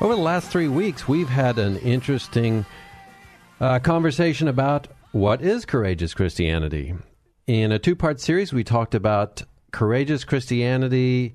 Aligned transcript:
Over 0.00 0.16
the 0.16 0.20
last 0.20 0.50
three 0.50 0.68
weeks, 0.68 1.06
we've 1.06 1.28
had 1.28 1.56
an 1.58 1.78
interesting 1.78 2.66
uh, 3.60 3.78
conversation 3.78 4.48
about 4.48 4.88
what 5.12 5.40
is 5.40 5.64
courageous 5.64 6.14
Christianity. 6.14 6.94
In 7.46 7.70
a 7.70 7.78
two 7.78 7.94
part 7.94 8.20
series, 8.20 8.52
we 8.52 8.64
talked 8.64 8.94
about 8.94 9.44
courageous 9.70 10.24
Christianity. 10.24 11.34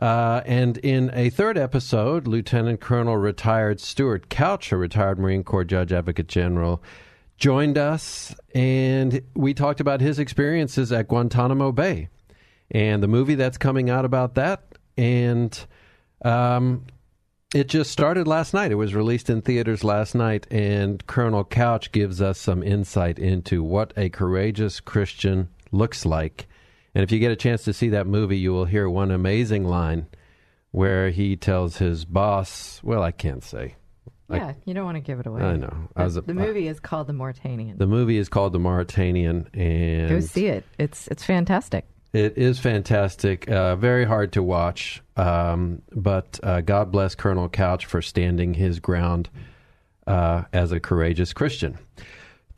Uh, 0.00 0.42
and 0.44 0.78
in 0.78 1.10
a 1.14 1.30
third 1.30 1.56
episode, 1.56 2.26
Lieutenant 2.26 2.80
Colonel 2.80 3.16
retired 3.16 3.80
Stuart 3.80 4.28
Couch, 4.28 4.72
a 4.72 4.76
retired 4.76 5.18
Marine 5.18 5.44
Corps 5.44 5.64
Judge 5.64 5.92
Advocate 5.92 6.26
General, 6.26 6.82
joined 7.38 7.78
us, 7.78 8.34
and 8.54 9.22
we 9.34 9.54
talked 9.54 9.80
about 9.80 10.00
his 10.00 10.18
experiences 10.18 10.90
at 10.90 11.06
Guantanamo 11.06 11.70
Bay 11.70 12.08
and 12.72 13.00
the 13.02 13.08
movie 13.08 13.36
that's 13.36 13.58
coming 13.58 13.90
out 13.90 14.04
about 14.04 14.34
that. 14.34 14.64
And 14.96 15.56
um, 16.24 16.84
it 17.54 17.68
just 17.68 17.90
started 17.90 18.26
last 18.26 18.54
night. 18.54 18.72
It 18.72 18.76
was 18.76 18.94
released 18.94 19.28
in 19.28 19.42
theaters 19.42 19.84
last 19.84 20.14
night, 20.14 20.46
and 20.50 21.06
Colonel 21.06 21.44
Couch 21.44 21.92
gives 21.92 22.22
us 22.22 22.38
some 22.38 22.62
insight 22.62 23.18
into 23.18 23.62
what 23.62 23.92
a 23.96 24.08
courageous 24.08 24.80
Christian 24.80 25.48
looks 25.70 26.06
like. 26.06 26.46
And 26.94 27.02
if 27.02 27.12
you 27.12 27.18
get 27.18 27.32
a 27.32 27.36
chance 27.36 27.64
to 27.64 27.72
see 27.72 27.88
that 27.90 28.06
movie, 28.06 28.38
you 28.38 28.52
will 28.52 28.66
hear 28.66 28.88
one 28.88 29.10
amazing 29.10 29.64
line 29.64 30.06
where 30.70 31.10
he 31.10 31.36
tells 31.36 31.78
his 31.78 32.04
boss, 32.04 32.80
well, 32.82 33.02
I 33.02 33.12
can't 33.12 33.44
say. 33.44 33.76
Yeah, 34.30 34.46
I, 34.46 34.56
you 34.64 34.72
don't 34.72 34.84
want 34.84 34.96
to 34.96 35.00
give 35.00 35.20
it 35.20 35.26
away. 35.26 35.42
I 35.42 35.56
know. 35.56 35.88
The, 35.94 36.00
I 36.00 36.04
was 36.04 36.14
the 36.14 36.34
movie 36.34 36.68
is 36.68 36.80
called 36.80 37.06
The 37.06 37.12
Mauritanian. 37.12 37.76
The 37.76 37.86
movie 37.86 38.16
is 38.16 38.30
called 38.30 38.54
The 38.54 38.58
Mauritanian, 38.58 39.48
and 39.52 40.08
go 40.08 40.20
see 40.20 40.46
it. 40.46 40.64
It's 40.78 41.06
it's 41.08 41.22
fantastic. 41.22 41.86
It 42.12 42.36
is 42.36 42.58
fantastic. 42.58 43.48
Uh, 43.48 43.76
very 43.76 44.04
hard 44.04 44.32
to 44.32 44.42
watch, 44.42 45.02
um, 45.16 45.80
but 45.92 46.38
uh, 46.42 46.60
God 46.60 46.92
bless 46.92 47.14
Colonel 47.14 47.48
Couch 47.48 47.86
for 47.86 48.02
standing 48.02 48.52
his 48.52 48.80
ground 48.80 49.30
uh, 50.06 50.42
as 50.52 50.72
a 50.72 50.80
courageous 50.80 51.32
Christian. 51.32 51.78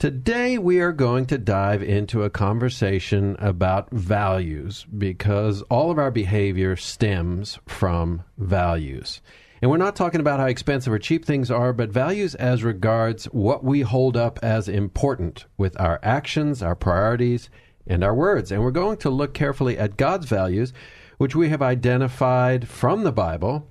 Today, 0.00 0.58
we 0.58 0.80
are 0.80 0.92
going 0.92 1.26
to 1.26 1.38
dive 1.38 1.84
into 1.84 2.24
a 2.24 2.30
conversation 2.30 3.36
about 3.38 3.92
values 3.92 4.86
because 4.98 5.62
all 5.62 5.92
of 5.92 5.98
our 5.98 6.10
behavior 6.10 6.74
stems 6.74 7.60
from 7.64 8.24
values. 8.36 9.22
And 9.62 9.70
we're 9.70 9.76
not 9.76 9.94
talking 9.94 10.20
about 10.20 10.40
how 10.40 10.46
expensive 10.46 10.92
or 10.92 10.98
cheap 10.98 11.24
things 11.24 11.48
are, 11.48 11.72
but 11.72 11.90
values 11.90 12.34
as 12.34 12.64
regards 12.64 13.26
what 13.26 13.62
we 13.62 13.82
hold 13.82 14.16
up 14.16 14.40
as 14.42 14.68
important 14.68 15.46
with 15.56 15.80
our 15.80 16.00
actions, 16.02 16.60
our 16.60 16.74
priorities, 16.74 17.48
and 17.86 18.02
our 18.02 18.14
words. 18.14 18.50
And 18.50 18.62
we're 18.62 18.70
going 18.70 18.98
to 18.98 19.10
look 19.10 19.34
carefully 19.34 19.78
at 19.78 19.96
God's 19.96 20.26
values, 20.26 20.72
which 21.18 21.34
we 21.34 21.48
have 21.48 21.62
identified 21.62 22.68
from 22.68 23.04
the 23.04 23.12
Bible, 23.12 23.68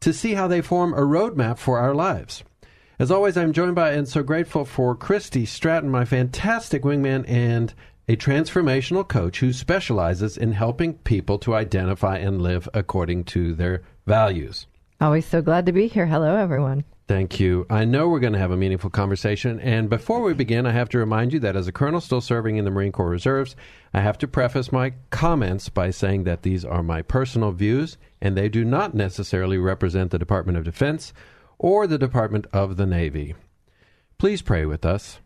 to 0.00 0.12
see 0.12 0.34
how 0.34 0.48
they 0.48 0.60
form 0.60 0.92
a 0.92 1.00
roadmap 1.00 1.58
for 1.58 1.78
our 1.78 1.94
lives. 1.94 2.44
As 2.98 3.10
always, 3.10 3.36
I'm 3.36 3.52
joined 3.52 3.74
by 3.74 3.92
and 3.92 4.08
so 4.08 4.22
grateful 4.22 4.64
for 4.64 4.94
Christy 4.94 5.44
Stratton, 5.44 5.90
my 5.90 6.04
fantastic 6.04 6.82
wingman 6.82 7.28
and 7.28 7.74
a 8.08 8.16
transformational 8.16 9.06
coach 9.06 9.40
who 9.40 9.52
specializes 9.52 10.38
in 10.38 10.52
helping 10.52 10.94
people 10.94 11.38
to 11.40 11.54
identify 11.54 12.16
and 12.18 12.40
live 12.40 12.68
according 12.72 13.24
to 13.24 13.52
their 13.54 13.82
values. 14.06 14.66
Always 15.00 15.26
so 15.26 15.42
glad 15.42 15.66
to 15.66 15.72
be 15.72 15.88
here. 15.88 16.06
Hello, 16.06 16.36
everyone. 16.36 16.84
Thank 17.08 17.38
you. 17.38 17.66
I 17.70 17.84
know 17.84 18.08
we're 18.08 18.18
going 18.18 18.32
to 18.32 18.38
have 18.40 18.50
a 18.50 18.56
meaningful 18.56 18.90
conversation. 18.90 19.60
And 19.60 19.88
before 19.88 20.22
we 20.22 20.34
begin, 20.34 20.66
I 20.66 20.72
have 20.72 20.88
to 20.88 20.98
remind 20.98 21.32
you 21.32 21.38
that 21.38 21.54
as 21.54 21.68
a 21.68 21.72
colonel 21.72 22.00
still 22.00 22.20
serving 22.20 22.56
in 22.56 22.64
the 22.64 22.70
Marine 22.72 22.90
Corps 22.90 23.08
Reserves, 23.08 23.54
I 23.94 24.00
have 24.00 24.18
to 24.18 24.28
preface 24.28 24.72
my 24.72 24.92
comments 25.10 25.68
by 25.68 25.90
saying 25.90 26.24
that 26.24 26.42
these 26.42 26.64
are 26.64 26.82
my 26.82 27.02
personal 27.02 27.52
views 27.52 27.96
and 28.20 28.36
they 28.36 28.48
do 28.48 28.64
not 28.64 28.92
necessarily 28.92 29.56
represent 29.56 30.10
the 30.10 30.18
Department 30.18 30.58
of 30.58 30.64
Defense 30.64 31.12
or 31.58 31.86
the 31.86 31.98
Department 31.98 32.48
of 32.52 32.76
the 32.76 32.86
Navy. 32.86 33.36
Please 34.18 34.42
pray 34.42 34.66
with 34.66 34.84
us. 34.84 35.20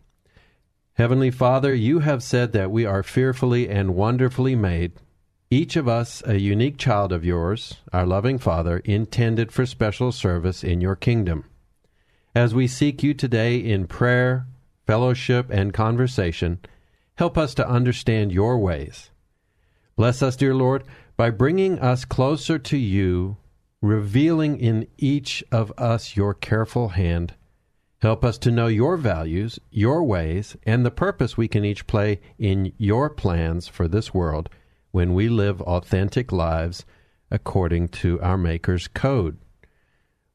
Heavenly 0.93 1.31
Father, 1.31 1.73
you 1.73 1.99
have 1.99 2.21
said 2.21 2.51
that 2.51 2.69
we 2.69 2.85
are 2.85 3.01
fearfully 3.01 3.67
and 3.67 3.95
wonderfully 3.95 4.55
made, 4.55 4.91
each 5.49 5.75
of 5.75 5.87
us 5.87 6.21
a 6.27 6.39
unique 6.39 6.77
child 6.77 7.11
of 7.11 7.25
yours, 7.25 7.77
our 7.91 8.05
loving 8.05 8.37
Father, 8.37 8.77
intended 8.85 9.51
for 9.51 9.65
special 9.65 10.11
service 10.11 10.63
in 10.63 10.79
your 10.79 10.95
kingdom. 10.95 11.45
As 12.33 12.55
we 12.55 12.65
seek 12.65 13.03
you 13.03 13.13
today 13.13 13.57
in 13.57 13.87
prayer, 13.87 14.47
fellowship, 14.87 15.47
and 15.49 15.73
conversation, 15.73 16.59
help 17.15 17.37
us 17.37 17.53
to 17.55 17.67
understand 17.67 18.31
your 18.31 18.57
ways. 18.57 19.11
Bless 19.97 20.23
us, 20.23 20.37
dear 20.37 20.55
Lord, 20.55 20.85
by 21.17 21.29
bringing 21.29 21.77
us 21.79 22.05
closer 22.05 22.57
to 22.57 22.77
you, 22.77 23.35
revealing 23.81 24.57
in 24.57 24.87
each 24.97 25.43
of 25.51 25.73
us 25.77 26.15
your 26.15 26.33
careful 26.33 26.89
hand. 26.89 27.33
Help 28.01 28.23
us 28.23 28.37
to 28.39 28.49
know 28.49 28.67
your 28.67 28.95
values, 28.95 29.59
your 29.69 30.01
ways, 30.01 30.55
and 30.63 30.85
the 30.85 30.89
purpose 30.89 31.35
we 31.35 31.49
can 31.49 31.65
each 31.65 31.85
play 31.85 32.21
in 32.39 32.71
your 32.77 33.09
plans 33.09 33.67
for 33.67 33.89
this 33.89 34.13
world 34.13 34.47
when 34.91 35.13
we 35.13 35.27
live 35.27 35.61
authentic 35.63 36.31
lives 36.31 36.85
according 37.29 37.89
to 37.89 38.21
our 38.21 38.37
Maker's 38.37 38.87
code. 38.87 39.37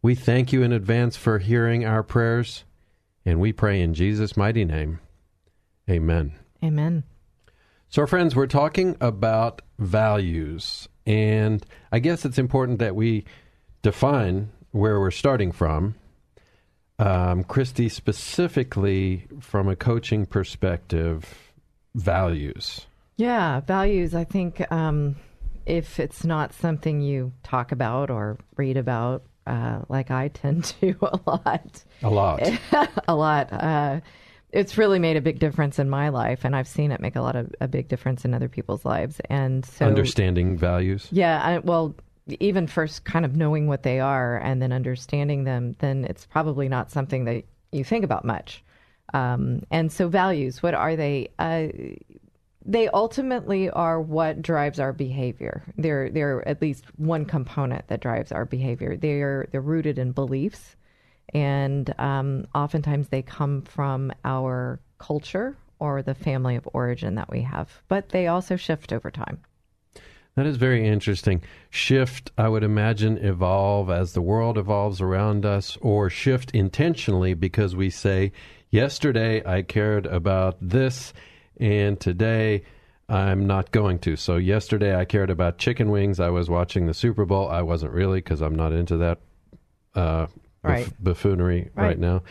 We 0.07 0.15
thank 0.15 0.53
you 0.53 0.63
in 0.63 0.71
advance 0.71 1.17
for 1.17 1.41
hearing 1.41 1.85
our 1.85 2.05
prayers, 2.05 2.63
and 3.25 3.41
we 3.41 3.53
pray 3.53 3.81
in 3.81 3.93
Jesus' 3.93 4.37
mighty 4.37 4.65
name. 4.65 5.01
Amen. 5.91 6.39
Amen. 6.63 7.03
So, 7.89 8.07
friends, 8.07 8.37
we're 8.37 8.47
talking 8.47 8.97
about 9.01 9.63
values, 9.81 10.89
and 11.07 11.67
I 11.91 11.99
guess 11.99 12.25
it's 12.25 12.39
important 12.39 12.79
that 12.79 12.95
we 12.95 13.25
define 13.83 14.53
where 14.71 15.01
we're 15.01 15.11
starting 15.11 15.51
from. 15.51 15.97
Um, 17.01 17.43
Christy, 17.43 17.89
specifically 17.89 19.27
from 19.41 19.69
a 19.69 19.75
coaching 19.75 20.25
perspective, 20.25 21.53
values. 21.97 22.87
Yeah, 23.17 23.59
values. 23.59 24.15
I 24.15 24.23
think 24.23 24.71
um, 24.71 25.17
if 25.67 25.99
it's 25.99 26.25
not 26.25 26.53
something 26.53 27.01
you 27.01 27.33
talk 27.43 27.73
about 27.73 28.09
or 28.09 28.39
read 28.57 28.77
about 28.77 29.25
uh, 29.47 29.81
like 29.89 30.11
I 30.11 30.29
tend 30.29 30.65
to 30.81 30.95
a 31.03 31.19
lot. 31.27 31.85
A 32.03 32.11
lot. 32.11 32.41
a 33.09 33.15
lot. 33.15 33.53
Uh, 33.53 34.01
it's 34.53 34.79
really 34.79 34.99
made 34.99 35.17
a 35.17 35.21
big 35.21 35.39
difference 35.39 35.79
in 35.79 35.91
my 35.91 36.09
life, 36.09 36.45
and 36.45 36.57
I've 36.57 36.69
seen 36.69 36.93
it 36.93 37.01
make 37.01 37.17
a 37.17 37.21
lot 37.21 37.37
of 37.37 37.55
a 37.61 37.69
big 37.69 37.89
difference 37.89 38.25
in 38.25 38.33
other 38.33 38.49
people's 38.49 38.85
lives. 38.85 39.21
And 39.29 39.65
so, 39.65 39.87
understanding 39.87 40.57
values. 40.57 41.09
Yeah. 41.11 41.41
I, 41.43 41.59
well, 41.59 41.95
even 42.41 42.67
first, 42.67 43.05
kind 43.05 43.25
of 43.25 43.37
knowing 43.37 43.67
what 43.67 43.83
they 43.83 44.01
are 44.01 44.39
and 44.39 44.63
then 44.63 44.73
understanding 44.73 45.45
them, 45.45 45.77
then 45.81 46.05
it's 46.05 46.27
probably 46.27 46.69
not 46.69 46.91
something 46.91 47.25
that 47.25 47.45
you 47.73 47.85
think 47.85 48.05
about 48.05 48.25
much. 48.25 48.65
Um, 49.15 49.63
and 49.71 49.93
so, 49.93 50.09
values, 50.09 50.63
what 50.63 50.75
are 50.75 50.97
they? 50.97 51.29
Uh, 51.39 51.69
they 52.67 52.89
ultimately 52.89 53.71
are 53.71 54.01
what 54.01 54.43
drives 54.43 54.81
our 54.81 54.93
behavior. 54.93 55.63
They're 55.79 56.11
they're 56.11 56.47
at 56.47 56.61
least 56.61 56.85
one 56.97 57.25
component 57.25 57.87
that 57.89 58.01
drives 58.01 58.33
our 58.33 58.45
behavior. 58.45 58.97
They're 58.97 59.47
they're 59.53 59.61
rooted 59.61 59.99
in 59.99 60.13
beliefs, 60.13 60.77
and 61.33 61.95
um, 61.99 62.47
oftentimes 62.55 63.09
they 63.09 63.23
come 63.23 63.63
from 63.63 64.13
our 64.25 64.81
culture 64.99 65.57
or 65.79 66.03
the 66.03 66.15
family 66.15 66.57
of 66.57 66.69
origin 66.73 67.15
that 67.15 67.31
we 67.31 67.43
have. 67.43 67.83
But 67.89 68.09
they 68.09 68.27
also 68.27 68.57
shift 68.57 68.93
over 68.93 69.11
time. 69.11 69.39
That 70.35 70.47
is 70.47 70.57
very 70.57 70.87
interesting. 70.87 71.43
Shift, 71.71 72.31
I 72.37 72.49
would 72.49 72.63
imagine, 72.63 73.17
evolve 73.19 73.89
as 73.91 74.13
the 74.13 74.21
world 74.21 74.59
evolves 74.59 75.01
around 75.01 75.47
us, 75.47 75.79
or 75.81 76.11
shift 76.11 76.51
intentionally 76.51 77.33
because 77.33 77.75
we 77.75 77.89
say, 77.89 78.33
yesterday 78.71 79.43
I 79.47 79.63
cared 79.63 80.05
about 80.05 80.59
this, 80.61 81.15
and 81.59 81.99
today 81.99 82.63
I'm 83.09 83.47
not 83.47 83.71
going 83.71 83.99
to. 84.01 84.17
So, 84.17 84.37
yesterday 84.37 84.97
I 84.97 85.05
cared 85.05 85.31
about 85.31 85.59
chicken 85.59 85.91
wings. 85.91 86.19
I 86.19 86.31
was 86.31 86.51
watching 86.51 86.87
the 86.87 86.95
Super 86.95 87.25
Bowl. 87.25 87.49
I 87.49 87.63
wasn't 87.63 87.93
really 87.93 88.19
because 88.19 88.41
I'm 88.41 88.55
not 88.55 88.73
into 88.73 88.97
that 88.99 89.19
uh, 89.95 90.27
right. 90.63 90.89
buffoonery 91.03 91.71
right. 91.75 91.85
right 91.85 91.99
now. 91.99 92.23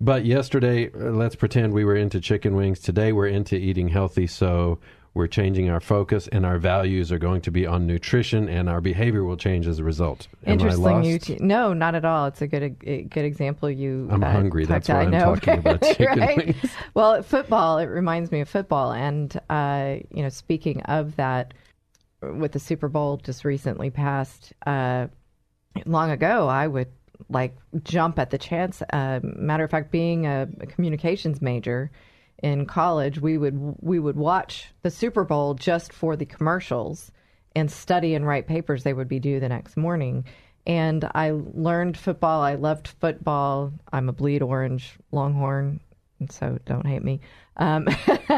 But 0.00 0.24
yesterday, 0.24 0.90
uh, 0.90 1.10
let's 1.10 1.36
pretend 1.36 1.72
we 1.72 1.84
were 1.84 1.96
into 1.96 2.20
chicken 2.20 2.56
wings. 2.56 2.80
Today, 2.80 3.12
we're 3.12 3.28
into 3.28 3.56
eating 3.56 3.88
healthy. 3.88 4.26
So, 4.26 4.80
we're 5.14 5.28
changing 5.28 5.70
our 5.70 5.80
focus 5.80 6.28
and 6.28 6.44
our 6.44 6.58
values 6.58 7.12
are 7.12 7.18
going 7.18 7.40
to 7.42 7.52
be 7.52 7.66
on 7.66 7.86
nutrition 7.86 8.48
and 8.48 8.68
our 8.68 8.80
behavior 8.80 9.22
will 9.22 9.36
change 9.36 9.68
as 9.68 9.78
a 9.78 9.84
result. 9.84 10.26
Am 10.44 10.54
Interesting. 10.54 11.04
You 11.04 11.18
t- 11.20 11.38
no, 11.40 11.72
not 11.72 11.94
at 11.94 12.04
all. 12.04 12.26
It's 12.26 12.42
a 12.42 12.48
good 12.48 12.76
a 12.82 13.02
good 13.02 13.24
example. 13.24 13.70
You. 13.70 14.08
I'm 14.10 14.24
uh, 14.24 14.32
hungry. 14.32 14.66
That's 14.66 14.88
why 14.88 15.02
I'm 15.02 15.10
know. 15.10 15.36
talking 15.36 15.58
about 15.58 15.82
chicken 15.82 16.18
right? 16.18 16.36
wings. 16.36 16.56
Well, 16.94 17.22
football. 17.22 17.78
It 17.78 17.86
reminds 17.86 18.32
me 18.32 18.40
of 18.40 18.48
football, 18.48 18.92
and 18.92 19.40
uh, 19.48 19.96
you 20.12 20.22
know, 20.22 20.28
speaking 20.28 20.82
of 20.82 21.14
that, 21.16 21.54
with 22.20 22.52
the 22.52 22.60
Super 22.60 22.88
Bowl 22.88 23.18
just 23.18 23.44
recently 23.44 23.90
passed, 23.90 24.52
uh, 24.66 25.06
long 25.86 26.10
ago, 26.10 26.48
I 26.48 26.66
would 26.66 26.88
like 27.28 27.56
jump 27.84 28.18
at 28.18 28.30
the 28.30 28.38
chance. 28.38 28.82
Uh, 28.92 29.20
matter 29.22 29.62
of 29.62 29.70
fact, 29.70 29.92
being 29.92 30.26
a, 30.26 30.48
a 30.60 30.66
communications 30.66 31.40
major 31.40 31.92
in 32.44 32.66
college, 32.66 33.18
we 33.18 33.38
would 33.38 33.76
we 33.80 33.98
would 33.98 34.16
watch 34.16 34.66
the 34.82 34.90
Super 34.90 35.24
Bowl 35.24 35.54
just 35.54 35.94
for 35.94 36.14
the 36.14 36.26
commercials 36.26 37.10
and 37.56 37.72
study 37.72 38.14
and 38.14 38.26
write 38.26 38.46
papers 38.46 38.82
they 38.82 38.92
would 38.92 39.08
be 39.08 39.18
due 39.18 39.40
the 39.40 39.48
next 39.48 39.78
morning. 39.78 40.26
And 40.66 41.08
I 41.14 41.30
learned 41.30 41.96
football. 41.96 42.42
I 42.42 42.56
loved 42.56 42.88
football. 42.88 43.72
I'm 43.90 44.10
a 44.10 44.12
bleed 44.12 44.42
orange 44.42 44.92
Longhorn, 45.10 45.80
so 46.28 46.58
don't 46.66 46.86
hate 46.86 47.02
me. 47.02 47.20
Um, 47.56 47.88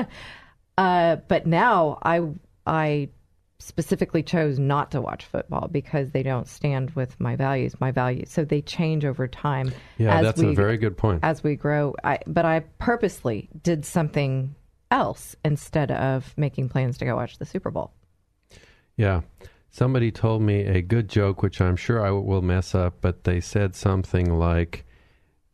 uh, 0.79 1.17
but 1.27 1.47
now 1.47 1.99
I 2.01 2.21
I 2.65 3.09
specifically 3.59 4.23
chose 4.23 4.59
not 4.59 4.91
to 4.91 5.01
watch 5.01 5.25
football 5.25 5.69
because 5.69 6.11
they 6.11 6.23
don't 6.23 6.47
stand 6.47 6.91
with 6.91 7.19
my 7.21 7.37
values. 7.37 7.75
My 7.81 7.91
values, 7.91 8.31
so 8.31 8.45
they 8.45 8.63
change 8.63 9.05
over 9.05 9.27
time. 9.27 9.73
Yeah, 9.99 10.23
that's 10.23 10.41
we, 10.41 10.51
a 10.51 10.55
very 10.55 10.77
good 10.77 10.97
point. 10.97 11.21
As 11.23 11.43
we 11.43 11.57
grow, 11.57 11.95
I, 12.05 12.19
but 12.27 12.45
I 12.45 12.61
purposely 12.79 13.49
did 13.63 13.85
something 13.85 14.55
else 14.91 15.37
instead 15.45 15.91
of 15.91 16.33
making 16.37 16.69
plans 16.69 16.99
to 16.99 17.05
go 17.05 17.17
watch 17.17 17.39
the 17.39 17.47
Super 17.47 17.71
Bowl. 17.71 17.93
Yeah. 18.97 19.23
Somebody 19.71 20.11
told 20.11 20.43
me 20.43 20.61
a 20.61 20.81
good 20.81 21.09
joke, 21.09 21.43
which 21.43 21.61
I'm 21.61 21.77
sure 21.77 22.05
I 22.05 22.11
will 22.11 22.41
mess 22.41 22.75
up, 22.75 22.95
but 23.03 23.25
they 23.25 23.41
said 23.41 23.75
something 23.75 24.39
like, 24.39 24.86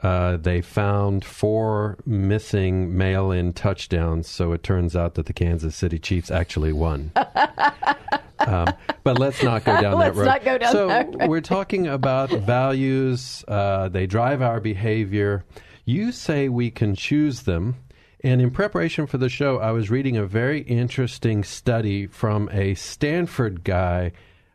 uh, 0.02 0.36
they 0.36 0.60
found 0.60 1.24
four 1.24 1.96
missing 2.04 2.96
mail 2.96 3.30
in 3.30 3.52
touchdowns, 3.52 4.28
so 4.28 4.52
it 4.52 4.62
turns 4.62 4.96
out 4.96 5.14
that 5.14 5.26
the 5.26 5.32
Kansas 5.32 5.76
City 5.76 5.98
Chiefs 5.98 6.30
actually 6.30 6.72
won. 6.72 7.12
um, 8.40 8.66
but 9.04 9.18
let's 9.18 9.42
not 9.44 9.64
go 9.64 9.80
down 9.80 10.00
that 10.00 10.16
road. 10.16 10.26
Not 10.26 10.44
go 10.44 10.58
down 10.58 10.72
so 10.72 10.88
that 10.88 11.06
road. 11.14 11.28
we're 11.28 11.40
talking 11.40 11.86
about 11.86 12.30
values, 12.30 13.44
uh, 13.46 13.88
they 13.88 14.06
drive 14.06 14.42
our 14.42 14.58
behavior. 14.58 15.44
You 15.84 16.10
say 16.10 16.48
we 16.48 16.70
can 16.70 16.96
choose 16.96 17.42
them. 17.42 17.76
And 18.24 18.40
in 18.40 18.50
preparation 18.50 19.06
for 19.06 19.18
the 19.18 19.28
show, 19.28 19.58
I 19.58 19.72
was 19.72 19.90
reading 19.90 20.16
a 20.16 20.26
very 20.26 20.62
interesting 20.62 21.42
study 21.44 22.06
from 22.06 22.48
a 22.52 22.74
Stanford 22.74 23.64
guy. 23.64 24.12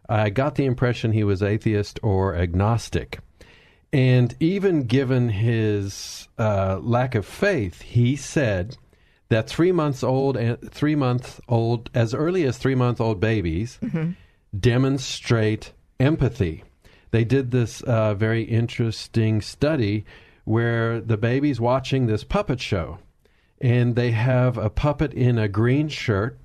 I 0.10 0.30
got 0.30 0.56
the 0.56 0.66
impression 0.66 1.12
he 1.12 1.26
was 1.26 1.44
atheist 1.44 2.00
or 2.02 2.36
agnostic. 2.36 3.20
And 3.94 4.36
even 4.40 4.84
given 4.84 5.30
his 5.30 6.28
uh, 6.38 6.80
lack 6.82 7.16
of 7.16 7.26
faith, 7.26 7.82
he 7.82 8.16
said 8.16 8.78
that 9.30 9.50
three 9.50 9.72
months 9.72 10.04
old 10.04 10.38
and 10.38 10.72
three 10.72 10.96
month 10.96 11.40
old, 11.48 11.90
as 11.94 12.14
early 12.14 12.44
as 12.44 12.58
three 12.58 12.76
month 12.76 13.00
old 13.00 13.20
babies, 13.20 13.80
mm-hmm. 13.82 14.12
demonstrate 14.58 15.74
empathy. 16.00 16.64
They 17.12 17.24
did 17.24 17.52
this 17.52 17.82
uh, 17.82 18.14
very 18.14 18.44
interesting 18.44 19.42
study 19.42 20.06
where 20.44 21.02
the 21.02 21.18
baby's 21.18 21.60
watching 21.60 22.06
this 22.06 22.24
puppet 22.24 22.60
show, 22.60 23.00
and 23.60 23.96
they 23.96 24.12
have 24.12 24.58
a 24.58 24.70
puppet 24.70 25.14
in 25.14 25.38
a 25.38 25.48
green 25.48 25.90
shirt 25.90 26.38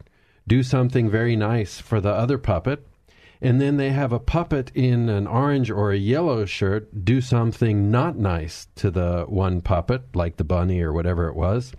do 0.46 0.62
something 0.62 1.08
very 1.08 1.36
nice 1.36 1.78
for 1.78 2.00
the 2.00 2.10
other 2.10 2.38
puppet 2.38 2.86
and 3.42 3.60
then 3.60 3.76
they 3.76 3.90
have 3.90 4.12
a 4.12 4.20
puppet 4.20 4.70
in 4.72 5.08
an 5.08 5.26
orange 5.26 5.68
or 5.68 5.90
a 5.90 5.96
yellow 5.96 6.44
shirt 6.44 7.04
do 7.04 7.20
something 7.20 7.90
not 7.90 8.16
nice 8.16 8.68
to 8.76 8.88
the 8.88 9.24
one 9.28 9.60
puppet, 9.60 10.14
like 10.14 10.36
the 10.36 10.44
bunny 10.44 10.80
or 10.80 10.92
whatever 10.92 11.28
it 11.28 11.34
was. 11.34 11.72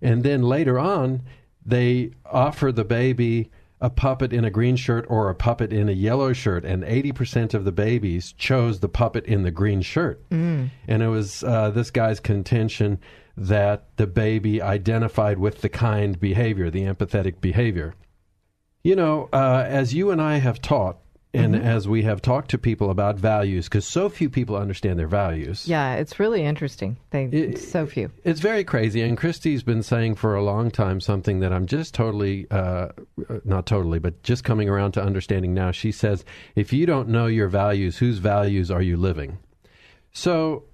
And 0.00 0.24
then 0.24 0.42
later 0.42 0.78
on, 0.78 1.22
they 1.64 2.12
offer 2.24 2.72
the 2.72 2.84
baby 2.84 3.50
a 3.78 3.90
puppet 3.90 4.32
in 4.32 4.46
a 4.46 4.50
green 4.50 4.76
shirt 4.76 5.04
or 5.08 5.28
a 5.28 5.34
puppet 5.34 5.70
in 5.70 5.90
a 5.90 5.92
yellow 5.92 6.32
shirt, 6.32 6.64
and 6.64 6.82
80% 6.82 7.52
of 7.52 7.66
the 7.66 7.72
babies 7.72 8.32
chose 8.32 8.80
the 8.80 8.88
puppet 8.88 9.26
in 9.26 9.42
the 9.42 9.50
green 9.50 9.82
shirt. 9.82 10.26
Mm. 10.30 10.70
And 10.88 11.02
it 11.02 11.08
was 11.08 11.44
uh, 11.44 11.70
this 11.70 11.90
guy's 11.90 12.20
contention 12.20 12.98
that 13.36 13.96
the 13.96 14.06
baby 14.06 14.62
identified 14.62 15.38
with 15.38 15.60
the 15.60 15.68
kind 15.68 16.18
behavior, 16.18 16.70
the 16.70 16.84
empathetic 16.84 17.40
behavior. 17.42 17.94
You 18.82 18.96
know, 18.96 19.28
uh, 19.32 19.64
as 19.66 19.94
you 19.94 20.10
and 20.10 20.22
I 20.22 20.38
have 20.38 20.62
taught, 20.62 21.01
and 21.34 21.54
mm-hmm. 21.54 21.64
as 21.64 21.88
we 21.88 22.02
have 22.02 22.20
talked 22.20 22.50
to 22.50 22.58
people 22.58 22.90
about 22.90 23.16
values, 23.16 23.64
because 23.66 23.86
so 23.86 24.08
few 24.08 24.28
people 24.28 24.54
understand 24.56 24.98
their 24.98 25.08
values. 25.08 25.66
Yeah, 25.66 25.94
it's 25.94 26.20
really 26.20 26.44
interesting. 26.44 26.98
They 27.10 27.24
it, 27.24 27.58
so 27.58 27.86
few. 27.86 28.10
It's 28.24 28.40
very 28.40 28.64
crazy. 28.64 29.00
And 29.00 29.16
Christy's 29.16 29.62
been 29.62 29.82
saying 29.82 30.16
for 30.16 30.34
a 30.34 30.44
long 30.44 30.70
time 30.70 31.00
something 31.00 31.40
that 31.40 31.52
I'm 31.52 31.66
just 31.66 31.94
totally, 31.94 32.46
uh, 32.50 32.88
not 33.44 33.64
totally, 33.64 33.98
but 33.98 34.22
just 34.22 34.44
coming 34.44 34.68
around 34.68 34.92
to 34.92 35.02
understanding 35.02 35.54
now. 35.54 35.70
She 35.70 35.90
says, 35.90 36.24
if 36.54 36.72
you 36.72 36.84
don't 36.84 37.08
know 37.08 37.26
your 37.26 37.48
values, 37.48 37.96
whose 37.96 38.18
values 38.18 38.70
are 38.70 38.82
you 38.82 38.98
living? 38.98 39.38
So 40.12 40.64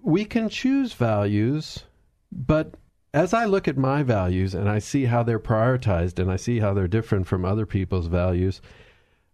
we 0.00 0.24
can 0.24 0.48
choose 0.48 0.92
values, 0.92 1.84
but 2.30 2.74
as 3.12 3.34
I 3.34 3.46
look 3.46 3.66
at 3.66 3.76
my 3.76 4.04
values 4.04 4.54
and 4.54 4.68
I 4.68 4.78
see 4.78 5.06
how 5.06 5.24
they're 5.24 5.40
prioritized 5.40 6.20
and 6.20 6.30
I 6.30 6.36
see 6.36 6.60
how 6.60 6.72
they're 6.72 6.86
different 6.86 7.26
from 7.26 7.44
other 7.44 7.66
people's 7.66 8.06
values 8.06 8.60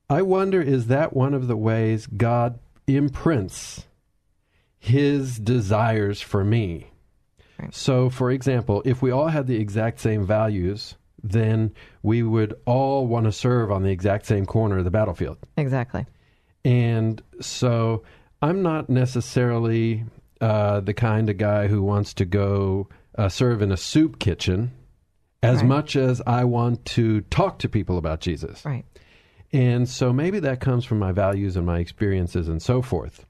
I 0.09 0.23
wonder 0.23 0.61
is 0.61 0.87
that 0.89 1.15
one 1.15 1.35
of 1.35 1.49
the 1.49 1.57
ways 1.57 2.07
God 2.07 2.59
imprints 2.87 3.87
his 4.79 5.39
desires 5.39 6.21
for 6.21 6.45
me? 6.45 6.91
Right. 7.59 7.75
So, 7.75 8.11
for 8.11 8.31
example, 8.31 8.83
if 8.85 9.01
we 9.01 9.11
all 9.11 9.29
had 9.29 9.47
the 9.47 9.57
exact 9.57 10.01
same 10.01 10.27
values, 10.27 10.97
then 11.23 11.73
we 12.03 12.23
would 12.23 12.55
all 12.67 13.07
want 13.07 13.25
to 13.25 13.33
serve 13.33 13.71
on 13.71 13.83
the 13.83 13.91
exact 13.91 14.27
same 14.27 14.45
corner 14.45 14.79
of 14.79 14.85
the 14.85 14.91
battlefield. 14.91 15.39
Exactly. 15.57 16.05
And 16.65 17.23
so 17.41 18.03
I'm 18.43 18.63
not 18.63 18.91
necessarily 18.91 20.05
uh, 20.41 20.81
the 20.81 20.95
kind 20.95 21.31
of 21.31 21.39
guy 21.39 21.69
who 21.69 21.83
wants 21.83 22.13
to 22.15 22.25
go 22.25 22.89
uh, 23.17 23.29
serve 23.29 23.63
in 23.63 23.73
a 23.73 23.77
soup 23.77 24.19
kitchen 24.19 24.73
as 25.43 25.59
right. 25.59 25.67
much 25.67 25.97
as 25.97 26.21
I 26.27 26.45
want 26.45 26.85
to 26.87 27.23
talk 27.23 27.59
to 27.61 27.69
people 27.69 27.97
about 27.97 28.21
Jesus. 28.21 28.65
Right. 28.65 28.85
And 29.55 29.89
so 29.89 30.13
maybe 30.13 30.41
that 30.41 30.59
comes 30.59 30.85
from 30.85 30.99
my 30.99 31.13
values 31.13 31.57
and 31.57 31.65
my 31.65 31.79
experiences 31.79 32.49
and 32.49 32.61
so 32.61 32.83
forth. 32.83 33.25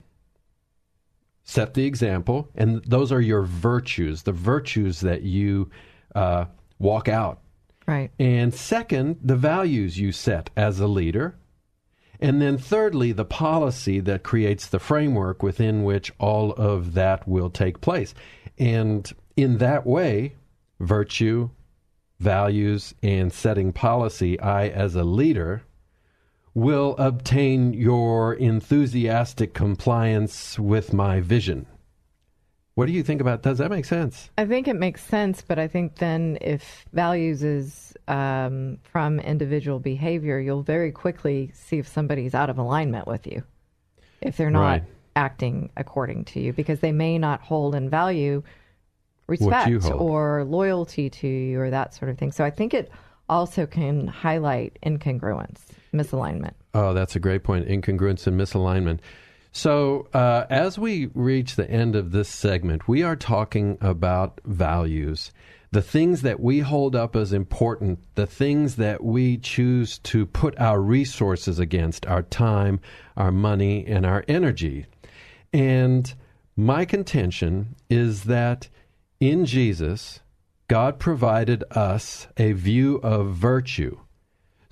Set 1.44 1.74
the 1.74 1.84
example, 1.84 2.48
and 2.54 2.82
those 2.84 3.12
are 3.12 3.20
your 3.20 3.42
virtues, 3.42 4.22
the 4.22 4.32
virtues 4.32 5.00
that 5.00 5.22
you 5.22 5.70
uh, 6.14 6.46
walk 6.78 7.06
out 7.08 7.40
Right. 7.86 8.10
and 8.18 8.54
second, 8.54 9.18
the 9.22 9.36
values 9.36 9.98
you 9.98 10.10
set 10.10 10.48
as 10.56 10.80
a 10.80 10.86
leader. 10.86 11.36
And 12.18 12.40
then 12.40 12.56
thirdly, 12.56 13.12
the 13.12 13.26
policy 13.26 14.00
that 14.00 14.22
creates 14.22 14.66
the 14.66 14.78
framework 14.78 15.42
within 15.42 15.84
which 15.84 16.10
all 16.18 16.52
of 16.52 16.94
that 16.94 17.28
will 17.28 17.50
take 17.50 17.82
place. 17.82 18.14
And 18.58 19.10
in 19.36 19.58
that 19.58 19.84
way, 19.86 20.36
virtue, 20.80 21.50
values, 22.20 22.94
and 23.02 23.32
setting 23.32 23.72
policy, 23.72 24.40
I, 24.40 24.68
as 24.68 24.94
a 24.94 25.04
leader, 25.04 25.62
will 26.54 26.94
obtain 26.98 27.72
your 27.72 28.34
enthusiastic 28.34 29.54
compliance 29.54 30.58
with 30.58 30.92
my 30.92 31.20
vision. 31.20 31.66
What 32.76 32.86
do 32.86 32.92
you 32.92 33.02
think 33.02 33.20
about 33.20 33.42
does 33.42 33.58
that 33.58 33.70
make 33.70 33.84
sense? 33.84 34.30
I 34.36 34.46
think 34.46 34.66
it 34.66 34.74
makes 34.74 35.02
sense, 35.04 35.42
but 35.42 35.58
I 35.58 35.68
think 35.68 35.96
then 35.96 36.38
if 36.40 36.84
values 36.92 37.44
is 37.44 37.94
um, 38.08 38.78
from 38.82 39.20
individual 39.20 39.78
behavior, 39.78 40.40
you'll 40.40 40.62
very 40.62 40.90
quickly 40.90 41.52
see 41.54 41.78
if 41.78 41.86
somebody's 41.86 42.34
out 42.34 42.50
of 42.50 42.58
alignment 42.58 43.06
with 43.06 43.26
you, 43.26 43.44
if 44.20 44.36
they're 44.36 44.50
not 44.50 44.60
Right. 44.60 44.82
acting 45.14 45.70
according 45.76 46.24
to 46.26 46.40
you, 46.40 46.52
because 46.52 46.80
they 46.80 46.92
may 46.92 47.16
not 47.16 47.40
hold 47.40 47.76
in 47.76 47.88
value 47.88 48.42
respect 49.28 49.84
or 49.92 50.44
loyalty 50.44 51.08
to 51.08 51.28
you 51.28 51.60
or 51.60 51.70
that 51.70 51.94
sort 51.94 52.10
of 52.10 52.18
thing. 52.18 52.32
So 52.32 52.44
I 52.44 52.50
think 52.50 52.74
it 52.74 52.90
also 53.28 53.66
can 53.66 54.06
highlight 54.06 54.78
incongruence, 54.84 55.60
misalignment. 55.94 56.52
Oh, 56.74 56.92
that's 56.92 57.16
a 57.16 57.20
great 57.20 57.44
point. 57.44 57.68
Incongruence 57.68 58.26
and 58.26 58.38
misalignment. 58.38 59.00
So, 59.52 60.08
uh, 60.12 60.46
as 60.50 60.80
we 60.80 61.06
reach 61.14 61.54
the 61.54 61.70
end 61.70 61.94
of 61.94 62.10
this 62.10 62.28
segment, 62.28 62.88
we 62.88 63.04
are 63.04 63.14
talking 63.14 63.78
about 63.80 64.40
values, 64.44 65.30
the 65.70 65.80
things 65.80 66.22
that 66.22 66.40
we 66.40 66.58
hold 66.58 66.96
up 66.96 67.14
as 67.14 67.32
important, 67.32 68.00
the 68.16 68.26
things 68.26 68.74
that 68.76 69.04
we 69.04 69.38
choose 69.38 69.98
to 70.00 70.26
put 70.26 70.58
our 70.58 70.80
resources 70.80 71.60
against 71.60 72.04
our 72.06 72.22
time, 72.22 72.80
our 73.16 73.30
money, 73.30 73.86
and 73.86 74.04
our 74.04 74.24
energy. 74.26 74.86
And 75.52 76.12
my 76.56 76.84
contention 76.84 77.76
is 77.88 78.24
that 78.24 78.68
in 79.20 79.46
Jesus, 79.46 80.18
God 80.66 80.98
provided 80.98 81.62
us 81.70 82.26
a 82.36 82.52
view 82.52 82.96
of 82.96 83.34
virtue 83.34 83.98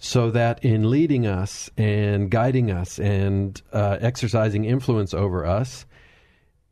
so 0.04 0.32
that 0.32 0.64
in 0.64 0.90
leading 0.90 1.28
us 1.28 1.71
and 1.76 2.28
guiding 2.28 2.73
us 2.73 2.99
and 2.99 3.62
uh, 3.73 3.99
exercising 4.00 4.64
influence 4.64 5.14
over 5.14 5.47
us, 5.47 5.87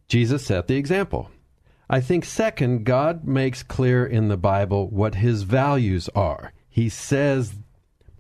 Jesus 0.08 0.44
set 0.44 0.66
the 0.66 0.74
example. 0.74 1.30
I 1.88 2.00
think, 2.00 2.24
second, 2.24 2.84
God 2.84 3.24
makes 3.24 3.62
clear 3.62 4.04
in 4.04 4.26
the 4.26 4.36
Bible 4.36 4.90
what 4.90 5.14
his 5.14 5.44
values 5.44 6.08
are. 6.12 6.52
He 6.68 6.88
says, 6.88 7.54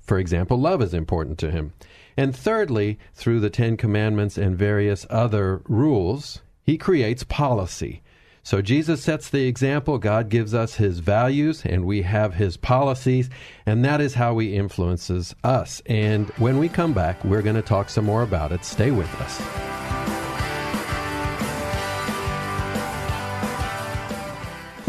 for 0.00 0.16
example, 0.16 0.60
love 0.60 0.80
is 0.80 0.94
important 0.94 1.38
to 1.38 1.50
him. 1.50 1.72
And 2.16 2.34
thirdly, 2.34 2.96
through 3.12 3.40
the 3.40 3.50
Ten 3.50 3.76
Commandments 3.76 4.38
and 4.38 4.56
various 4.56 5.06
other 5.10 5.60
rules, 5.66 6.40
he 6.62 6.78
creates 6.78 7.24
policy. 7.24 8.00
So 8.42 8.62
Jesus 8.62 9.02
sets 9.02 9.28
the 9.28 9.46
example, 9.46 9.98
God 9.98 10.28
gives 10.28 10.54
us 10.54 10.74
his 10.74 11.00
values, 11.00 11.64
and 11.64 11.84
we 11.84 12.02
have 12.02 12.34
his 12.34 12.56
policies, 12.56 13.28
and 13.66 13.84
that 13.84 14.00
is 14.00 14.14
how 14.14 14.38
he 14.38 14.56
influences 14.56 15.34
us. 15.44 15.82
And 15.86 16.30
when 16.30 16.58
we 16.58 16.68
come 16.68 16.92
back, 16.92 17.22
we're 17.24 17.42
going 17.42 17.56
to 17.56 17.62
talk 17.62 17.90
some 17.90 18.06
more 18.06 18.22
about 18.22 18.52
it. 18.52 18.64
Stay 18.64 18.90
with 18.90 19.12
us. 19.20 19.79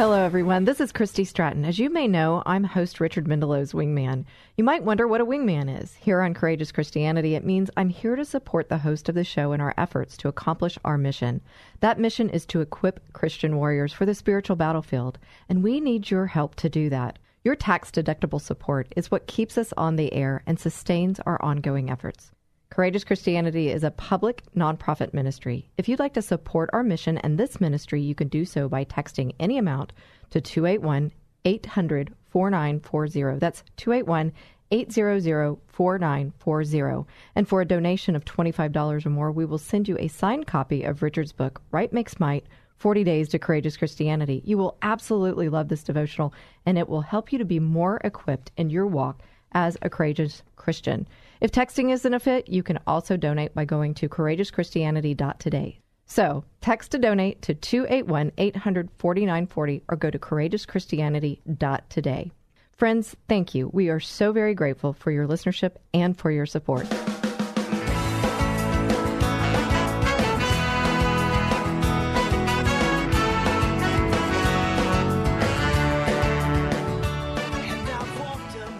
Hello, 0.01 0.19
everyone. 0.19 0.65
This 0.65 0.81
is 0.81 0.91
Christy 0.91 1.23
Stratton. 1.23 1.63
As 1.63 1.77
you 1.77 1.87
may 1.91 2.07
know, 2.07 2.41
I'm 2.47 2.63
host 2.63 2.99
Richard 2.99 3.27
Mendelow's 3.27 3.71
Wingman. 3.71 4.25
You 4.57 4.63
might 4.63 4.83
wonder 4.83 5.07
what 5.07 5.21
a 5.21 5.25
wingman 5.27 5.79
is. 5.79 5.93
Here 5.93 6.21
on 6.21 6.33
Courageous 6.33 6.71
Christianity, 6.71 7.35
it 7.35 7.45
means 7.45 7.69
I'm 7.77 7.89
here 7.89 8.15
to 8.15 8.25
support 8.25 8.67
the 8.67 8.79
host 8.79 9.09
of 9.09 9.13
the 9.13 9.23
show 9.23 9.51
in 9.51 9.61
our 9.61 9.75
efforts 9.77 10.17
to 10.17 10.27
accomplish 10.27 10.79
our 10.83 10.97
mission. 10.97 11.39
That 11.81 11.99
mission 11.99 12.31
is 12.31 12.47
to 12.47 12.61
equip 12.61 13.13
Christian 13.13 13.57
warriors 13.57 13.93
for 13.93 14.07
the 14.07 14.15
spiritual 14.15 14.55
battlefield, 14.55 15.19
and 15.47 15.61
we 15.61 15.79
need 15.79 16.09
your 16.09 16.25
help 16.25 16.55
to 16.55 16.67
do 16.67 16.89
that. 16.89 17.19
Your 17.43 17.55
tax 17.55 17.91
deductible 17.91 18.41
support 18.41 18.91
is 18.95 19.11
what 19.11 19.27
keeps 19.27 19.55
us 19.55 19.71
on 19.77 19.97
the 19.97 20.11
air 20.13 20.41
and 20.47 20.59
sustains 20.59 21.19
our 21.27 21.39
ongoing 21.43 21.91
efforts. 21.91 22.31
Courageous 22.71 23.03
Christianity 23.03 23.69
is 23.69 23.83
a 23.83 23.91
public 23.91 24.43
nonprofit 24.55 25.13
ministry. 25.13 25.69
If 25.77 25.89
you'd 25.89 25.99
like 25.99 26.13
to 26.13 26.21
support 26.21 26.69
our 26.71 26.83
mission 26.83 27.17
and 27.17 27.37
this 27.37 27.59
ministry, 27.59 28.01
you 28.01 28.15
can 28.15 28.29
do 28.29 28.45
so 28.45 28.69
by 28.69 28.85
texting 28.85 29.35
any 29.41 29.57
amount 29.57 29.91
to 30.29 30.39
281 30.39 31.11
800 31.43 32.15
4940. 32.29 33.39
That's 33.39 33.63
281 33.75 34.31
800 34.71 35.57
4940. 35.67 37.09
And 37.35 37.45
for 37.45 37.59
a 37.59 37.65
donation 37.65 38.15
of 38.15 38.23
$25 38.23 39.05
or 39.05 39.09
more, 39.09 39.33
we 39.33 39.43
will 39.43 39.57
send 39.57 39.89
you 39.89 39.97
a 39.99 40.07
signed 40.07 40.47
copy 40.47 40.83
of 40.83 41.03
Richard's 41.03 41.33
book, 41.33 41.61
Right 41.71 41.91
Makes 41.91 42.21
Might 42.21 42.45
40 42.77 43.03
Days 43.03 43.27
to 43.29 43.39
Courageous 43.39 43.75
Christianity. 43.75 44.43
You 44.45 44.57
will 44.57 44.77
absolutely 44.81 45.49
love 45.49 45.67
this 45.67 45.83
devotional, 45.83 46.33
and 46.65 46.77
it 46.77 46.87
will 46.87 47.01
help 47.01 47.33
you 47.33 47.37
to 47.39 47.43
be 47.43 47.59
more 47.59 47.99
equipped 48.05 48.51
in 48.55 48.69
your 48.69 48.87
walk 48.87 49.19
as 49.51 49.77
a 49.81 49.89
courageous 49.89 50.41
Christian. 50.55 51.05
If 51.41 51.51
texting 51.51 51.91
isn't 51.91 52.13
a 52.13 52.19
fit, 52.19 52.47
you 52.49 52.61
can 52.61 52.77
also 52.85 53.17
donate 53.17 53.55
by 53.55 53.65
going 53.65 53.95
to 53.95 54.07
courageouschristianity.today. 54.07 55.79
So, 56.05 56.43
text 56.61 56.91
to 56.91 56.99
donate 56.99 57.41
to 57.41 57.55
281 57.55 58.31
800 58.37 58.89
4940 58.99 59.81
or 59.89 59.97
go 59.97 60.11
to 60.11 60.19
courageouschristianity.today. 60.19 62.31
Friends, 62.73 63.15
thank 63.27 63.55
you. 63.55 63.71
We 63.73 63.89
are 63.89 63.99
so 63.99 64.31
very 64.31 64.53
grateful 64.53 64.93
for 64.93 65.09
your 65.09 65.27
listenership 65.27 65.77
and 65.95 66.15
for 66.15 66.29
your 66.29 66.45
support. 66.45 66.85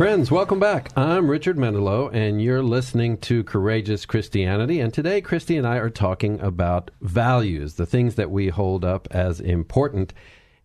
Friends, 0.02 0.32
welcome 0.32 0.60
back. 0.60 0.90
I'm 0.98 1.30
Richard 1.30 1.58
Mendelow, 1.58 2.12
and 2.12 2.42
you're 2.42 2.64
listening 2.64 3.20
to 3.20 3.44
Courageous 3.44 4.08
Christianity. 4.08 4.80
And 4.80 4.92
today, 4.92 5.22
Christy 5.22 5.58
and 5.58 5.68
I 5.68 5.76
are 5.76 5.92
talking 5.92 6.40
about 6.42 6.90
values, 7.02 7.76
the 7.76 7.86
things 7.86 8.16
that 8.16 8.32
we 8.32 8.48
hold 8.48 8.84
up 8.84 9.08
as 9.12 9.40
important. 9.40 10.12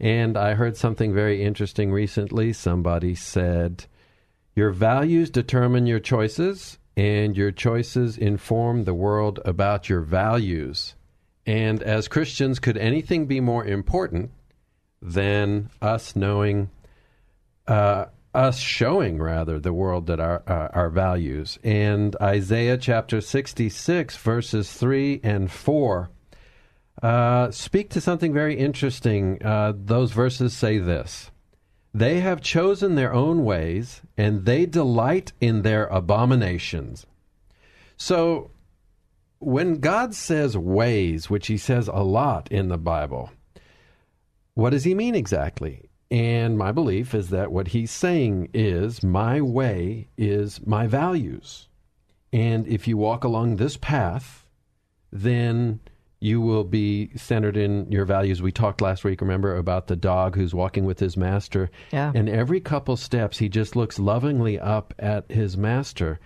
And 0.01 0.39
I 0.39 0.55
heard 0.55 0.79
something 0.79 1.13
very 1.13 1.43
interesting 1.43 1.93
recently. 1.93 2.55
Somebody 2.55 3.15
said, 3.15 3.85
Your 4.55 4.71
values 4.71 5.29
determine 5.29 5.87
your 5.87 6.01
choices, 6.01 6.79
and 6.97 7.37
your 7.37 7.53
choices 7.53 8.17
inform 8.17 8.85
the 8.85 8.95
world 8.95 9.39
about 9.45 9.91
your 9.91 10.01
values. 10.01 10.95
And 11.45 11.83
as 11.83 12.09
Christians, 12.09 12.59
could 12.59 12.79
anything 12.79 13.27
be 13.27 13.41
more 13.41 13.67
important 13.67 14.31
than 15.03 15.69
us 15.83 16.17
knowing, 16.17 16.71
uh, 17.67 18.07
us 18.37 18.59
showing 18.59 19.19
rather 19.19 19.59
the 19.59 19.73
world 19.73 20.07
that 20.07 20.21
our 20.21 20.43
uh, 20.47 20.69
our 20.73 20.91
values. 20.91 21.59
And 21.65 22.15
Isaiah 22.21 22.77
chapter 22.77 23.21
sixty 23.21 23.69
six 23.69 24.17
verses 24.17 24.73
three 24.73 25.21
and 25.25 25.51
four 25.51 26.11
uh, 27.03 27.51
speak 27.51 27.91
to 27.91 28.01
something 28.01 28.33
very 28.33 28.57
interesting. 28.57 29.43
Uh, 29.45 29.73
those 29.75 30.13
verses 30.13 30.55
say 30.55 30.79
this. 30.79 31.31
They 31.93 32.21
have 32.21 32.43
chosen 32.43 32.95
their 32.95 33.15
own 33.15 33.43
ways, 33.45 34.03
and 34.19 34.45
they 34.45 34.67
delight 34.67 35.33
in 35.41 35.63
their 35.63 35.87
abominations. 35.87 37.07
So, 37.97 38.51
when 39.39 39.81
God 39.81 40.15
says 40.15 40.59
ways, 40.59 41.31
which 41.31 41.47
he 41.47 41.57
says 41.57 41.89
a 41.89 42.03
lot 42.03 42.53
in 42.53 42.69
the 42.69 42.77
Bible, 42.77 43.31
what 44.53 44.71
does 44.71 44.85
he 44.85 44.95
mean 44.95 45.15
exactly? 45.15 45.89
And 46.11 46.57
my 46.57 46.73
belief 46.73 47.15
is 47.15 47.31
that 47.31 47.51
what 47.51 47.69
he's 47.69 47.91
saying 47.91 48.51
is 48.55 49.03
my 49.03 49.41
way 49.41 50.09
is 50.17 50.65
my 50.65 50.87
values. 50.87 51.69
And 52.33 52.67
if 52.69 52.87
you 52.87 52.97
walk 52.97 53.25
along 53.25 53.57
this 53.57 53.77
path, 53.77 54.47
then 55.11 55.81
you 56.21 56.41
will 56.41 56.65
be 56.65 57.11
centered 57.17 57.57
in 57.57 57.91
your 57.91 58.05
values. 58.05 58.41
We 58.41 58.53
talked 58.53 58.81
last 58.81 59.05
week, 59.05 59.21
remember, 59.21 59.57
about 59.57 59.87
the 59.87 59.97
dog 59.97 60.35
who's 60.35 60.55
walking 60.55 60.85
with 60.85 60.99
his 60.99 61.17
master. 61.17 61.71
Yeah. 61.93 62.13
And 62.15 62.29
every 62.29 62.61
couple 62.61 62.97
steps, 62.97 63.39
he 63.39 63.49
just 63.49 63.77
looks 63.77 63.99
lovingly 63.99 64.59
up 64.59 64.95
at 64.99 65.31
his 65.31 65.57
master, 65.57 66.21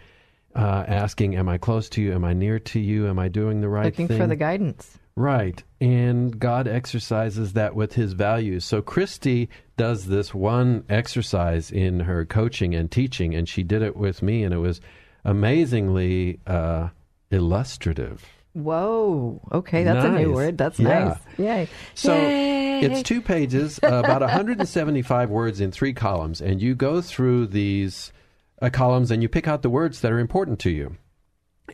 uh, 0.55 0.85
asking, 0.87 1.37
Am 1.37 1.49
I 1.49 1.59
close 1.59 1.89
to 1.91 2.03
you? 2.03 2.13
Am 2.15 2.25
I 2.25 2.35
near 2.35 2.59
to 2.59 2.81
you? 2.81 3.09
Am 3.09 3.19
I 3.19 3.29
doing 3.29 3.61
the 3.61 3.69
right 3.69 3.87
Looking 3.87 4.09
thing? 4.09 4.19
Looking 4.19 4.25
for 4.25 4.29
the 4.29 4.37
guidance. 4.37 4.99
Right. 5.17 5.63
And 5.81 6.39
God 6.39 6.69
exercises 6.69 7.53
that 7.55 7.75
with 7.75 7.93
his 7.93 8.13
values. 8.13 8.65
So 8.65 8.81
Christy 8.81 9.51
does 9.81 10.07
this 10.07 10.35
one 10.35 10.85
exercise 10.89 11.71
in 11.71 12.01
her 12.01 12.25
coaching 12.27 12.75
and 12.75 12.91
teaching, 12.91 13.35
and 13.35 13.49
she 13.49 13.63
did 13.63 13.81
it 13.83 13.97
with 13.97 14.23
me, 14.23 14.45
and 14.45 14.53
it 14.53 14.59
was 14.59 14.81
amazingly 15.25 16.39
uh, 16.47 16.89
illustrative. 17.31 18.25
Whoa. 18.53 19.41
Okay, 19.53 19.85
that's 19.85 20.05
a 20.05 20.11
new 20.11 20.33
word. 20.33 20.59
That's 20.59 20.79
Yeah. 20.79 21.05
nice. 21.05 21.19
Yay. 21.39 21.69
So 21.95 22.15
Yay. 22.15 22.81
it's 22.81 23.03
two 23.03 23.23
pages, 23.23 23.79
uh, 23.83 23.87
about 24.05 24.21
175 24.23 25.31
words 25.31 25.61
in 25.61 25.71
three 25.71 25.93
columns, 25.93 26.41
and 26.41 26.61
you 26.61 26.75
go 26.75 27.01
through 27.01 27.47
these 27.47 28.13
uh, 28.61 28.69
columns 28.71 29.11
and 29.11 29.23
you 29.23 29.29
pick 29.29 29.49
out 29.49 29.63
the 29.63 29.71
words 29.71 30.01
that 30.01 30.13
are 30.13 30.19
important 30.19 30.59
to 30.61 30.71
you, 30.71 30.97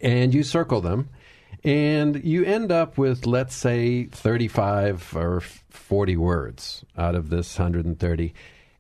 and 0.03 0.33
you 0.35 0.43
circle 0.43 0.81
them, 0.81 1.09
and 1.67 2.25
you 2.25 2.45
end 2.45 2.71
up 2.71 2.97
with, 2.97 3.27
let's 3.27 3.55
say, 3.55 4.05
35 4.05 5.17
or 5.17 5.41
40 5.41 6.17
words 6.17 6.85
out 6.97 7.17
of 7.17 7.29
this 7.29 7.59
130, 7.59 8.33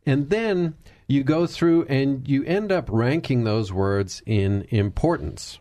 and 0.06 0.30
then 0.30 0.74
you 1.08 1.24
go 1.24 1.48
through 1.48 1.84
and 1.86 2.26
you 2.28 2.44
end 2.44 2.70
up 2.70 2.88
ranking 2.88 3.42
those 3.42 3.72
words 3.72 4.22
in 4.24 4.62
importance. 4.70 5.58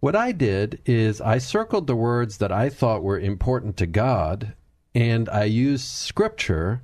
What 0.00 0.16
I 0.16 0.32
did 0.32 0.80
is 0.86 1.20
I 1.20 1.36
circled 1.36 1.86
the 1.86 1.96
words 1.96 2.38
that 2.38 2.50
I 2.50 2.70
thought 2.70 3.02
were 3.02 3.20
important 3.20 3.76
to 3.76 3.86
God, 3.86 4.54
and 4.94 5.28
I 5.28 5.44
used 5.44 5.84
scripture 5.84 6.82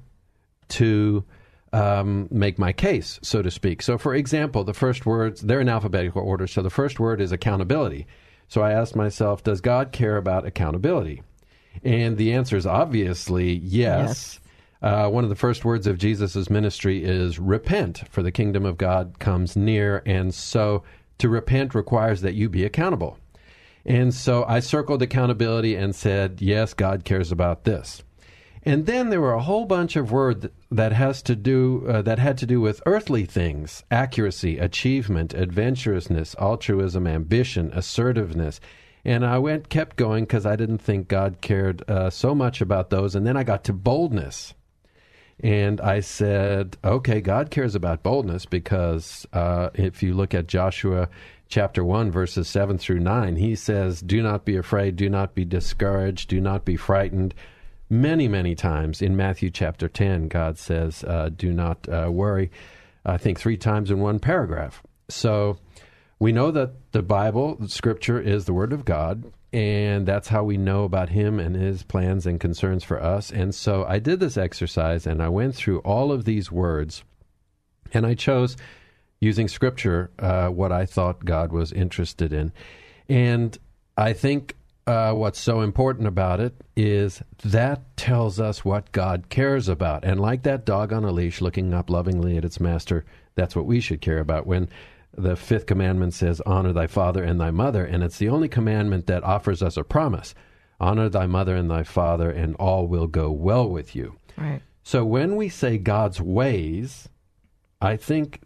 to 0.69 1.25
um, 1.73 2.29
make 2.31 2.59
my 2.59 2.75
case, 2.75 3.19
so 3.23 3.41
to 3.41 3.51
speak. 3.51 3.81
So, 3.81 3.97
for 3.97 4.15
example, 4.15 4.63
the 4.63 4.75
first 4.75 5.07
words, 5.07 5.41
they're 5.41 5.61
in 5.61 5.71
alphabetical 5.71 6.23
order. 6.23 6.47
So, 6.47 6.61
the 6.61 6.69
first 6.69 7.01
word 7.01 7.21
is 7.21 7.33
accountability. 7.33 8.07
So, 8.51 8.61
I 8.61 8.73
asked 8.73 8.95
myself, 8.95 9.43
does 9.43 9.63
God 9.63 9.93
care 9.93 10.19
about 10.19 10.45
accountability? 10.45 11.23
And 11.83 12.19
the 12.19 12.35
answer 12.35 12.57
is 12.57 12.67
obviously 12.67 13.55
yes. 13.55 14.41
Uh, 14.83 15.09
one 15.09 15.25
of 15.25 15.31
the 15.31 15.37
first 15.37 15.65
words 15.65 15.87
of 15.87 15.99
Jesus' 15.99 16.51
ministry 16.51 17.05
is 17.05 17.39
repent, 17.39 18.03
for 18.11 18.23
the 18.23 18.33
kingdom 18.33 18.67
of 18.67 18.77
God 18.77 19.19
comes 19.19 19.57
near. 19.57 20.03
And 20.05 20.35
so 20.35 20.83
to 21.19 21.29
repent 21.29 21.75
requires 21.75 22.23
that 22.23 22.35
you 22.35 22.49
be 22.49 22.65
accountable. 22.65 23.19
And 23.87 24.13
so 24.13 24.45
I 24.45 24.61
circled 24.61 25.01
accountability 25.01 25.77
and 25.77 25.95
said, 25.95 26.43
yes, 26.43 26.75
God 26.75 27.05
cares 27.05 27.31
about 27.31 27.65
this. 27.65 28.03
And 28.63 28.87
then 28.87 29.09
there 29.09 29.21
were 29.21 29.33
a 29.33 29.43
whole 29.43 29.65
bunch 29.65 29.97
of 29.97 30.13
words 30.13 30.47
that 30.71 30.93
has 30.93 31.23
to 31.23 31.35
do 31.35 31.87
uh, 31.89 32.03
that 32.03 32.19
had 32.19 32.37
to 32.39 32.47
do 32.47 32.61
with 32.61 32.83
earthly 32.85 33.25
things: 33.25 33.85
accuracy, 33.91 34.59
achievement, 34.59 35.33
adventurousness, 35.33 36.35
altruism, 36.39 37.07
ambition, 37.07 37.71
assertiveness. 37.73 38.61
And 39.03 39.25
I 39.25 39.39
went 39.39 39.71
kept 39.71 39.97
going 39.97 40.25
because 40.25 40.45
I 40.45 40.57
didn't 40.57 40.79
think 40.83 41.09
God 41.09 41.41
cared 41.41 41.89
uh, 41.89 42.11
so 42.11 42.35
much 42.35 42.61
about 42.61 42.91
those. 42.91 43.15
And 43.15 43.27
then 43.27 43.37
I 43.37 43.45
got 43.45 43.65
to 43.65 43.73
boldness, 43.73 44.53
and 45.43 45.81
I 45.81 46.01
said, 46.01 46.77
okay, 46.85 47.23
God 47.23 47.51
cares 47.51 47.75
about 47.75 48.03
boldness 48.03 48.45
because 48.45 49.27
uh, 49.33 49.71
if 49.75 50.03
you 50.03 50.13
look 50.13 50.35
at 50.35 50.47
Joshua 50.47 51.09
chapter 51.49 51.83
1, 51.83 52.11
verses 52.11 52.47
7 52.47 52.77
through 52.77 53.01
9, 53.01 53.37
he 53.37 53.55
says, 53.55 54.03
Do 54.03 54.23
not 54.23 54.45
be 54.45 54.57
afraid, 54.57 54.97
do 54.97 55.09
not 55.09 55.35
be 55.35 55.47
discouraged, 55.47 56.29
do 56.29 56.41
not 56.41 56.67
be 56.67 56.77
frightened. 56.77 57.35
Many, 57.93 58.29
many 58.29 58.55
times 58.55 59.03
in 59.03 59.17
Matthew 59.17 59.51
chapter 59.51 59.89
10, 59.89 60.29
God 60.29 60.59
says, 60.59 61.03
uh, 61.03 61.29
Do 61.35 61.53
not 61.53 61.89
uh, 61.89 62.09
worry. 62.09 62.53
I 63.05 63.19
think 63.19 63.41
three 63.41 63.57
times 63.57 63.91
in 63.91 63.99
one 63.99 64.21
paragraph. 64.21 64.81
So 65.09 65.59
we 66.21 66.31
know 66.31 66.53
that 66.53 66.93
the 66.93 67.03
Bible, 67.03 67.57
the 67.57 67.69
Scripture, 67.69 68.21
is 68.21 68.45
the 68.45 68.53
Word 68.53 68.73
of 68.73 68.85
God, 68.85 69.25
and 69.53 70.07
that's 70.07 70.29
how 70.29 70.45
we 70.45 70.57
know 70.57 70.85
about 70.85 71.09
Him 71.09 71.41
and 71.41 71.57
His 71.57 71.83
plans 71.83 72.27
and 72.27 72.39
concerns 72.39 72.85
for 72.85 73.03
us. 73.03 73.33
And 73.33 73.53
so 73.53 73.85
I 73.85 73.99
did 73.99 74.21
this 74.21 74.37
exercise, 74.37 75.05
and 75.05 75.21
I 75.21 75.29
went 75.29 75.57
through 75.57 75.81
all 75.81 76.13
of 76.13 76.25
these 76.25 76.53
words, 76.53 77.03
and 77.93 78.07
I 78.07 78.15
chose, 78.15 78.57
using 79.19 79.49
Scripture, 79.49 80.13
uh, 80.21 80.47
what 80.47 80.71
I 80.71 80.87
thought 80.87 81.25
God 81.25 81.51
was 81.51 81.73
interested 81.73 82.33
in. 82.33 82.53
And 83.09 83.59
I 83.97 84.13
think 84.13 84.55
uh, 84.87 85.13
what's 85.13 85.39
so 85.39 85.61
important 85.61 86.07
about 86.07 86.41
it 86.41 86.55
is 86.77 87.23
that 87.45 87.97
tells 87.97 88.41
us 88.41 88.65
what 88.65 88.93
God 88.93 89.29
cares 89.29 89.69
about. 89.69 90.05
And 90.05 90.21
like 90.21 90.43
that 90.45 90.65
dog 90.65 90.93
on 90.93 91.05
a 91.05 91.13
leash 91.13 91.41
looking 91.41 91.75
up 91.75 91.91
lovingly 91.91 92.37
at 92.37 92.45
its 92.45 92.61
master, 92.61 93.05
that's 93.35 93.55
what 93.55 93.67
we 93.67 93.81
should 93.81 94.01
care 94.01 94.19
about. 94.19 94.47
When 94.47 94.69
the 95.17 95.37
fifth 95.37 95.67
commandment 95.67 96.15
says, 96.15 96.41
Honor 96.47 96.73
thy 96.73 96.87
father 96.87 97.23
and 97.23 97.41
thy 97.41 97.51
mother, 97.51 97.85
and 97.85 98.03
it's 98.03 98.19
the 98.19 98.29
only 98.29 98.49
commandment 98.49 99.07
that 99.07 99.25
offers 99.25 99.63
us 99.63 99.77
a 99.77 99.85
promise 99.85 100.35
Honor 100.81 101.11
thy 101.11 101.27
mother 101.27 101.55
and 101.55 101.71
thy 101.71 101.83
father, 101.83 102.31
and 102.31 102.57
all 102.57 102.89
will 102.89 103.07
go 103.07 103.31
well 103.31 103.69
with 103.69 103.95
you. 103.95 104.17
Right. 104.39 104.63
So 104.83 105.05
when 105.05 105.37
we 105.37 105.51
say 105.51 105.77
God's 105.77 106.23
ways, 106.23 107.09
I 107.83 107.97
think 107.97 108.41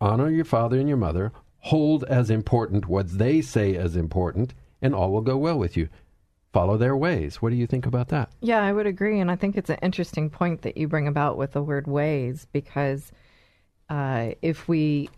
honor 0.00 0.30
your 0.30 0.44
father 0.44 0.78
and 0.78 0.88
your 0.88 0.96
mother, 0.96 1.32
hold 1.58 2.04
as 2.04 2.30
important 2.30 2.86
what 2.86 3.18
they 3.18 3.40
say 3.40 3.74
as 3.74 3.96
important, 3.96 4.54
and 4.82 4.94
all 4.94 5.10
will 5.10 5.20
go 5.20 5.36
well 5.36 5.58
with 5.58 5.76
you. 5.76 5.88
Follow 6.52 6.76
their 6.76 6.96
ways. 6.96 7.40
What 7.40 7.50
do 7.50 7.56
you 7.56 7.66
think 7.66 7.86
about 7.86 8.08
that? 8.08 8.30
Yeah, 8.40 8.62
I 8.62 8.72
would 8.72 8.86
agree. 8.86 9.20
And 9.20 9.30
I 9.30 9.36
think 9.36 9.56
it's 9.56 9.70
an 9.70 9.78
interesting 9.82 10.30
point 10.30 10.62
that 10.62 10.76
you 10.76 10.88
bring 10.88 11.06
about 11.06 11.36
with 11.36 11.52
the 11.52 11.62
word 11.62 11.86
ways 11.86 12.46
because 12.52 13.12
uh, 13.88 14.30
if 14.42 14.66
we 14.68 15.10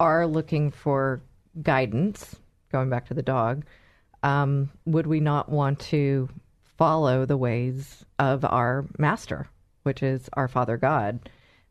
are 0.00 0.26
looking 0.26 0.70
for 0.70 1.20
guidance, 1.62 2.36
going 2.72 2.90
back 2.90 3.06
to 3.06 3.14
the 3.14 3.22
dog, 3.22 3.64
um, 4.22 4.70
would 4.84 5.06
we 5.06 5.20
not 5.20 5.48
want 5.48 5.78
to 5.78 6.28
follow 6.78 7.24
the 7.24 7.36
ways 7.36 8.04
of 8.18 8.44
our 8.44 8.86
master, 8.98 9.48
which 9.84 10.02
is 10.02 10.28
our 10.32 10.48
Father 10.48 10.76
God? 10.76 11.28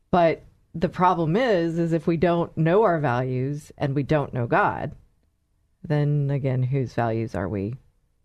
But 0.10 0.44
the 0.74 0.90
problem 0.90 1.36
is, 1.36 1.78
is 1.78 1.92
if 1.92 2.08
we 2.08 2.18
don't 2.18 2.56
know 2.58 2.84
our 2.84 3.00
values 3.00 3.72
and 3.78 3.96
we 3.96 4.04
don't 4.04 4.34
know 4.34 4.48
God, 4.48 4.92
then 5.84 6.30
again, 6.32 6.64
whose 6.64 6.94
values 6.94 7.36
are 7.36 7.50
we 7.50 7.76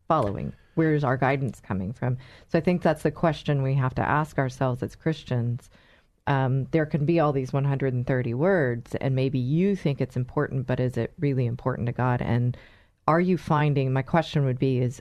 following? 0.09 0.53
Where's 0.75 1.05
our 1.05 1.17
guidance 1.17 1.61
coming 1.61 1.93
from? 1.93 2.19
So 2.49 2.59
I 2.59 2.61
think 2.61 2.83
that's 2.83 3.03
the 3.03 3.11
question 3.11 3.63
we 3.63 3.75
have 3.75 3.95
to 3.95 4.07
ask 4.07 4.39
ourselves 4.39 4.83
as 4.83 4.95
Christians. 4.95 5.71
Um, 6.27 6.67
there 6.73 6.87
can 6.87 7.07
be 7.07 7.21
all 7.21 7.33
these 7.33 7.53
130 7.53 8.35
words, 8.35 8.95
and 8.97 9.15
maybe 9.15 9.39
you 9.39 9.77
think 9.77 10.01
it's 10.01 10.17
important, 10.17 10.67
but 10.67 10.81
is 10.81 10.97
it 10.97 11.15
really 11.19 11.47
important 11.47 11.87
to 11.87 11.93
God? 11.93 12.21
And 12.21 12.57
are 13.09 13.21
you 13.21 13.39
finding, 13.39 13.93
my 13.93 14.03
question 14.03 14.45
would 14.45 14.59
be, 14.59 14.79
is 14.79 15.01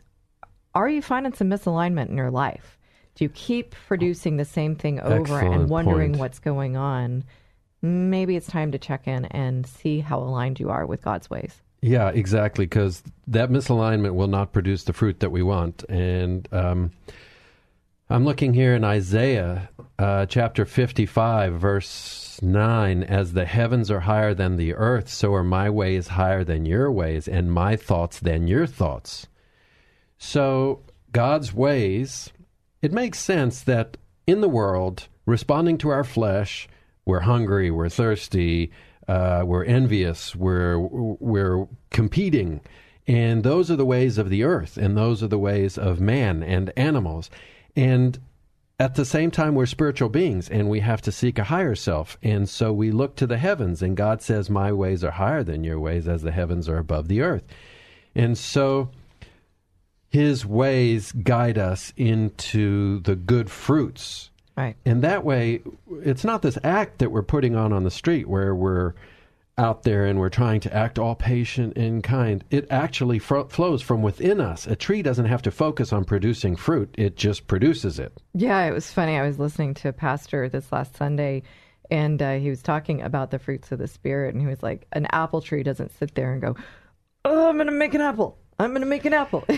are 0.76 0.90
you 0.90 1.02
finding 1.02 1.34
some 1.34 1.50
misalignment 1.50 2.10
in 2.10 2.18
your 2.18 2.32
life? 2.32 2.78
Do 3.16 3.24
you 3.24 3.30
keep 3.30 3.76
producing 3.88 4.36
the 4.36 4.46
same 4.46 4.76
thing 4.76 5.00
over 5.00 5.22
Excellent 5.22 5.54
and 5.54 5.70
wondering 5.70 6.12
point. 6.12 6.20
what's 6.20 6.40
going 6.40 6.76
on? 6.76 7.24
Maybe 7.82 8.36
it's 8.36 8.48
time 8.48 8.72
to 8.74 8.78
check 8.78 9.08
in 9.08 9.26
and 9.26 9.66
see 9.66 10.02
how 10.02 10.20
aligned 10.20 10.60
you 10.60 10.70
are 10.70 10.86
with 10.86 11.02
God's 11.02 11.30
ways. 11.30 11.62
Yeah, 11.86 12.10
exactly, 12.10 12.66
because 12.66 13.04
that 13.28 13.52
misalignment 13.52 14.16
will 14.16 14.26
not 14.28 14.54
produce 14.54 14.86
the 14.86 14.92
fruit 14.92 15.20
that 15.20 15.30
we 15.30 15.44
want. 15.44 15.84
And 15.88 16.50
um, 16.52 16.94
I'm 18.10 18.26
looking 18.26 18.56
here 18.56 18.74
in 18.74 18.84
Isaiah 18.84 19.70
uh, 20.00 20.26
chapter 20.26 20.66
55, 20.66 21.54
verse 21.54 22.40
9 22.42 23.04
As 23.04 23.34
the 23.34 23.46
heavens 23.46 23.92
are 23.92 24.00
higher 24.00 24.34
than 24.34 24.56
the 24.56 24.74
earth, 24.74 25.10
so 25.10 25.36
are 25.36 25.44
my 25.44 25.70
ways 25.70 26.08
higher 26.08 26.44
than 26.44 26.66
your 26.66 26.92
ways, 26.92 27.28
and 27.28 27.52
my 27.52 27.76
thoughts 27.76 28.20
than 28.20 28.48
your 28.48 28.66
thoughts. 28.66 29.28
So, 30.18 30.82
God's 31.12 31.54
ways, 31.54 32.32
it 32.82 32.94
makes 32.94 33.20
sense 33.20 33.62
that 33.62 33.98
in 34.26 34.42
the 34.42 34.50
world, 34.50 35.08
responding 35.28 35.78
to 35.78 35.90
our 35.90 36.04
flesh. 36.04 36.68
We're 37.06 37.20
hungry, 37.20 37.70
we're 37.70 37.90
thirsty, 37.90 38.72
uh, 39.08 39.44
we're 39.46 39.64
envious, 39.66 40.36
we're 40.36 40.80
we're 40.80 41.68
competing, 41.92 42.62
and 43.08 43.44
those 43.44 43.70
are 43.70 43.76
the 43.76 43.86
ways 43.86 44.18
of 44.18 44.30
the 44.30 44.44
earth, 44.44 44.78
and 44.78 44.98
those 44.98 45.22
are 45.22 45.28
the 45.28 45.38
ways 45.38 45.78
of 45.78 46.00
man 46.00 46.42
and 46.44 46.72
animals, 46.76 47.30
and 47.76 48.20
at 48.80 48.96
the 48.96 49.06
same 49.06 49.32
time 49.32 49.56
we're 49.56 49.66
spiritual 49.66 50.10
beings 50.10 50.50
and 50.50 50.70
we 50.70 50.82
have 50.82 51.02
to 51.02 51.12
seek 51.12 51.40
a 51.40 51.46
higher 51.46 51.76
self. 51.76 52.18
And 52.22 52.50
so 52.50 52.74
we 52.74 52.92
look 52.92 53.16
to 53.16 53.28
the 53.28 53.38
heavens 53.38 53.82
and 53.82 53.96
god 53.96 54.22
says 54.22 54.50
my 54.50 54.72
ways 54.72 55.04
are 55.04 55.12
higher 55.12 55.44
than 55.44 55.64
your 55.64 55.80
ways 55.80 56.08
as 56.08 56.24
the 56.24 56.32
heavens 56.32 56.68
are 56.68 56.78
above 56.78 57.08
the 57.08 57.22
earth. 57.22 57.44
And 58.14 58.38
so 58.38 58.92
his 60.10 60.46
ways 60.46 61.12
guide 61.12 61.58
us 61.58 61.94
into 61.98 63.00
the 63.02 63.16
good 63.16 63.50
fruits 63.50 64.30
Right. 64.58 64.76
and 64.86 65.02
that 65.02 65.26
way 65.26 65.62
it's 66.04 66.24
not 66.24 66.42
this 66.42 66.58
act 66.64 67.00
that 67.00 67.12
we're 67.12 67.24
putting 67.24 67.56
on 67.56 67.74
on 67.74 67.84
the 67.84 67.92
street 67.92 68.28
where 68.28 68.56
we're 68.56 68.94
out 69.58 69.84
there 69.84 70.06
and 70.06 70.20
we're 70.20 70.30
trying 70.30 70.60
to 70.62 70.74
act 70.74 71.00
all 71.00 71.16
patient 71.16 71.78
and 71.78 72.04
kind. 72.04 72.44
It 72.52 72.68
actually 72.70 73.20
fro- 73.20 73.48
flows 73.48 73.82
from 73.82 74.02
within 74.02 74.42
us. 74.42 74.68
A 74.68 74.76
tree 74.76 75.02
doesn't 75.02 75.26
have 75.26 75.42
to 75.44 75.52
focus 75.52 75.94
on 75.94 76.04
producing 76.04 76.56
fruit, 76.56 76.94
it 76.98 77.16
just 77.16 77.48
produces 77.48 78.00
it. 78.00 78.14
Yeah, 78.34 78.66
it 78.66 78.74
was 78.74 78.92
funny. 78.92 79.18
I 79.18 79.26
was 79.26 79.40
listening 79.40 79.74
to 79.76 79.90
a 79.90 79.94
pastor 79.94 80.50
this 80.50 80.72
last 80.72 80.96
Sunday, 80.96 81.44
and 81.90 82.22
uh, 82.22 82.34
he 82.34 82.50
was 82.50 82.62
talking 82.62 83.02
about 83.02 83.32
the 83.32 83.40
fruits 83.40 83.72
of 83.72 83.80
the 83.80 83.88
Spirit, 83.88 84.34
and 84.34 84.42
he 84.42 84.48
was 84.48 84.62
like, 84.62 84.88
an 84.92 85.08
apple 85.12 85.42
tree 85.42 85.64
doesn't 85.64 85.98
sit 85.98 86.16
there 86.16 86.34
and 86.34 86.42
go, 86.42 86.56
oh, 87.24 87.50
I'm 87.50 87.56
going 87.56 87.68
to 87.68 87.74
make 87.74 87.94
an 87.94 88.02
apple. 88.02 88.38
I'm 88.58 88.72
going 88.72 88.82
to 88.82 88.88
make 88.88 89.06
an 89.06 89.14
apple. 89.14 89.44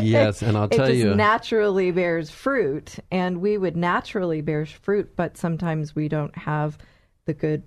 Yes, 0.00 0.42
and 0.42 0.56
I'll 0.56 0.68
tell 0.68 0.92
you. 0.92 1.14
naturally 1.14 1.90
bears 1.90 2.30
fruit, 2.30 2.96
and 3.10 3.40
we 3.40 3.58
would 3.58 3.76
naturally 3.76 4.40
bear 4.40 4.64
fruit, 4.64 5.16
but 5.16 5.36
sometimes 5.36 5.94
we 5.94 6.08
don't 6.08 6.36
have 6.36 6.78
the 7.24 7.34
good, 7.34 7.64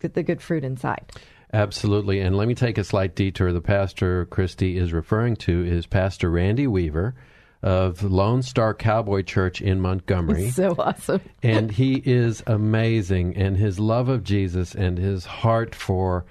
the 0.00 0.22
good 0.22 0.42
fruit 0.42 0.64
inside. 0.64 1.12
Absolutely. 1.52 2.20
And 2.20 2.36
let 2.36 2.46
me 2.46 2.54
take 2.54 2.76
a 2.78 2.84
slight 2.84 3.14
detour. 3.14 3.52
The 3.52 3.60
pastor 3.60 4.26
Christy 4.26 4.76
is 4.76 4.92
referring 4.92 5.36
to 5.36 5.64
is 5.64 5.86
Pastor 5.86 6.30
Randy 6.30 6.66
Weaver 6.66 7.14
of 7.62 8.02
Lone 8.02 8.42
Star 8.42 8.74
Cowboy 8.74 9.22
Church 9.22 9.60
in 9.60 9.80
Montgomery. 9.80 10.50
So 10.50 10.74
awesome. 10.78 11.20
and 11.42 11.70
he 11.70 12.02
is 12.04 12.42
amazing 12.46 13.36
and 13.36 13.56
his 13.56 13.80
love 13.80 14.08
of 14.08 14.22
jesus 14.22 14.74
and 14.74 14.98
his 14.98 15.24
heart 15.24 15.74
for 15.74 16.26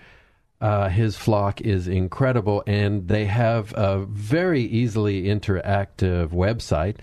uh, 0.65 0.89
his 0.89 1.15
flock 1.15 1.61
is 1.61 1.87
incredible 1.87 2.63
and 2.65 3.07
they 3.07 3.25
have 3.25 3.71
a 3.77 3.99
very 4.09 4.63
easily 4.63 5.25
interactive 5.25 6.29
website 6.29 6.95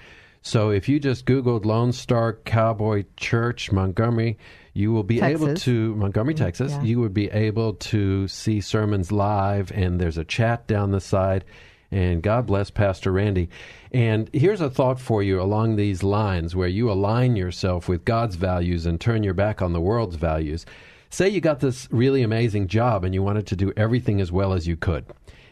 so 0.42 0.70
if 0.70 0.88
you 0.88 0.98
just 0.98 1.26
googled 1.26 1.64
lone 1.64 1.92
star 1.92 2.32
cowboy 2.44 3.04
church 3.16 3.70
montgomery 3.70 4.36
you 4.74 4.90
will 4.90 5.04
be 5.04 5.20
able 5.20 5.54
to 5.54 5.94
montgomery 5.94 6.34
texas 6.34 6.72
yeah. 6.72 6.82
you 6.82 6.98
would 6.98 7.14
be 7.14 7.30
able 7.30 7.74
to 7.74 8.26
see 8.26 8.60
sermons 8.60 9.12
live 9.12 9.70
and 9.70 10.00
there's 10.00 10.18
a 10.18 10.24
chat 10.24 10.66
down 10.66 10.90
the 10.90 11.00
side 11.00 11.44
and 11.92 12.22
God 12.22 12.46
bless 12.46 12.70
Pastor 12.70 13.12
Randy. 13.12 13.50
And 13.92 14.30
here's 14.32 14.62
a 14.62 14.70
thought 14.70 14.98
for 14.98 15.22
you 15.22 15.42
along 15.42 15.76
these 15.76 16.02
lines 16.02 16.56
where 16.56 16.66
you 16.66 16.90
align 16.90 17.36
yourself 17.36 17.86
with 17.86 18.06
God's 18.06 18.36
values 18.36 18.86
and 18.86 18.98
turn 18.98 19.22
your 19.22 19.34
back 19.34 19.60
on 19.60 19.74
the 19.74 19.80
world's 19.80 20.16
values. 20.16 20.64
Say 21.12 21.28
you 21.28 21.42
got 21.42 21.60
this 21.60 21.88
really 21.90 22.22
amazing 22.22 22.68
job 22.68 23.04
and 23.04 23.12
you 23.12 23.22
wanted 23.22 23.46
to 23.48 23.56
do 23.56 23.70
everything 23.76 24.18
as 24.18 24.32
well 24.32 24.54
as 24.54 24.66
you 24.66 24.76
could. 24.78 25.04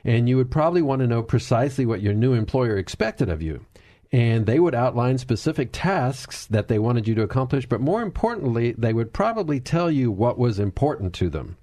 And 0.05 0.27
you 0.27 0.39
would 0.39 0.51
probably 0.51 0.81
want 0.81 1.01
to 1.01 1.07
know 1.07 1.23
precisely 1.23 1.85
what 1.85 2.01
your 2.01 2.15
new 2.15 2.33
employer 2.33 2.79
expected 2.79 3.29
of 3.29 3.43
you. 3.43 3.67
And 4.11 4.47
they 4.47 4.59
would 4.59 4.75
outline 4.75 5.19
specific 5.19 5.69
tasks 5.71 6.47
that 6.47 6.69
they 6.69 6.79
wanted 6.79 7.07
you 7.07 7.15
to 7.17 7.23
accomplish, 7.23 7.67
but 7.67 7.83
more 7.83 8.01
importantly, 8.01 8.73
they 8.79 8.95
would 8.95 9.13
probably 9.13 9.61
tell 9.61 9.91
you 9.91 10.11
what 10.11 10.39
was 10.39 10.59
important 10.59 11.13
to 11.17 11.29
them 11.29 11.59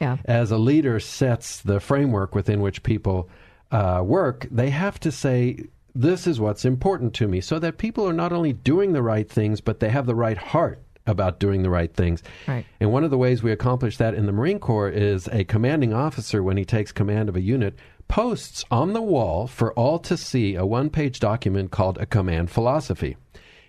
Yeah. 0.00 0.16
as 0.24 0.50
a 0.50 0.58
leader 0.58 0.98
sets 0.98 1.60
the 1.60 1.78
framework 1.78 2.34
within 2.34 2.60
which 2.60 2.82
people 2.82 3.28
uh, 3.70 4.02
work, 4.04 4.48
they 4.50 4.70
have 4.70 4.98
to 5.00 5.12
say, 5.12 5.66
This 5.94 6.26
is 6.26 6.40
what's 6.40 6.64
important 6.64 7.14
to 7.14 7.28
me, 7.28 7.40
so 7.40 7.60
that 7.60 7.78
people 7.78 8.08
are 8.08 8.12
not 8.12 8.32
only 8.32 8.52
doing 8.52 8.92
the 8.92 9.02
right 9.02 9.30
things, 9.30 9.60
but 9.60 9.78
they 9.78 9.88
have 9.90 10.06
the 10.06 10.14
right 10.16 10.36
heart 10.36 10.82
about 11.06 11.40
doing 11.40 11.62
the 11.62 11.70
right 11.70 11.92
things. 11.94 12.22
Right. 12.46 12.64
And 12.80 12.92
one 12.92 13.04
of 13.04 13.10
the 13.10 13.18
ways 13.18 13.42
we 13.42 13.52
accomplish 13.52 13.96
that 13.98 14.14
in 14.14 14.26
the 14.26 14.32
Marine 14.32 14.58
Corps 14.58 14.90
is 14.90 15.28
a 15.28 15.44
commanding 15.44 15.92
officer, 15.92 16.42
when 16.42 16.56
he 16.56 16.64
takes 16.64 16.92
command 16.92 17.28
of 17.28 17.36
a 17.36 17.40
unit, 17.40 17.78
posts 18.08 18.64
on 18.70 18.92
the 18.92 19.02
wall 19.02 19.46
for 19.46 19.72
all 19.72 19.98
to 19.98 20.16
see 20.16 20.54
a 20.54 20.64
one 20.64 20.90
page 20.90 21.18
document 21.20 21.70
called 21.70 21.98
a 21.98 22.06
command 22.06 22.50
philosophy. 22.50 23.16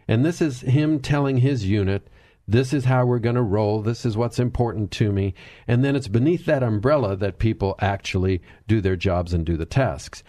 And 0.08 0.24
this 0.24 0.42
is 0.42 0.62
him 0.62 1.00
telling 1.00 1.38
his 1.38 1.66
unit, 1.66 2.08
this 2.48 2.72
is 2.72 2.86
how 2.86 3.06
we're 3.06 3.20
going 3.20 3.36
to 3.36 3.42
roll, 3.42 3.82
this 3.82 4.06
is 4.06 4.16
what's 4.16 4.40
important 4.40 4.92
to 4.92 5.12
me. 5.12 5.34
And 5.68 5.84
then 5.84 5.96
it's 5.96 6.08
beneath 6.08 6.46
that 6.46 6.64
umbrella 6.64 7.18
that 7.18 7.40
people 7.40 7.76
actually 7.80 8.42
do 8.68 8.80
their 8.80 8.96
jobs 8.96 9.34
and 9.34 9.46
do 9.46 9.58
the 9.58 9.66
tasks. 9.66 10.24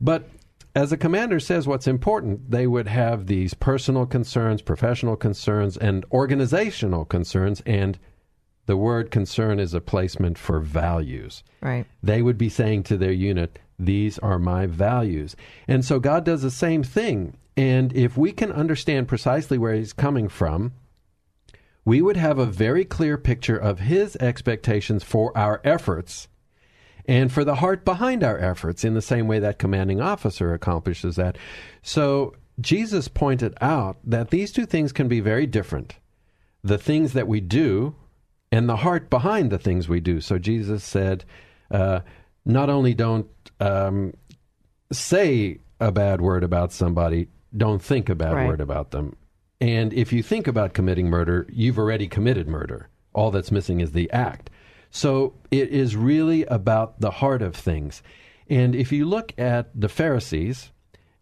But 0.00 0.28
as 0.74 0.92
a 0.92 0.96
commander 0.96 1.38
says 1.38 1.66
what's 1.66 1.86
important, 1.86 2.50
they 2.50 2.66
would 2.66 2.88
have 2.88 3.26
these 3.26 3.54
personal 3.54 4.06
concerns, 4.06 4.62
professional 4.62 5.16
concerns, 5.16 5.76
and 5.76 6.04
organizational 6.12 7.04
concerns. 7.04 7.62
And 7.66 7.98
the 8.66 8.76
word 8.76 9.10
concern 9.10 9.58
is 9.58 9.74
a 9.74 9.80
placement 9.80 10.38
for 10.38 10.60
values 10.60 11.42
Right. 11.60 11.84
they 12.02 12.22
would 12.22 12.38
be 12.38 12.48
saying 12.48 12.84
to 12.84 12.96
their 12.96 13.12
unit, 13.12 13.58
These 13.78 14.18
are 14.20 14.38
my 14.38 14.66
values. 14.66 15.36
And 15.68 15.84
so 15.84 15.98
God 16.00 16.24
does 16.24 16.42
the 16.42 16.50
same 16.50 16.82
thing. 16.82 17.36
And 17.56 17.92
if 17.94 18.16
we 18.16 18.32
can 18.32 18.50
understand 18.52 19.08
precisely 19.08 19.58
where 19.58 19.74
He's 19.74 19.92
coming 19.92 20.28
from, 20.28 20.72
we 21.84 22.00
would 22.00 22.16
have 22.16 22.38
a 22.38 22.46
very 22.46 22.84
clear 22.84 23.18
picture 23.18 23.56
of 23.58 23.80
His 23.80 24.16
expectations 24.16 25.02
for 25.02 25.36
our 25.36 25.60
efforts 25.64 26.28
and 27.06 27.32
for 27.32 27.44
the 27.44 27.56
heart 27.56 27.84
behind 27.84 28.22
our 28.22 28.38
efforts 28.38 28.84
in 28.84 28.94
the 28.94 29.02
same 29.02 29.26
way 29.26 29.38
that 29.38 29.58
commanding 29.58 30.00
officer 30.00 30.54
accomplishes 30.54 31.16
that. 31.16 31.36
So 31.82 32.34
Jesus 32.60 33.08
pointed 33.08 33.54
out 33.60 33.96
that 34.04 34.30
these 34.30 34.52
two 34.52 34.66
things 34.66 34.92
can 34.92 35.08
be 35.08 35.20
very 35.20 35.46
different 35.46 35.96
the 36.64 36.78
things 36.78 37.12
that 37.12 37.26
we 37.26 37.40
do 37.40 37.94
and 38.52 38.68
the 38.68 38.76
heart 38.76 39.10
behind 39.10 39.50
the 39.50 39.58
things 39.58 39.88
we 39.88 39.98
do. 39.98 40.20
So 40.20 40.38
Jesus 40.38 40.84
said, 40.84 41.24
uh, 41.72 42.00
not 42.44 42.70
only 42.70 42.94
don't 42.94 43.26
um, 43.58 44.14
say 44.92 45.58
a 45.80 45.90
bad 45.90 46.20
word 46.20 46.44
about 46.44 46.72
somebody, 46.72 47.28
don't 47.56 47.82
think 47.82 48.08
a 48.08 48.14
bad 48.14 48.34
Right. 48.34 48.46
word 48.46 48.60
about 48.60 48.92
them. 48.92 49.16
And 49.60 49.92
if 49.92 50.12
you 50.12 50.22
think 50.22 50.46
about 50.46 50.74
committing 50.74 51.08
murder, 51.08 51.46
you've 51.50 51.78
already 51.78 52.06
committed 52.06 52.46
murder. 52.46 52.88
All 53.12 53.30
that's 53.30 53.50
missing 53.50 53.80
is 53.80 53.92
the 53.92 54.10
act. 54.10 54.48
So 54.92 55.32
it 55.50 55.70
is 55.70 55.96
really 55.96 56.44
about 56.44 57.00
the 57.00 57.10
heart 57.10 57.40
of 57.40 57.56
things. 57.56 58.02
And 58.48 58.74
if 58.74 58.92
you 58.92 59.06
look 59.06 59.32
at 59.38 59.70
the 59.74 59.88
Pharisees 59.88 60.70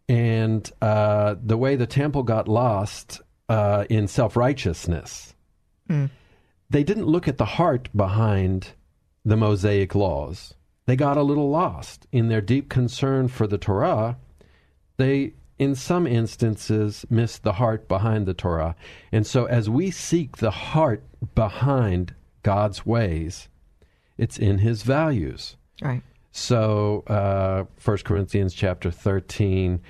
and 0.08 0.68
uh, 0.82 1.36
the 1.40 1.56
way 1.56 1.76
the 1.76 1.86
temple 1.86 2.24
got 2.24 2.48
lost 2.48 3.20
uh, 3.48 3.84
in 3.88 4.08
self 4.08 4.36
righteousness, 4.36 5.34
they 6.68 6.82
didn't 6.82 7.06
look 7.06 7.28
at 7.28 7.38
the 7.38 7.44
heart 7.44 7.88
behind 7.94 8.72
the 9.24 9.36
Mosaic 9.36 9.94
laws. 9.94 10.54
They 10.86 10.96
got 10.96 11.16
a 11.16 11.22
little 11.22 11.48
lost 11.48 12.08
in 12.10 12.28
their 12.28 12.40
deep 12.40 12.68
concern 12.68 13.28
for 13.28 13.46
the 13.46 13.58
Torah. 13.58 14.16
They, 14.96 15.34
in 15.60 15.76
some 15.76 16.08
instances, 16.08 17.06
missed 17.08 17.44
the 17.44 17.52
heart 17.52 17.86
behind 17.86 18.26
the 18.26 18.34
Torah. 18.34 18.74
And 19.12 19.24
so, 19.24 19.44
as 19.44 19.70
we 19.70 19.92
seek 19.92 20.38
the 20.38 20.50
heart 20.50 21.04
behind 21.36 22.14
God's 22.42 22.84
ways, 22.84 23.48
it's 24.20 24.38
in 24.38 24.58
His 24.58 24.82
values. 24.82 25.56
Right. 25.82 26.02
So, 26.32 27.02
uh, 27.06 27.64
1 27.82 27.98
Corinthians 28.04 28.54
chapter 28.54 28.90
13, 28.90 29.80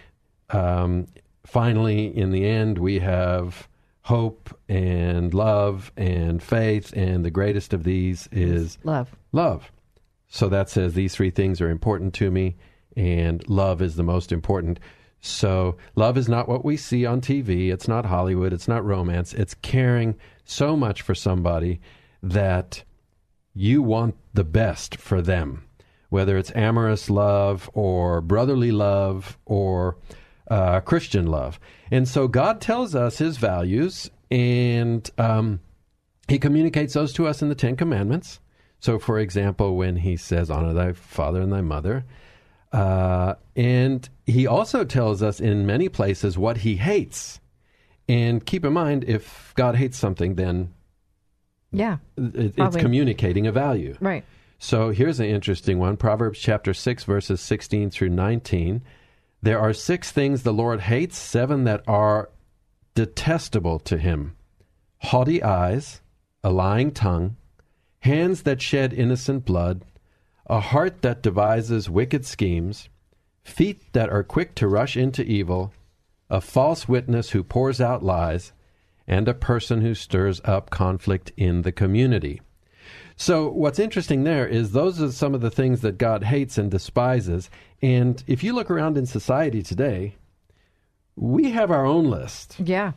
um, 0.51 1.07
finally, 1.45 2.17
in 2.17 2.31
the 2.31 2.47
end, 2.47 2.79
we 2.79 3.01
have 3.01 3.69
hope 4.03 4.57
and 4.69 5.35
love 5.35 5.93
and 5.97 6.43
faith, 6.43 6.93
and 6.95 7.25
the 7.25 7.31
greatest 7.31 7.75
of 7.75 7.85
these 7.85 8.29
is 8.33 8.79
Love. 8.85 9.15
love. 9.33 9.71
So 10.29 10.49
that 10.49 10.71
says 10.71 10.95
these 10.95 11.15
three 11.15 11.31
things 11.31 11.61
are 11.61 11.69
important 11.69 12.15
to 12.15 12.31
me, 12.31 12.57
and 12.97 13.47
love 13.49 13.83
is 13.83 13.97
the 13.97 14.03
most 14.03 14.33
important. 14.33 14.79
So, 15.21 15.77
love 15.97 16.17
is 16.17 16.29
not 16.29 16.49
what 16.49 16.65
we 16.65 16.79
see 16.79 17.05
on 17.05 17.21
TV. 17.21 17.71
It's 17.71 17.89
not 17.89 18.07
Hollywood. 18.07 18.55
It's 18.55 18.69
not 18.69 18.85
romance. 18.85 19.35
It's 19.35 19.55
caring 19.55 20.15
so 20.45 20.77
much 20.77 21.03
for 21.03 21.15
somebody 21.15 21.81
that 22.23 22.85
you 23.55 23.83
want 23.83 24.17
the 24.33 24.45
best 24.45 24.97
for 24.97 25.21
them, 25.21 25.65
whether 26.09 26.37
it's 26.39 26.53
amorous 26.55 27.11
love 27.11 27.71
or 27.75 28.21
brotherly 28.21 28.73
love 28.73 29.39
or 29.45 29.97
uh, 30.51 30.81
Christian 30.81 31.27
love. 31.27 31.59
And 31.91 32.09
so 32.09 32.29
God 32.29 32.61
tells 32.61 32.95
us 32.95 33.19
his 33.19 33.37
values, 33.37 34.11
and 34.31 35.09
um, 35.19 35.61
he 36.29 36.39
communicates 36.39 36.95
those 36.95 37.13
to 37.15 37.27
us 37.27 37.43
in 37.43 37.49
the 37.49 37.55
Ten 37.55 37.77
Commandments. 37.77 38.41
So, 38.81 38.99
for 38.99 39.19
example, 39.19 39.77
when 39.77 39.97
he 39.97 40.17
says, 40.17 40.51
Honor 40.51 40.73
thy 40.73 40.93
father 40.93 41.41
and 41.43 41.53
thy 41.53 41.61
mother, 41.61 42.05
uh, 42.73 43.35
and 43.57 44.09
he 44.27 44.47
also 44.47 44.85
tells 44.85 45.23
us 45.23 45.41
in 45.41 45.67
many 45.67 45.89
places 45.89 46.39
what 46.39 46.59
he 46.59 46.77
hates. 46.77 47.41
And 48.09 48.45
keep 48.45 48.65
in 48.65 48.73
mind, 48.73 49.05
if 49.05 49.53
God 49.57 49.77
hates 49.77 49.99
something, 49.99 50.35
then 50.35 50.73
Yeah. 51.73 51.99
it, 52.17 52.37
it's 52.37 52.57
Probably. 52.57 52.81
communicating 52.81 53.47
a 53.47 53.53
value. 53.53 53.97
Right. 54.01 54.25
So 54.59 54.91
here's 54.91 55.21
an 55.21 55.27
interesting 55.27 55.79
one 55.79 55.97
Proverbs 55.97 56.39
chapter 56.39 56.75
6, 56.75 57.05
verses 57.05 57.41
16 57.41 57.91
through 57.91 58.11
19. 58.11 58.83
There 59.43 59.59
are 59.59 59.73
six 59.73 60.11
things 60.11 60.43
the 60.43 60.53
Lord 60.53 60.81
hates, 60.81 61.17
seven 61.17 61.65
that 61.65 61.83
are 61.87 62.31
detestable 62.95 63.79
to 63.81 63.97
him 63.97 64.37
haughty 65.03 65.43
eyes, 65.43 66.03
a 66.45 66.51
lying 66.51 66.91
tongue, 66.91 67.37
hands 68.01 68.43
that 68.43 68.61
shed 68.61 68.93
innocent 68.93 69.47
blood, 69.47 69.83
a 70.47 70.61
heart 70.61 71.01
that 71.01 71.23
devises 71.23 71.89
wicked 71.89 72.27
schemes, 72.27 72.91
feet 73.43 73.81
that 73.95 74.11
are 74.11 74.23
quick 74.23 74.55
to 74.55 74.69
rush 74.69 74.97
into 74.97 75.23
evil, 75.23 75.73
a 76.29 76.41
false 76.41 76.87
witness 76.87 77.31
who 77.31 77.43
pours 77.43 77.81
out 77.81 78.03
lies, 78.05 78.53
and 79.11 79.27
a 79.29 79.35
person 79.35 79.81
who 79.81 79.93
stirs 79.93 80.41
up 80.45 80.71
conflict 80.71 81.33
in 81.37 81.63
the 81.63 81.73
community. 81.73 82.41
So, 83.17 83.49
what's 83.49 83.81
interesting 83.81 84.23
there 84.23 84.47
is 84.47 84.71
those 84.71 85.03
are 85.03 85.11
some 85.11 85.35
of 85.35 85.43
the 85.43 85.51
things 85.51 85.83
that 85.83 85.99
God 85.99 86.23
hates 86.25 86.57
and 86.57 86.71
despises. 86.71 87.51
And 87.83 88.23
if 88.27 88.43
you 88.45 88.55
look 88.55 88.71
around 88.71 88.97
in 88.97 89.05
society 89.05 89.63
today, 89.63 90.15
we 91.17 91.51
have 91.51 91.73
our 91.73 91.85
own 91.85 92.05
list. 92.05 92.57
Yeah. 92.61 92.93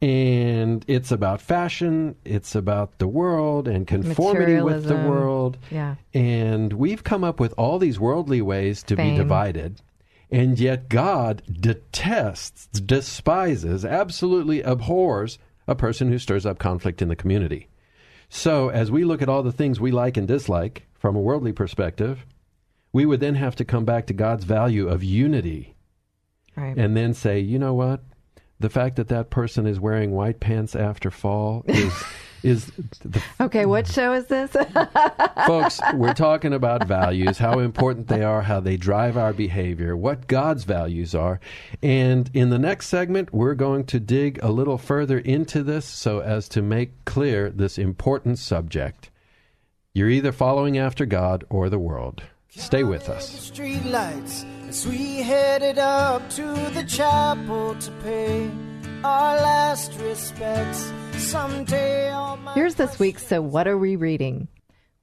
And 0.00 0.84
it's 0.88 1.12
about 1.12 1.40
fashion, 1.40 2.16
it's 2.24 2.56
about 2.56 2.98
the 2.98 3.06
world 3.06 3.68
and 3.68 3.86
conformity 3.86 4.60
with 4.60 4.86
the 4.86 4.96
world. 4.96 5.58
Yeah. 5.70 5.94
And 6.12 6.72
we've 6.72 7.04
come 7.04 7.22
up 7.22 7.38
with 7.38 7.54
all 7.56 7.78
these 7.78 8.00
worldly 8.00 8.42
ways 8.42 8.82
to 8.84 8.96
Fame. 8.96 9.12
be 9.12 9.16
divided. 9.18 9.80
And 10.32 10.58
yet 10.58 10.88
God 10.88 11.42
detests, 11.60 12.66
despises, 12.66 13.84
absolutely 13.84 14.62
abhors 14.62 15.38
a 15.68 15.74
person 15.74 16.08
who 16.08 16.18
stirs 16.18 16.46
up 16.46 16.58
conflict 16.58 17.02
in 17.02 17.08
the 17.08 17.16
community. 17.16 17.68
So, 18.28 18.70
as 18.70 18.90
we 18.90 19.04
look 19.04 19.20
at 19.20 19.28
all 19.28 19.42
the 19.42 19.52
things 19.52 19.78
we 19.78 19.90
like 19.92 20.16
and 20.16 20.26
dislike 20.26 20.86
from 20.94 21.14
a 21.16 21.20
worldly 21.20 21.52
perspective, 21.52 22.24
we 22.92 23.04
would 23.04 23.20
then 23.20 23.34
have 23.34 23.54
to 23.56 23.64
come 23.64 23.84
back 23.84 24.06
to 24.06 24.14
God's 24.14 24.44
value 24.44 24.88
of 24.88 25.04
unity 25.04 25.74
Right. 26.56 26.76
and 26.76 26.96
then 26.96 27.12
say, 27.14 27.38
you 27.40 27.58
know 27.58 27.74
what? 27.74 28.02
The 28.58 28.70
fact 28.70 28.96
that 28.96 29.08
that 29.08 29.30
person 29.30 29.66
is 29.66 29.80
wearing 29.80 30.12
white 30.12 30.40
pants 30.40 30.74
after 30.74 31.10
fall 31.10 31.64
is 31.66 31.92
is 32.42 32.66
the 33.00 33.22
okay. 33.40 33.66
What 33.66 33.86
show 33.86 34.12
is 34.12 34.26
this? 34.26 34.50
folks, 35.46 35.80
we're 35.94 36.14
talking 36.14 36.52
about 36.52 36.86
values, 36.86 37.38
how 37.38 37.58
important 37.58 38.08
they 38.08 38.22
are, 38.22 38.42
how 38.42 38.60
they 38.60 38.76
drive 38.76 39.16
our 39.16 39.32
behavior, 39.32 39.96
what 39.96 40.26
God's 40.26 40.64
values 40.64 41.14
are. 41.14 41.40
And 41.82 42.30
in 42.34 42.50
the 42.50 42.58
next 42.58 42.88
segment, 42.88 43.32
we're 43.32 43.54
going 43.54 43.84
to 43.86 44.00
dig 44.00 44.38
a 44.42 44.50
little 44.50 44.78
further 44.78 45.18
into 45.18 45.62
this 45.62 45.84
so 45.84 46.20
as 46.20 46.48
to 46.50 46.62
make 46.62 47.04
clear 47.04 47.50
this 47.50 47.78
important 47.78 48.38
subject. 48.38 49.10
You're 49.94 50.10
either 50.10 50.32
following 50.32 50.78
after 50.78 51.04
God 51.04 51.44
or 51.50 51.68
the 51.68 51.78
world. 51.78 52.22
Stay 52.48 52.84
with 52.84 53.08
us. 53.08 53.28
Street 53.28 53.84
lights 53.86 54.44
as 54.68 54.86
we 54.86 55.22
headed 55.22 55.78
up 55.78 56.28
to 56.30 56.42
the 56.74 56.84
chapel 56.86 57.74
to 57.76 57.90
pay 58.02 58.50
our 59.04 59.36
last 59.36 59.92
respects. 60.00 60.92
Someday 61.16 62.12
Here's 62.54 62.74
this 62.74 62.98
week's 62.98 63.26
So 63.26 63.40
What 63.40 63.66
Are 63.66 63.78
We 63.78 63.96
Reading? 63.96 64.48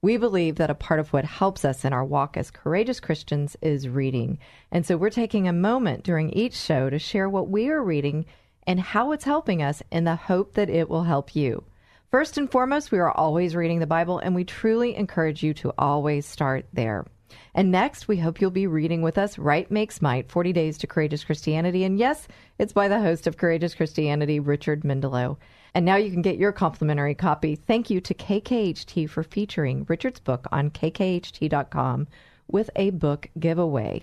We 0.02 0.16
believe 0.16 0.56
that 0.56 0.70
a 0.70 0.74
part 0.74 1.00
of 1.00 1.12
what 1.12 1.24
helps 1.24 1.64
us 1.64 1.84
in 1.84 1.92
our 1.92 2.04
walk 2.04 2.36
as 2.36 2.50
courageous 2.50 3.00
Christians 3.00 3.56
is 3.60 3.88
reading. 3.88 4.38
And 4.70 4.86
so 4.86 4.96
we're 4.96 5.10
taking 5.10 5.48
a 5.48 5.52
moment 5.52 6.04
during 6.04 6.30
each 6.30 6.54
show 6.54 6.88
to 6.88 6.98
share 6.98 7.28
what 7.28 7.48
we 7.48 7.68
are 7.68 7.82
reading 7.82 8.24
and 8.66 8.80
how 8.80 9.12
it's 9.12 9.24
helping 9.24 9.62
us 9.62 9.82
in 9.90 10.04
the 10.04 10.16
hope 10.16 10.54
that 10.54 10.70
it 10.70 10.88
will 10.88 11.02
help 11.02 11.34
you. 11.34 11.64
First 12.10 12.38
and 12.38 12.50
foremost, 12.50 12.92
we 12.92 12.98
are 12.98 13.10
always 13.10 13.54
reading 13.54 13.80
the 13.80 13.86
Bible, 13.86 14.18
and 14.18 14.34
we 14.34 14.44
truly 14.44 14.96
encourage 14.96 15.42
you 15.42 15.52
to 15.54 15.72
always 15.76 16.24
start 16.24 16.66
there. 16.72 17.04
And 17.54 17.70
next, 17.70 18.06
we 18.06 18.18
hope 18.18 18.40
you'll 18.40 18.50
be 18.50 18.66
reading 18.66 19.02
with 19.02 19.18
us 19.18 19.38
Right 19.38 19.70
Makes 19.70 20.00
Might 20.00 20.30
40 20.30 20.52
Days 20.52 20.78
to 20.78 20.86
Courageous 20.86 21.24
Christianity. 21.24 21.84
And 21.84 21.98
yes, 21.98 22.28
it's 22.58 22.72
by 22.72 22.88
the 22.88 23.00
host 23.00 23.26
of 23.26 23.36
Courageous 23.36 23.74
Christianity, 23.74 24.38
Richard 24.38 24.82
Mendelow. 24.82 25.36
And 25.74 25.84
now 25.84 25.96
you 25.96 26.10
can 26.10 26.22
get 26.22 26.36
your 26.36 26.52
complimentary 26.52 27.14
copy. 27.14 27.56
Thank 27.56 27.90
you 27.90 28.00
to 28.00 28.14
KKHT 28.14 29.08
for 29.08 29.22
featuring 29.22 29.84
Richard's 29.88 30.20
book 30.20 30.46
on 30.52 30.70
kkht.com 30.70 32.08
with 32.48 32.70
a 32.76 32.90
book 32.90 33.28
giveaway. 33.38 34.02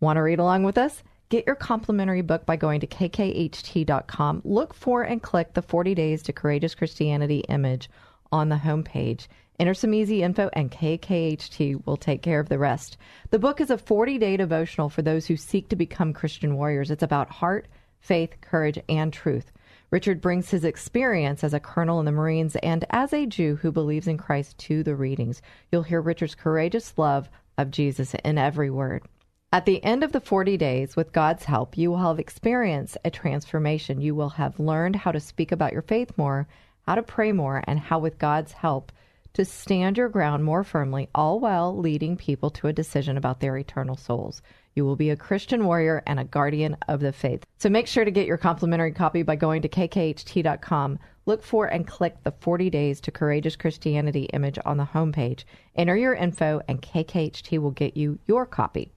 Want 0.00 0.16
to 0.16 0.22
read 0.22 0.38
along 0.38 0.64
with 0.64 0.78
us? 0.78 1.02
Get 1.30 1.46
your 1.46 1.56
complimentary 1.56 2.22
book 2.22 2.46
by 2.46 2.56
going 2.56 2.80
to 2.80 2.86
kkht.com. 2.86 4.42
Look 4.44 4.74
for 4.74 5.02
and 5.02 5.22
click 5.22 5.54
the 5.54 5.62
40 5.62 5.94
Days 5.94 6.22
to 6.22 6.32
Courageous 6.32 6.74
Christianity 6.74 7.40
image 7.48 7.88
on 8.30 8.48
the 8.48 8.56
homepage. 8.56 9.26
Enter 9.58 9.74
some 9.74 9.94
easy 9.94 10.22
info, 10.22 10.50
and 10.52 10.70
KKHT 10.70 11.86
will 11.86 11.96
take 11.96 12.22
care 12.22 12.40
of 12.40 12.48
the 12.48 12.58
rest. 12.58 12.96
The 13.30 13.38
book 13.38 13.60
is 13.60 13.70
a 13.70 13.78
40 13.78 14.18
day 14.18 14.36
devotional 14.36 14.88
for 14.88 15.02
those 15.02 15.26
who 15.26 15.36
seek 15.36 15.68
to 15.68 15.76
become 15.76 16.12
Christian 16.12 16.56
warriors. 16.56 16.90
It's 16.90 17.04
about 17.04 17.30
heart, 17.30 17.68
faith, 18.00 18.40
courage, 18.40 18.80
and 18.88 19.12
truth. 19.12 19.52
Richard 19.90 20.20
brings 20.20 20.50
his 20.50 20.64
experience 20.64 21.44
as 21.44 21.54
a 21.54 21.60
colonel 21.60 22.00
in 22.00 22.04
the 22.04 22.10
Marines 22.10 22.56
and 22.56 22.84
as 22.90 23.12
a 23.12 23.26
Jew 23.26 23.54
who 23.54 23.70
believes 23.70 24.08
in 24.08 24.18
Christ 24.18 24.58
to 24.58 24.82
the 24.82 24.96
readings. 24.96 25.40
You'll 25.70 25.84
hear 25.84 26.00
Richard's 26.00 26.34
courageous 26.34 26.98
love 26.98 27.30
of 27.56 27.70
Jesus 27.70 28.12
in 28.24 28.36
every 28.36 28.70
word. 28.70 29.04
At 29.52 29.66
the 29.66 29.84
end 29.84 30.02
of 30.02 30.10
the 30.10 30.20
40 30.20 30.56
days, 30.56 30.96
with 30.96 31.12
God's 31.12 31.44
help, 31.44 31.78
you 31.78 31.92
will 31.92 31.98
have 31.98 32.18
experienced 32.18 32.98
a 33.04 33.10
transformation. 33.10 34.00
You 34.00 34.16
will 34.16 34.30
have 34.30 34.58
learned 34.58 34.96
how 34.96 35.12
to 35.12 35.20
speak 35.20 35.52
about 35.52 35.72
your 35.72 35.82
faith 35.82 36.10
more, 36.16 36.48
how 36.88 36.96
to 36.96 37.02
pray 37.04 37.30
more, 37.30 37.62
and 37.68 37.78
how, 37.78 38.00
with 38.00 38.18
God's 38.18 38.50
help, 38.50 38.90
to 39.34 39.44
stand 39.44 39.98
your 39.98 40.08
ground 40.08 40.44
more 40.44 40.64
firmly, 40.64 41.08
all 41.14 41.38
while 41.38 41.76
leading 41.76 42.16
people 42.16 42.50
to 42.50 42.68
a 42.68 42.72
decision 42.72 43.16
about 43.16 43.40
their 43.40 43.56
eternal 43.56 43.96
souls. 43.96 44.42
You 44.74 44.84
will 44.84 44.96
be 44.96 45.10
a 45.10 45.16
Christian 45.16 45.64
warrior 45.64 46.02
and 46.06 46.18
a 46.18 46.24
guardian 46.24 46.76
of 46.88 47.00
the 47.00 47.12
faith. 47.12 47.44
So 47.58 47.68
make 47.68 47.86
sure 47.86 48.04
to 48.04 48.10
get 48.10 48.26
your 48.26 48.38
complimentary 48.38 48.92
copy 48.92 49.22
by 49.22 49.36
going 49.36 49.62
to 49.62 49.68
kkht.com. 49.68 50.98
Look 51.26 51.42
for 51.42 51.66
and 51.66 51.86
click 51.86 52.22
the 52.22 52.32
40 52.32 52.70
Days 52.70 53.00
to 53.02 53.10
Courageous 53.10 53.56
Christianity 53.56 54.24
image 54.32 54.58
on 54.64 54.76
the 54.76 54.84
homepage. 54.84 55.44
Enter 55.76 55.96
your 55.96 56.14
info, 56.14 56.60
and 56.68 56.82
KKHT 56.82 57.58
will 57.58 57.70
get 57.70 57.96
you 57.96 58.18
your 58.26 58.46
copy. 58.46 58.92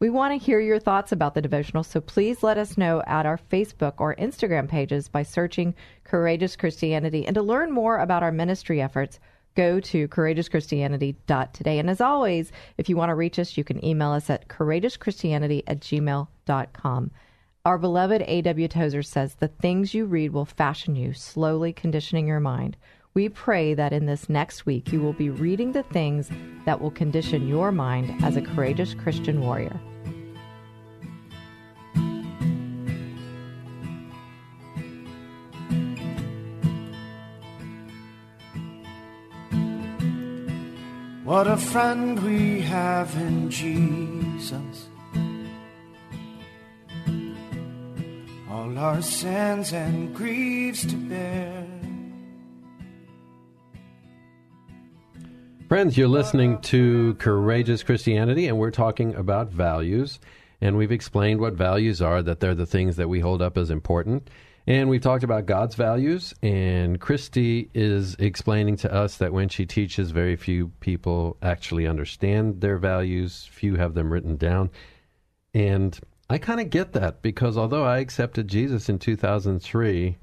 We 0.00 0.10
want 0.10 0.38
to 0.38 0.44
hear 0.44 0.60
your 0.60 0.80
thoughts 0.80 1.12
about 1.12 1.34
the 1.34 1.40
devotional, 1.40 1.84
so 1.84 2.00
please 2.00 2.42
let 2.42 2.58
us 2.58 2.76
know 2.76 3.02
at 3.06 3.24
our 3.24 3.38
Facebook 3.38 3.94
or 3.98 4.14
Instagram 4.16 4.68
pages 4.68 5.08
by 5.08 5.22
searching 5.22 5.74
Courageous 6.02 6.56
Christianity. 6.56 7.24
And 7.26 7.34
to 7.36 7.42
learn 7.42 7.70
more 7.70 7.98
about 7.98 8.22
our 8.22 8.32
ministry 8.32 8.82
efforts, 8.82 9.18
go 9.54 9.80
to 9.80 10.08
courageouschristianity.today. 10.08 11.78
And 11.78 11.90
as 11.90 12.00
always, 12.00 12.52
if 12.78 12.88
you 12.88 12.96
want 12.96 13.10
to 13.10 13.14
reach 13.14 13.38
us, 13.38 13.56
you 13.56 13.64
can 13.64 13.84
email 13.84 14.10
us 14.10 14.30
at 14.30 14.48
courageouschristianity 14.48 15.62
at 15.66 15.80
gmail.com. 15.80 17.10
Our 17.64 17.78
beloved 17.78 18.22
A.W. 18.26 18.68
Tozer 18.68 19.02
says, 19.02 19.36
The 19.36 19.48
things 19.48 19.94
you 19.94 20.04
read 20.04 20.32
will 20.32 20.44
fashion 20.44 20.96
you, 20.96 21.14
slowly 21.14 21.72
conditioning 21.72 22.26
your 22.26 22.40
mind. 22.40 22.76
We 23.14 23.28
pray 23.28 23.74
that 23.74 23.92
in 23.92 24.06
this 24.06 24.28
next 24.28 24.66
week 24.66 24.92
you 24.92 25.00
will 25.00 25.12
be 25.12 25.30
reading 25.30 25.72
the 25.72 25.84
things 25.84 26.28
that 26.66 26.80
will 26.80 26.90
condition 26.90 27.48
your 27.48 27.70
mind 27.70 28.22
as 28.24 28.36
a 28.36 28.42
courageous 28.42 28.92
Christian 28.92 29.40
warrior. 29.40 29.80
What 41.24 41.46
a 41.46 41.56
friend 41.56 42.22
we 42.22 42.60
have 42.60 43.16
in 43.16 43.48
Jesus. 43.48 44.88
All 48.50 48.78
our 48.78 49.00
sins 49.00 49.72
and 49.72 50.14
griefs 50.14 50.84
to 50.84 50.96
bear. 50.96 51.66
Friends, 55.66 55.96
you're 55.96 56.08
listening 56.08 56.60
to 56.60 57.14
Courageous 57.14 57.82
Christianity, 57.82 58.46
and 58.46 58.58
we're 58.58 58.70
talking 58.70 59.14
about 59.14 59.48
values. 59.48 60.20
And 60.60 60.76
we've 60.76 60.92
explained 60.92 61.40
what 61.40 61.54
values 61.54 62.02
are, 62.02 62.22
that 62.22 62.40
they're 62.40 62.54
the 62.54 62.66
things 62.66 62.96
that 62.96 63.08
we 63.08 63.20
hold 63.20 63.40
up 63.40 63.56
as 63.56 63.70
important. 63.70 64.28
And 64.66 64.88
we've 64.88 65.02
talked 65.02 65.24
about 65.24 65.44
God's 65.44 65.74
values, 65.74 66.34
and 66.42 66.98
Christy 66.98 67.70
is 67.74 68.14
explaining 68.14 68.76
to 68.78 68.92
us 68.92 69.18
that 69.18 69.32
when 69.32 69.50
she 69.50 69.66
teaches, 69.66 70.10
very 70.10 70.36
few 70.36 70.68
people 70.80 71.36
actually 71.42 71.86
understand 71.86 72.62
their 72.62 72.78
values, 72.78 73.46
few 73.52 73.76
have 73.76 73.92
them 73.92 74.10
written 74.10 74.36
down. 74.36 74.70
And 75.52 75.98
I 76.30 76.38
kind 76.38 76.60
of 76.60 76.70
get 76.70 76.94
that 76.94 77.20
because 77.20 77.58
although 77.58 77.84
I 77.84 77.98
accepted 77.98 78.48
Jesus 78.48 78.88
in 78.88 78.98
2003, 78.98 80.16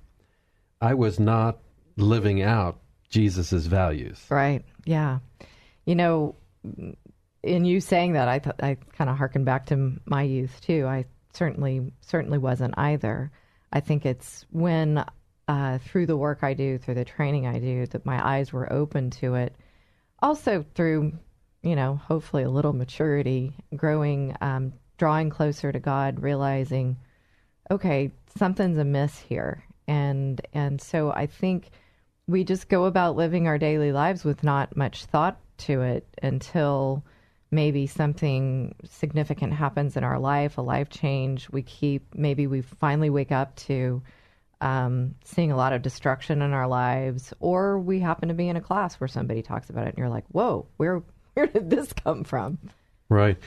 I 0.82 0.94
was 0.96 1.20
not 1.20 1.60
living 1.96 2.42
out 2.42 2.80
Jesus' 3.10 3.68
values. 3.68 4.26
Right. 4.30 4.66
Yeah. 4.86 5.20
You 5.86 5.96
know, 5.96 6.36
in 7.44 7.66
you 7.66 7.80
saying 7.80 8.14
that, 8.14 8.28
I 8.28 8.40
th- 8.40 8.56
I 8.62 8.78
kind 8.94 9.10
of 9.10 9.18
harken 9.18 9.44
back 9.44 9.68
to 9.68 9.94
my 10.06 10.24
youth 10.24 10.60
too. 10.62 10.88
I 10.88 11.06
certainly 11.34 11.92
certainly 12.02 12.38
wasn't 12.40 12.74
either. 12.78 13.32
I 13.72 13.80
think 13.80 14.06
it's 14.06 14.46
when 14.52 15.06
uh, 15.48 15.78
through 15.80 16.06
the 16.06 16.18
work 16.18 16.40
I 16.44 16.54
do, 16.54 16.78
through 16.78 16.96
the 16.96 17.06
training 17.06 17.48
I 17.48 17.60
do, 17.60 17.86
that 17.88 18.06
my 18.06 18.26
eyes 18.26 18.54
were 18.54 18.72
open 18.72 19.10
to 19.12 19.36
it. 19.36 19.56
Also 20.20 20.66
through, 20.76 21.14
you 21.64 21.76
know, 21.76 21.96
hopefully 21.96 22.44
a 22.44 22.50
little 22.50 22.74
maturity, 22.74 23.54
growing, 23.76 24.36
um, 24.42 24.74
drawing 24.98 25.30
closer 25.30 25.72
to 25.72 25.80
God, 25.80 26.22
realizing, 26.22 26.98
okay, 27.70 28.12
something's 28.38 28.78
amiss 28.78 29.18
here, 29.18 29.64
and 29.88 30.40
and 30.54 30.80
so 30.80 31.12
I 31.12 31.26
think 31.26 31.72
we 32.28 32.44
just 32.44 32.70
go 32.70 32.86
about 32.86 33.16
living 33.16 33.48
our 33.48 33.58
daily 33.58 33.92
lives 33.92 34.24
with 34.24 34.44
not 34.44 34.78
much 34.78 35.06
thought 35.06 35.38
to 35.58 35.82
it 35.82 36.08
until 36.22 37.04
maybe 37.52 37.86
something 37.86 38.74
significant 38.86 39.54
happens 39.54 39.98
in 39.98 40.04
our 40.04 40.18
life, 40.18 40.58
a 40.58 40.62
life 40.62 40.90
change. 40.90 41.50
We 41.50 41.62
keep, 41.62 42.16
maybe 42.16 42.48
we 42.48 42.62
finally 42.62 43.10
wake 43.10 43.32
up 43.32 43.56
to 43.58 44.02
um, 44.62 45.16
seeing 45.26 45.52
a 45.52 45.58
lot 45.58 45.74
of 45.74 45.82
destruction 45.82 46.42
in 46.42 46.54
our 46.54 46.68
lives, 46.68 47.34
or 47.40 47.78
we 47.78 48.00
happen 48.00 48.30
to 48.30 48.36
be 48.36 48.48
in 48.48 48.56
a 48.56 48.62
class 48.62 48.96
where 49.00 49.08
somebody 49.08 49.42
talks 49.42 49.70
about 49.70 49.88
it 49.88 49.90
and 49.90 49.98
you're 49.98 50.10
like, 50.10 50.26
whoa, 50.32 50.66
where, 50.78 51.02
where 51.34 51.48
did 51.48 51.70
this 51.70 51.92
come 51.92 52.24
from? 52.24 52.58
Right. 53.10 53.38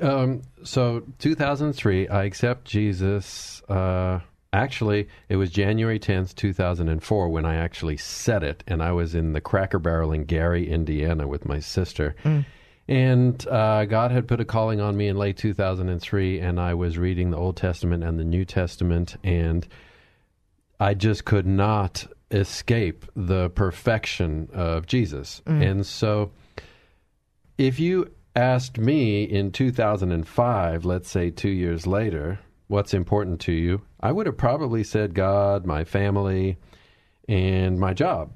Um, 0.00 0.40
so 0.64 1.02
2003, 1.18 2.08
I 2.08 2.24
accept 2.24 2.64
Jesus. 2.64 3.62
Uh, 3.68 4.20
actually, 4.50 5.08
it 5.28 5.36
was 5.36 5.50
January 5.50 5.98
10th, 6.00 6.34
2004, 6.34 7.28
when 7.28 7.44
I 7.44 7.56
actually 7.56 7.98
said 7.98 8.42
it, 8.42 8.64
and 8.66 8.82
I 8.82 8.92
was 8.92 9.14
in 9.14 9.34
the 9.34 9.42
Cracker 9.42 9.78
Barrel 9.78 10.12
in 10.12 10.24
Gary, 10.24 10.70
Indiana, 10.70 11.28
with 11.28 11.44
my 11.44 11.60
sister. 11.60 12.16
Mm. 12.24 12.46
And 12.90 13.46
uh, 13.46 13.84
God 13.84 14.10
had 14.10 14.26
put 14.26 14.40
a 14.40 14.44
calling 14.44 14.80
on 14.80 14.96
me 14.96 15.06
in 15.06 15.16
late 15.16 15.36
2003, 15.36 16.40
and 16.40 16.58
I 16.58 16.74
was 16.74 16.98
reading 16.98 17.30
the 17.30 17.36
Old 17.36 17.56
Testament 17.56 18.02
and 18.02 18.18
the 18.18 18.24
New 18.24 18.44
Testament, 18.44 19.16
and 19.22 19.64
I 20.80 20.94
just 20.94 21.24
could 21.24 21.46
not 21.46 22.04
escape 22.32 23.06
the 23.14 23.48
perfection 23.50 24.48
of 24.52 24.86
Jesus. 24.86 25.40
Mm. 25.46 25.70
And 25.70 25.86
so, 25.86 26.32
if 27.56 27.78
you 27.78 28.10
asked 28.34 28.76
me 28.76 29.22
in 29.22 29.52
2005, 29.52 30.84
let's 30.84 31.08
say 31.08 31.30
two 31.30 31.48
years 31.48 31.86
later, 31.86 32.40
what's 32.66 32.92
important 32.92 33.38
to 33.42 33.52
you, 33.52 33.82
I 34.00 34.10
would 34.10 34.26
have 34.26 34.36
probably 34.36 34.82
said 34.82 35.14
God, 35.14 35.64
my 35.64 35.84
family, 35.84 36.56
and 37.28 37.78
my 37.78 37.94
job. 37.94 38.32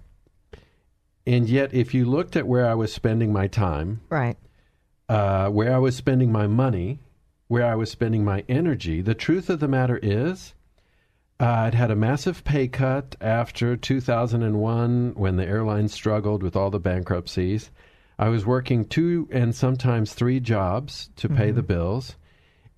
And 1.26 1.48
yet, 1.48 1.74
if 1.74 1.92
you 1.92 2.04
looked 2.04 2.36
at 2.36 2.46
where 2.46 2.68
I 2.68 2.74
was 2.74 2.92
spending 2.92 3.32
my 3.32 3.48
time, 3.48 4.00
right, 4.10 4.36
uh, 5.08 5.48
where 5.48 5.74
I 5.74 5.78
was 5.78 5.96
spending 5.96 6.32
my 6.32 6.46
money, 6.46 7.00
where 7.48 7.66
I 7.66 7.74
was 7.74 7.90
spending 7.90 8.24
my 8.24 8.44
energy, 8.48 9.00
the 9.00 9.14
truth 9.14 9.50
of 9.50 9.60
the 9.60 9.68
matter 9.68 9.98
is, 10.02 10.54
uh, 11.40 11.46
I'd 11.46 11.74
had 11.74 11.90
a 11.90 11.96
massive 11.96 12.44
pay 12.44 12.68
cut 12.68 13.16
after 13.20 13.76
2001 13.76 15.14
when 15.16 15.36
the 15.36 15.46
airline 15.46 15.88
struggled 15.88 16.42
with 16.42 16.56
all 16.56 16.70
the 16.70 16.78
bankruptcies. 16.78 17.70
I 18.18 18.28
was 18.28 18.46
working 18.46 18.84
two 18.84 19.28
and 19.32 19.54
sometimes 19.54 20.14
three 20.14 20.38
jobs 20.38 21.10
to 21.16 21.28
pay 21.28 21.48
mm-hmm. 21.48 21.56
the 21.56 21.62
bills. 21.62 22.16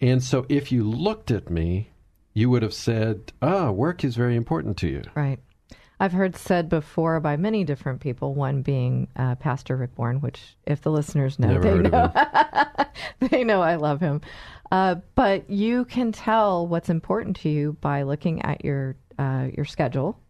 And 0.00 0.22
so 0.22 0.46
if 0.48 0.72
you 0.72 0.84
looked 0.84 1.30
at 1.30 1.50
me, 1.50 1.90
you 2.32 2.50
would 2.50 2.62
have 2.62 2.74
said, 2.74 3.32
ah, 3.42 3.70
work 3.70 4.04
is 4.04 4.16
very 4.16 4.36
important 4.36 4.76
to 4.78 4.88
you. 4.88 5.02
Right. 5.14 5.38
I've 5.98 6.12
heard 6.12 6.36
said 6.36 6.68
before 6.68 7.20
by 7.20 7.36
many 7.36 7.64
different 7.64 8.00
people, 8.00 8.34
one 8.34 8.62
being 8.62 9.08
uh, 9.16 9.34
Pastor 9.36 9.76
Rick 9.76 9.92
Warren, 9.96 10.20
which, 10.20 10.56
if 10.66 10.82
the 10.82 10.90
listeners 10.90 11.38
know, 11.38 11.52
Never 11.58 11.82
they 11.82 11.88
know. 11.88 12.12
they 13.30 13.44
know 13.44 13.62
I 13.62 13.76
love 13.76 14.00
him. 14.00 14.20
Uh, 14.70 14.96
but 15.14 15.48
you 15.48 15.86
can 15.86 16.12
tell 16.12 16.66
what's 16.66 16.90
important 16.90 17.36
to 17.36 17.48
you 17.48 17.76
by 17.80 18.02
looking 18.02 18.42
at 18.42 18.64
your 18.64 18.96
uh, 19.18 19.48
your 19.56 19.64
schedule, 19.64 20.20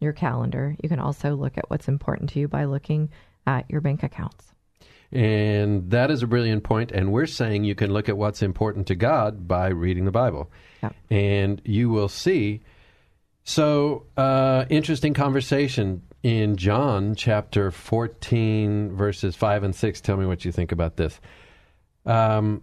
your 0.00 0.12
calendar. 0.12 0.76
You 0.82 0.88
can 0.88 0.98
also 0.98 1.34
look 1.34 1.56
at 1.56 1.70
what's 1.70 1.88
important 1.88 2.30
to 2.30 2.40
you 2.40 2.48
by 2.48 2.64
looking 2.64 3.10
at 3.46 3.70
your 3.70 3.80
bank 3.80 4.02
accounts. 4.02 4.52
And 5.12 5.90
that 5.92 6.10
is 6.10 6.22
a 6.22 6.26
brilliant 6.26 6.64
point. 6.64 6.92
And 6.92 7.12
we're 7.12 7.26
saying 7.26 7.64
you 7.64 7.74
can 7.74 7.92
look 7.92 8.08
at 8.08 8.18
what's 8.18 8.42
important 8.42 8.88
to 8.88 8.94
God 8.94 9.46
by 9.46 9.68
reading 9.68 10.04
the 10.04 10.10
Bible. 10.10 10.50
Yep. 10.82 10.96
And 11.10 11.62
you 11.64 11.88
will 11.88 12.08
see 12.08 12.60
so, 13.48 14.06
uh, 14.16 14.64
interesting 14.68 15.14
conversation 15.14 16.02
in 16.24 16.56
John 16.56 17.14
chapter 17.14 17.70
14, 17.70 18.96
verses 18.96 19.36
5 19.36 19.62
and 19.62 19.74
6. 19.74 20.00
Tell 20.00 20.16
me 20.16 20.26
what 20.26 20.44
you 20.44 20.50
think 20.50 20.72
about 20.72 20.96
this. 20.96 21.20
Um, 22.04 22.62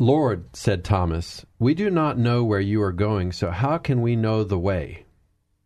Lord, 0.00 0.56
said 0.56 0.82
Thomas, 0.82 1.46
we 1.60 1.74
do 1.74 1.90
not 1.90 2.18
know 2.18 2.42
where 2.42 2.58
you 2.58 2.82
are 2.82 2.90
going, 2.90 3.30
so 3.30 3.52
how 3.52 3.78
can 3.78 4.02
we 4.02 4.16
know 4.16 4.42
the 4.42 4.58
way? 4.58 5.04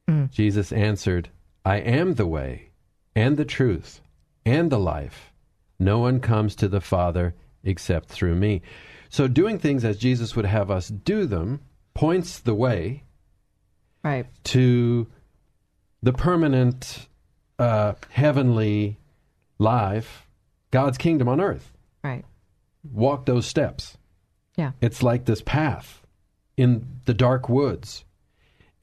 Mm. 0.06 0.30
Jesus 0.30 0.72
answered, 0.72 1.30
I 1.64 1.76
am 1.76 2.12
the 2.14 2.26
way, 2.26 2.68
and 3.16 3.38
the 3.38 3.46
truth, 3.46 4.02
and 4.44 4.70
the 4.70 4.78
life. 4.78 5.32
No 5.78 6.00
one 6.00 6.20
comes 6.20 6.54
to 6.56 6.68
the 6.68 6.82
Father 6.82 7.34
except 7.64 8.10
through 8.10 8.34
me. 8.34 8.60
So, 9.08 9.26
doing 9.26 9.58
things 9.58 9.86
as 9.86 9.96
Jesus 9.96 10.36
would 10.36 10.44
have 10.44 10.70
us 10.70 10.88
do 10.88 11.24
them 11.24 11.60
points 11.94 12.38
the 12.38 12.54
way 12.54 13.04
right. 14.02 14.26
to 14.44 15.06
the 16.02 16.12
permanent 16.12 17.08
uh, 17.58 17.94
heavenly 18.10 18.98
life, 19.58 20.26
God's 20.70 20.98
kingdom 20.98 21.28
on 21.28 21.40
earth. 21.40 21.72
Right. 22.02 22.24
Walk 22.92 23.26
those 23.26 23.46
steps. 23.46 23.96
Yeah. 24.56 24.72
It's 24.80 25.02
like 25.02 25.24
this 25.24 25.42
path 25.42 26.02
in 26.56 27.00
the 27.04 27.14
dark 27.14 27.48
woods. 27.48 28.04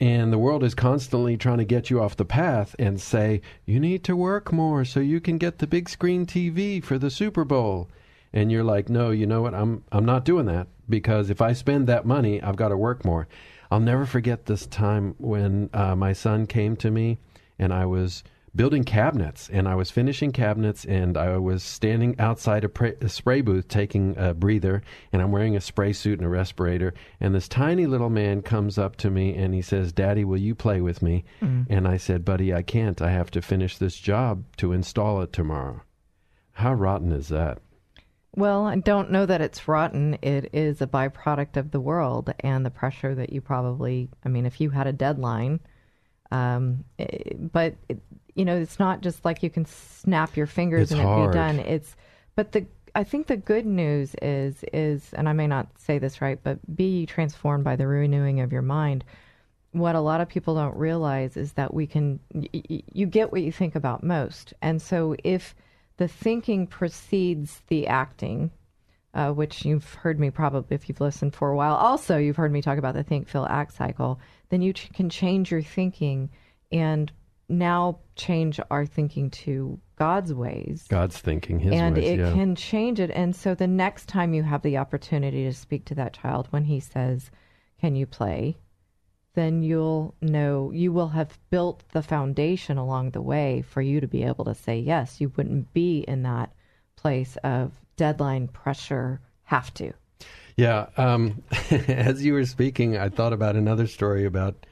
And 0.01 0.31
the 0.31 0.37
world 0.37 0.63
is 0.63 0.73
constantly 0.75 1.35
trying 1.35 1.57
to 1.57 1.65
get 1.65 1.89
you 1.89 2.01
off 2.01 2.15
the 2.15 2.23
path 2.23 2.73
and 2.79 3.01
say, 3.01 3.41
you 3.65 3.81
need 3.81 4.03
to 4.05 4.15
work 4.15 4.53
more 4.53 4.85
so 4.85 5.01
you 5.01 5.19
can 5.19 5.37
get 5.37 5.57
the 5.57 5.67
big 5.67 5.89
screen 5.89 6.25
TV 6.25 6.81
for 6.81 6.97
the 6.97 7.09
Super 7.09 7.43
Bowl. 7.43 7.89
And 8.31 8.49
you're 8.49 8.63
like, 8.63 8.87
no, 8.87 9.11
you 9.11 9.25
know 9.25 9.41
what? 9.41 9.53
I'm, 9.53 9.83
I'm 9.91 10.05
not 10.05 10.23
doing 10.23 10.45
that 10.45 10.67
because 10.87 11.29
if 11.29 11.41
I 11.41 11.51
spend 11.51 11.87
that 11.87 12.05
money, 12.05 12.41
I've 12.41 12.55
got 12.55 12.69
to 12.69 12.77
work 12.77 13.03
more. 13.03 13.27
I'll 13.71 13.79
never 13.79 14.05
forget 14.05 14.45
this 14.45 14.65
time 14.65 15.15
when 15.17 15.69
uh, 15.73 15.95
my 15.95 16.13
son 16.13 16.47
came 16.47 16.75
to 16.77 16.89
me 16.89 17.19
and 17.57 17.73
I 17.73 17.85
was 17.85 18.23
building 18.55 18.83
cabinets 18.83 19.47
and 19.53 19.67
I 19.67 19.75
was 19.75 19.91
finishing 19.91 20.31
cabinets 20.31 20.83
and 20.85 21.15
I 21.15 21.37
was 21.37 21.61
standing 21.61 22.19
outside 22.19 22.63
a, 22.63 22.69
pra- 22.69 22.95
a, 22.99 23.07
spray 23.07 23.41
booth 23.41 23.67
taking 23.67 24.17
a 24.17 24.33
breather 24.33 24.81
and 25.13 25.21
I'm 25.21 25.31
wearing 25.31 25.55
a 25.55 25.61
spray 25.61 25.93
suit 25.93 26.17
and 26.17 26.25
a 26.25 26.29
respirator 26.29 26.93
and 27.19 27.35
this 27.35 27.47
tiny 27.47 27.85
little 27.85 28.09
man 28.09 28.41
comes 28.41 28.77
up 28.77 28.95
to 28.97 29.11
me 29.11 29.35
and 29.35 29.53
he 29.53 29.61
says, 29.61 29.91
"Daddy, 29.91 30.25
will 30.25 30.37
you 30.37 30.55
play 30.55 30.81
with 30.81 31.01
me?" 31.03 31.25
Mm. 31.41 31.67
And 31.69 31.87
I 31.87 31.97
said, 31.97 32.25
"Buddy, 32.25 32.53
I 32.53 32.63
can't. 32.63 33.01
I 33.01 33.11
have 33.11 33.29
to 33.31 33.41
finish 33.41 33.77
this 33.77 33.97
job 33.97 34.43
to 34.57 34.73
install 34.73 35.21
it 35.21 35.31
tomorrow." 35.31 35.81
How 36.53 36.73
rotten 36.73 37.11
is 37.11 37.29
that? 37.29 37.59
Well, 38.35 38.65
I 38.65 38.75
don't 38.75 39.11
know 39.11 39.25
that 39.25 39.41
it's 39.41 39.67
rotten. 39.67 40.17
It 40.21 40.51
is 40.53 40.81
a 40.81 40.87
byproduct 40.87 41.57
of 41.57 41.71
the 41.71 41.79
world 41.79 42.31
and 42.41 42.65
the 42.65 42.69
pressure 42.69 43.15
that 43.15 43.33
you 43.33 43.41
probably, 43.41 44.09
I 44.23 44.29
mean, 44.29 44.45
if 44.45 44.61
you 44.61 44.69
had 44.69 44.87
a 44.87 44.93
deadline, 44.93 45.59
um, 46.31 46.85
it, 46.97 47.27
eh, 47.31 47.35
but, 47.37 47.75
it, 47.89 47.99
you 48.35 48.45
know, 48.45 48.55
it's 48.55 48.77
not 48.79 49.01
just 49.01 49.25
like 49.25 49.41
you 49.41 49.49
can 49.49 49.65
snap 49.65 50.37
your 50.37 50.45
fingers 50.45 50.91
it's 50.91 50.91
and 50.91 51.01
hard. 51.01 51.29
it 51.29 51.31
be 51.31 51.33
done. 51.33 51.59
It's, 51.59 51.95
but 52.35 52.51
the, 52.51 52.67
I 52.93 53.03
think 53.03 53.27
the 53.27 53.35
good 53.35 53.65
news 53.65 54.15
is, 54.21 54.63
is, 54.71 55.11
and 55.13 55.27
I 55.27 55.33
may 55.33 55.47
not 55.47 55.67
say 55.77 55.97
this 55.97 56.21
right, 56.21 56.39
but 56.41 56.59
be 56.75 57.07
transformed 57.07 57.63
by 57.63 57.75
the 57.75 57.87
renewing 57.87 58.41
of 58.41 58.51
your 58.51 58.61
mind. 58.61 59.03
What 59.71 59.95
a 59.95 60.01
lot 60.01 60.21
of 60.21 60.29
people 60.29 60.55
don't 60.55 60.75
realize 60.77 61.35
is 61.35 61.53
that 61.53 61.73
we 61.73 61.87
can, 61.87 62.19
y- 62.33 62.83
you 62.93 63.05
get 63.07 63.31
what 63.31 63.41
you 63.41 63.51
think 63.51 63.75
about 63.75 64.03
most. 64.03 64.53
And 64.61 64.81
so 64.81 65.15
if, 65.23 65.55
the 65.99 66.07
thinking 66.07 66.65
precedes 66.65 67.61
the 67.67 67.85
acting, 67.85 68.51
uh, 69.13 69.31
which 69.31 69.65
you've 69.65 69.93
heard 69.95 70.17
me 70.17 70.29
probably, 70.29 70.73
if 70.73 70.87
you've 70.87 71.01
listened 71.01 71.35
for 71.35 71.51
a 71.51 71.57
while, 71.57 71.75
also 71.75 72.17
you've 72.17 72.37
heard 72.37 72.53
me 72.53 72.61
talk 72.61 72.77
about 72.77 72.93
the 72.93 73.03
think, 73.03 73.27
feel, 73.27 73.45
act 73.49 73.73
cycle. 73.73 74.17
Then 74.47 74.61
you 74.61 74.71
ch- 74.71 74.89
can 74.93 75.09
change 75.09 75.51
your 75.51 75.61
thinking 75.61 76.29
and 76.71 77.11
now 77.49 77.99
change 78.15 78.61
our 78.71 78.85
thinking 78.85 79.29
to 79.29 79.77
God's 79.97 80.33
ways. 80.33 80.85
God's 80.87 81.17
thinking, 81.17 81.59
His 81.59 81.73
and 81.73 81.97
ways. 81.97 82.09
And 82.09 82.19
it 82.21 82.23
yeah. 82.23 82.31
can 82.31 82.55
change 82.55 83.01
it. 83.01 83.11
And 83.11 83.35
so 83.35 83.53
the 83.53 83.67
next 83.67 84.07
time 84.07 84.33
you 84.33 84.43
have 84.43 84.61
the 84.61 84.77
opportunity 84.77 85.43
to 85.43 85.53
speak 85.53 85.83
to 85.85 85.95
that 85.95 86.13
child 86.13 86.47
when 86.51 86.63
he 86.63 86.79
says, 86.79 87.29
Can 87.81 87.97
you 87.97 88.05
play? 88.05 88.55
Then 89.35 89.61
you'll 89.61 90.15
know 90.21 90.71
you 90.71 90.91
will 90.91 91.09
have 91.09 91.37
built 91.49 91.83
the 91.91 92.01
foundation 92.01 92.77
along 92.77 93.11
the 93.11 93.21
way 93.21 93.61
for 93.61 93.81
you 93.81 94.01
to 94.01 94.07
be 94.07 94.23
able 94.23 94.45
to 94.45 94.55
say 94.55 94.79
yes. 94.79 95.21
You 95.21 95.31
wouldn't 95.35 95.73
be 95.73 95.99
in 95.99 96.23
that 96.23 96.51
place 96.95 97.37
of 97.43 97.71
deadline 97.95 98.47
pressure, 98.47 99.21
have 99.43 99.73
to. 99.75 99.93
Yeah. 100.57 100.87
Um, 100.97 101.43
as 101.71 102.25
you 102.25 102.33
were 102.33 102.45
speaking, 102.45 102.97
I 102.97 103.09
thought 103.09 103.33
about 103.33 103.55
another 103.55 103.87
story 103.87 104.25
about 104.25 104.65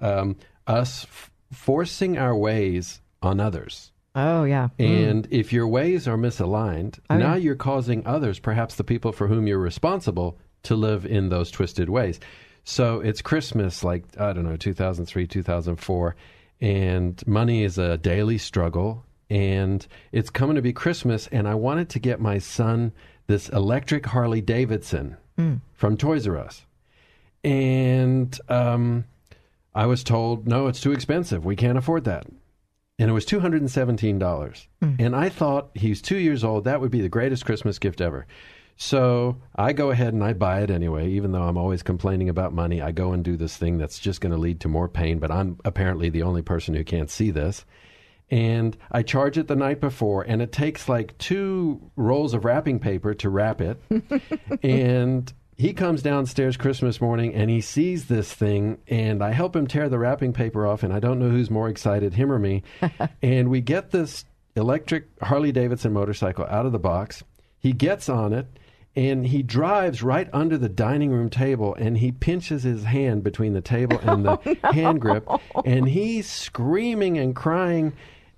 um, 0.00 0.36
us 0.66 1.04
f- 1.04 1.30
forcing 1.52 2.16
our 2.16 2.34
ways 2.34 3.00
on 3.22 3.40
others. 3.40 3.92
Oh, 4.14 4.44
yeah. 4.44 4.68
And 4.78 5.28
mm. 5.28 5.28
if 5.30 5.52
your 5.52 5.68
ways 5.68 6.08
are 6.08 6.16
misaligned, 6.16 6.98
oh, 7.10 7.18
now 7.18 7.34
yeah. 7.34 7.36
you're 7.36 7.54
causing 7.54 8.06
others, 8.06 8.38
perhaps 8.38 8.76
the 8.76 8.84
people 8.84 9.12
for 9.12 9.28
whom 9.28 9.46
you're 9.46 9.58
responsible, 9.58 10.38
to 10.62 10.74
live 10.74 11.04
in 11.04 11.28
those 11.28 11.50
twisted 11.50 11.90
ways. 11.90 12.18
So 12.68 12.98
it's 13.00 13.22
Christmas, 13.22 13.84
like, 13.84 14.02
I 14.18 14.32
don't 14.32 14.44
know, 14.44 14.56
2003, 14.56 15.28
2004, 15.28 16.16
and 16.60 17.26
money 17.26 17.62
is 17.62 17.78
a 17.78 17.96
daily 17.96 18.38
struggle. 18.38 19.04
And 19.30 19.86
it's 20.10 20.30
coming 20.30 20.56
to 20.56 20.62
be 20.62 20.72
Christmas, 20.72 21.28
and 21.28 21.46
I 21.48 21.54
wanted 21.54 21.88
to 21.90 22.00
get 22.00 22.20
my 22.20 22.38
son 22.38 22.92
this 23.28 23.48
electric 23.48 24.06
Harley 24.06 24.40
Davidson 24.40 25.16
from 25.74 25.96
Toys 25.96 26.26
R 26.26 26.38
Us. 26.38 26.64
And 27.44 28.38
um, 28.48 29.04
I 29.72 29.86
was 29.86 30.02
told, 30.02 30.48
no, 30.48 30.66
it's 30.66 30.80
too 30.80 30.92
expensive. 30.92 31.44
We 31.44 31.54
can't 31.54 31.78
afford 31.78 32.04
that. 32.04 32.26
And 32.98 33.10
it 33.10 33.12
was 33.12 33.26
$217. 33.26 34.66
And 34.98 35.14
I 35.14 35.28
thought 35.28 35.70
he's 35.74 36.02
two 36.02 36.18
years 36.18 36.42
old. 36.42 36.64
That 36.64 36.80
would 36.80 36.90
be 36.90 37.00
the 37.02 37.08
greatest 37.08 37.44
Christmas 37.44 37.78
gift 37.78 38.00
ever. 38.00 38.26
So 38.76 39.38
I 39.54 39.72
go 39.72 39.90
ahead 39.90 40.12
and 40.12 40.22
I 40.22 40.34
buy 40.34 40.60
it 40.60 40.70
anyway, 40.70 41.08
even 41.10 41.32
though 41.32 41.42
I'm 41.42 41.56
always 41.56 41.82
complaining 41.82 42.28
about 42.28 42.52
money. 42.52 42.82
I 42.82 42.92
go 42.92 43.12
and 43.12 43.24
do 43.24 43.36
this 43.36 43.56
thing 43.56 43.78
that's 43.78 43.98
just 43.98 44.20
going 44.20 44.32
to 44.32 44.38
lead 44.38 44.60
to 44.60 44.68
more 44.68 44.88
pain, 44.88 45.18
but 45.18 45.30
I'm 45.30 45.58
apparently 45.64 46.10
the 46.10 46.22
only 46.22 46.42
person 46.42 46.74
who 46.74 46.84
can't 46.84 47.10
see 47.10 47.30
this. 47.30 47.64
And 48.30 48.76
I 48.90 49.02
charge 49.02 49.38
it 49.38 49.48
the 49.48 49.56
night 49.56 49.80
before, 49.80 50.22
and 50.22 50.42
it 50.42 50.52
takes 50.52 50.88
like 50.88 51.16
two 51.16 51.90
rolls 51.94 52.34
of 52.34 52.44
wrapping 52.44 52.80
paper 52.80 53.14
to 53.14 53.30
wrap 53.30 53.60
it. 53.60 53.80
and 54.62 55.32
he 55.56 55.72
comes 55.72 56.02
downstairs 56.02 56.56
Christmas 56.56 57.00
morning 57.00 57.34
and 57.34 57.48
he 57.48 57.60
sees 57.62 58.06
this 58.06 58.32
thing, 58.32 58.78
and 58.88 59.22
I 59.22 59.30
help 59.30 59.56
him 59.56 59.66
tear 59.66 59.88
the 59.88 59.98
wrapping 59.98 60.34
paper 60.34 60.66
off, 60.66 60.82
and 60.82 60.92
I 60.92 61.00
don't 61.00 61.18
know 61.18 61.30
who's 61.30 61.50
more 61.50 61.68
excited, 61.68 62.14
him 62.14 62.30
or 62.30 62.38
me. 62.38 62.62
and 63.22 63.48
we 63.48 63.62
get 63.62 63.90
this 63.90 64.24
electric 64.54 65.06
Harley 65.22 65.52
Davidson 65.52 65.92
motorcycle 65.92 66.46
out 66.46 66.66
of 66.66 66.72
the 66.72 66.78
box. 66.78 67.22
He 67.58 67.72
gets 67.72 68.08
on 68.08 68.32
it 68.32 68.46
and 68.96 69.26
he 69.26 69.42
drives 69.42 70.02
right 70.02 70.28
under 70.32 70.56
the 70.56 70.68
dining 70.68 71.10
room 71.10 71.28
table 71.28 71.74
and 71.74 71.98
he 71.98 72.10
pinches 72.10 72.62
his 72.62 72.84
hand 72.84 73.22
between 73.22 73.52
the 73.52 73.60
table 73.60 73.98
and 74.02 74.24
the 74.24 74.38
oh, 74.64 74.72
hand 74.72 75.00
grip 75.00 75.28
and 75.64 75.88
he's 75.88 76.28
screaming 76.28 77.18
and 77.18 77.36
crying 77.36 77.92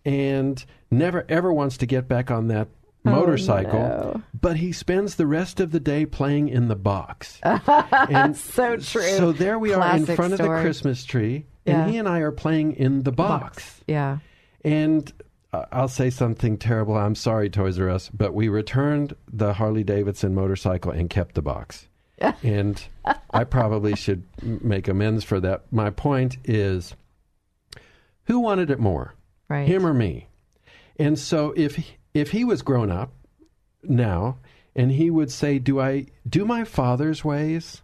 and 0.04 0.64
never 0.90 1.24
ever 1.28 1.52
wants 1.52 1.76
to 1.78 1.86
get 1.86 2.08
back 2.08 2.30
on 2.30 2.48
that 2.48 2.68
oh, 3.06 3.10
motorcycle 3.10 3.78
no. 3.78 4.22
but 4.38 4.56
he 4.56 4.72
spends 4.72 5.14
the 5.14 5.26
rest 5.26 5.60
of 5.60 5.70
the 5.70 5.80
day 5.80 6.04
playing 6.04 6.48
in 6.48 6.68
the 6.68 6.76
box 6.76 7.38
and 7.44 8.36
So 8.36 8.76
true. 8.76 9.02
so 9.02 9.32
there 9.32 9.58
we 9.58 9.72
are 9.72 9.96
in 9.96 10.04
Classic 10.04 10.16
front 10.16 10.32
of 10.32 10.38
the 10.38 10.48
christmas 10.48 11.04
tree 11.04 11.46
and 11.66 11.90
he 11.90 11.98
and 11.98 12.08
i 12.08 12.18
are 12.20 12.32
playing 12.32 12.72
in 12.72 13.02
the 13.02 13.12
box. 13.12 13.82
Yeah. 13.86 14.18
And 14.64 15.12
Uh, 15.52 15.64
I'll 15.72 15.88
say 15.88 16.10
something 16.10 16.58
terrible. 16.58 16.96
I'm 16.96 17.14
sorry, 17.14 17.48
Toys 17.48 17.78
R 17.78 17.88
Us, 17.88 18.10
but 18.10 18.34
we 18.34 18.48
returned 18.48 19.14
the 19.32 19.54
Harley 19.54 19.82
Davidson 19.84 20.34
motorcycle 20.34 20.90
and 20.92 21.08
kept 21.08 21.34
the 21.34 21.42
box. 21.42 21.86
and 22.42 22.82
I 23.30 23.44
probably 23.44 23.94
should 23.94 24.24
make 24.42 24.88
amends 24.88 25.24
for 25.24 25.38
that. 25.40 25.62
My 25.72 25.90
point 25.90 26.36
is 26.44 26.94
who 28.24 28.40
wanted 28.40 28.70
it 28.70 28.80
more, 28.80 29.14
Right. 29.48 29.66
him 29.68 29.86
or 29.86 29.94
me? 29.94 30.26
And 30.98 31.18
so 31.18 31.54
if 31.56 31.76
he- 31.76 31.96
if 32.12 32.32
he 32.32 32.44
was 32.44 32.62
grown 32.62 32.90
up 32.90 33.12
now 33.84 34.38
and 34.74 34.90
he 34.92 35.10
would 35.10 35.30
say, 35.30 35.58
"Do 35.58 35.80
I 35.80 36.06
do 36.28 36.44
my 36.44 36.64
father's 36.64 37.24
ways? 37.24 37.82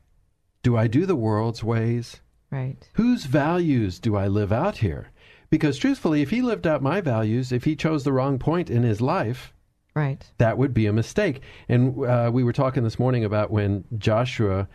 Do 0.62 0.76
I 0.76 0.86
do 0.88 1.06
the 1.06 1.16
world's 1.16 1.62
ways?" 1.64 2.20
Right. 2.50 2.76
whose 2.94 3.24
values 3.24 3.98
do 3.98 4.14
I 4.16 4.28
live 4.28 4.52
out 4.52 4.76
here? 4.78 5.08
Because 5.54 5.78
truthfully, 5.78 6.20
if 6.20 6.30
he 6.30 6.42
lived 6.42 6.66
out 6.66 6.82
my 6.82 7.00
values, 7.00 7.52
if 7.52 7.62
he 7.62 7.76
chose 7.76 8.02
the 8.02 8.12
wrong 8.12 8.40
point 8.40 8.68
in 8.68 8.82
his 8.82 9.00
life, 9.00 9.54
Right. 9.94 10.20
that 10.38 10.58
would 10.58 10.74
be 10.74 10.86
a 10.86 10.92
mistake. 10.92 11.42
And 11.68 12.04
uh, 12.04 12.28
we 12.34 12.42
were 12.42 12.52
talking 12.52 12.82
this 12.82 12.98
morning 12.98 13.24
about 13.24 13.52
when 13.52 13.84
Joshua, 13.96 14.66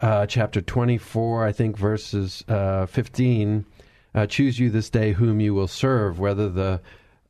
uh, 0.00 0.24
chapter 0.24 0.62
24, 0.62 1.46
I 1.46 1.52
think, 1.52 1.76
verses 1.76 2.44
uh, 2.48 2.86
15, 2.86 3.66
uh, 4.14 4.24
choose 4.26 4.58
you 4.58 4.70
this 4.70 4.88
day 4.88 5.12
whom 5.12 5.38
you 5.38 5.52
will 5.52 5.68
serve, 5.68 6.18
whether 6.18 6.48
the 6.48 6.80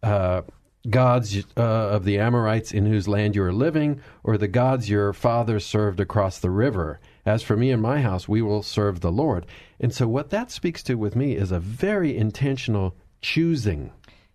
uh, 0.04 0.42
gods 0.88 1.44
uh, 1.56 1.60
of 1.60 2.04
the 2.04 2.20
Amorites 2.20 2.70
in 2.70 2.86
whose 2.86 3.08
land 3.08 3.34
you 3.34 3.42
are 3.42 3.52
living, 3.52 4.00
or 4.22 4.38
the 4.38 4.46
gods 4.46 4.88
your 4.88 5.12
fathers 5.12 5.66
served 5.66 5.98
across 5.98 6.38
the 6.38 6.50
river. 6.50 7.00
As 7.24 7.42
for 7.42 7.56
me 7.56 7.70
and 7.70 7.80
my 7.80 8.00
house, 8.00 8.28
we 8.28 8.42
will 8.42 8.62
serve 8.62 9.00
the 9.00 9.12
Lord. 9.12 9.46
And 9.78 9.94
so, 9.94 10.08
what 10.08 10.30
that 10.30 10.50
speaks 10.50 10.82
to 10.84 10.96
with 10.96 11.14
me 11.14 11.36
is 11.36 11.52
a 11.52 11.60
very 11.60 12.16
intentional 12.16 12.96
choosing. 13.20 13.92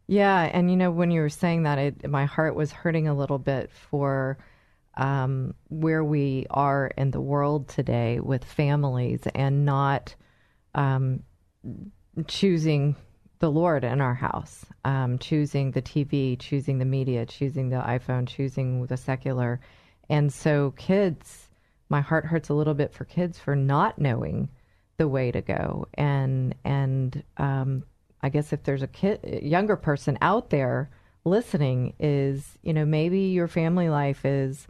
Yeah, 0.08 0.44
and 0.54 0.72
you 0.72 0.78
know 0.78 0.90
when 0.90 1.12
you 1.12 1.20
were 1.20 1.30
saying 1.30 1.64
that, 1.64 1.78
it, 1.78 2.10
my 2.10 2.26
heart 2.26 2.56
was 2.56 2.72
hurting 2.72 3.10
a 3.10 3.14
little 3.14 3.40
bit 3.40 3.70
for 3.72 4.38
um, 4.96 5.54
where 5.68 6.04
we 6.04 6.48
are 6.50 6.92
in 6.98 7.12
the 7.12 7.22
world 7.22 7.68
today 7.68 8.20
with 8.22 8.44
families 8.44 9.22
and 9.36 9.66
not 9.66 10.16
um, 10.74 11.24
choosing 12.28 12.96
the 13.40 13.52
Lord 13.52 13.84
in 13.84 14.02
our 14.02 14.16
house, 14.16 14.66
um, 14.86 15.20
choosing 15.20 15.72
the 15.72 15.82
TV, 15.82 16.40
choosing 16.40 16.80
the 16.80 16.86
media, 16.86 17.26
choosing 17.26 17.70
the 17.70 17.78
iPhone, 17.78 18.28
choosing 18.28 18.86
the 18.88 18.98
secular, 18.98 19.60
and 20.10 20.34
so 20.34 20.72
kids. 20.78 21.47
My 21.90 22.02
heart 22.02 22.26
hurts 22.26 22.50
a 22.50 22.54
little 22.54 22.74
bit 22.74 22.94
for 22.94 23.06
kids 23.06 23.40
for 23.40 23.56
not 23.56 24.00
knowing 24.00 24.50
the 24.98 25.08
way 25.08 25.32
to 25.32 25.42
go, 25.42 25.88
and 25.94 26.56
and 26.64 27.24
um, 27.38 27.84
I 28.22 28.30
guess 28.30 28.52
if 28.52 28.64
there's 28.64 28.82
a 28.82 28.88
kid, 28.88 29.42
younger 29.44 29.76
person 29.76 30.18
out 30.22 30.50
there 30.50 30.90
listening, 31.24 31.94
is 32.00 32.58
you 32.64 32.74
know 32.74 32.86
maybe 32.86 33.20
your 33.20 33.48
family 33.48 33.90
life 33.90 34.26
is 34.26 34.68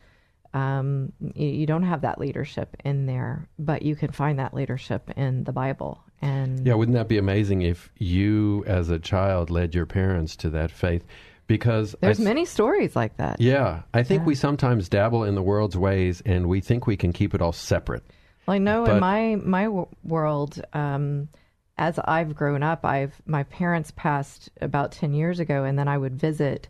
um, 0.53 1.11
you, 1.35 1.47
you 1.47 1.65
don't 1.65 1.83
have 1.83 2.01
that 2.01 2.19
leadership 2.19 2.75
in 2.83 3.05
there, 3.05 3.47
but 3.59 3.81
you 3.81 3.95
can 3.95 4.11
find 4.11 4.39
that 4.39 4.53
leadership 4.53 5.11
in 5.15 5.43
the 5.43 5.51
Bible. 5.51 6.03
And 6.21 6.65
Yeah, 6.65 6.73
wouldn't 6.73 6.95
that 6.95 7.07
be 7.07 7.17
amazing 7.17 7.61
if 7.61 7.91
you, 7.97 8.63
as 8.65 8.89
a 8.89 8.99
child, 8.99 9.49
led 9.49 9.75
your 9.75 9.85
parents 9.85 10.35
to 10.37 10.49
that 10.51 10.71
faith? 10.71 11.05
Because 11.47 11.95
there's 12.01 12.17
th- 12.17 12.25
many 12.27 12.43
stories 12.45 12.93
like 12.95 13.15
that. 13.17 13.39
Yeah, 13.39 13.83
I 13.93 14.03
think 14.03 14.21
Yeah. 14.21 14.25
we 14.27 14.35
sometimes 14.35 14.89
dabble 14.89 15.23
in 15.23 15.33
the 15.35 15.41
world's 15.41 15.77
ways, 15.77 16.21
and 16.25 16.47
we 16.47 16.59
think 16.59 16.85
we 16.87 16.97
can 16.97 17.13
keep 17.13 17.33
it 17.33 17.41
all 17.41 17.53
separate. 17.53 18.03
Well, 18.45 18.55
I 18.55 18.57
know 18.57 18.85
But- 18.85 18.95
in 18.95 18.99
my 18.99 19.35
my 19.43 19.63
w- 19.63 19.87
world, 20.03 20.61
um, 20.73 21.29
as 21.77 21.99
I've 21.99 22.35
grown 22.35 22.63
up, 22.63 22.83
I've 22.85 23.21
my 23.25 23.43
parents 23.43 23.91
passed 23.95 24.49
about 24.61 24.91
ten 24.91 25.13
years 25.13 25.39
ago, 25.39 25.63
and 25.63 25.79
then 25.79 25.87
I 25.87 25.97
would 25.97 26.19
visit 26.19 26.67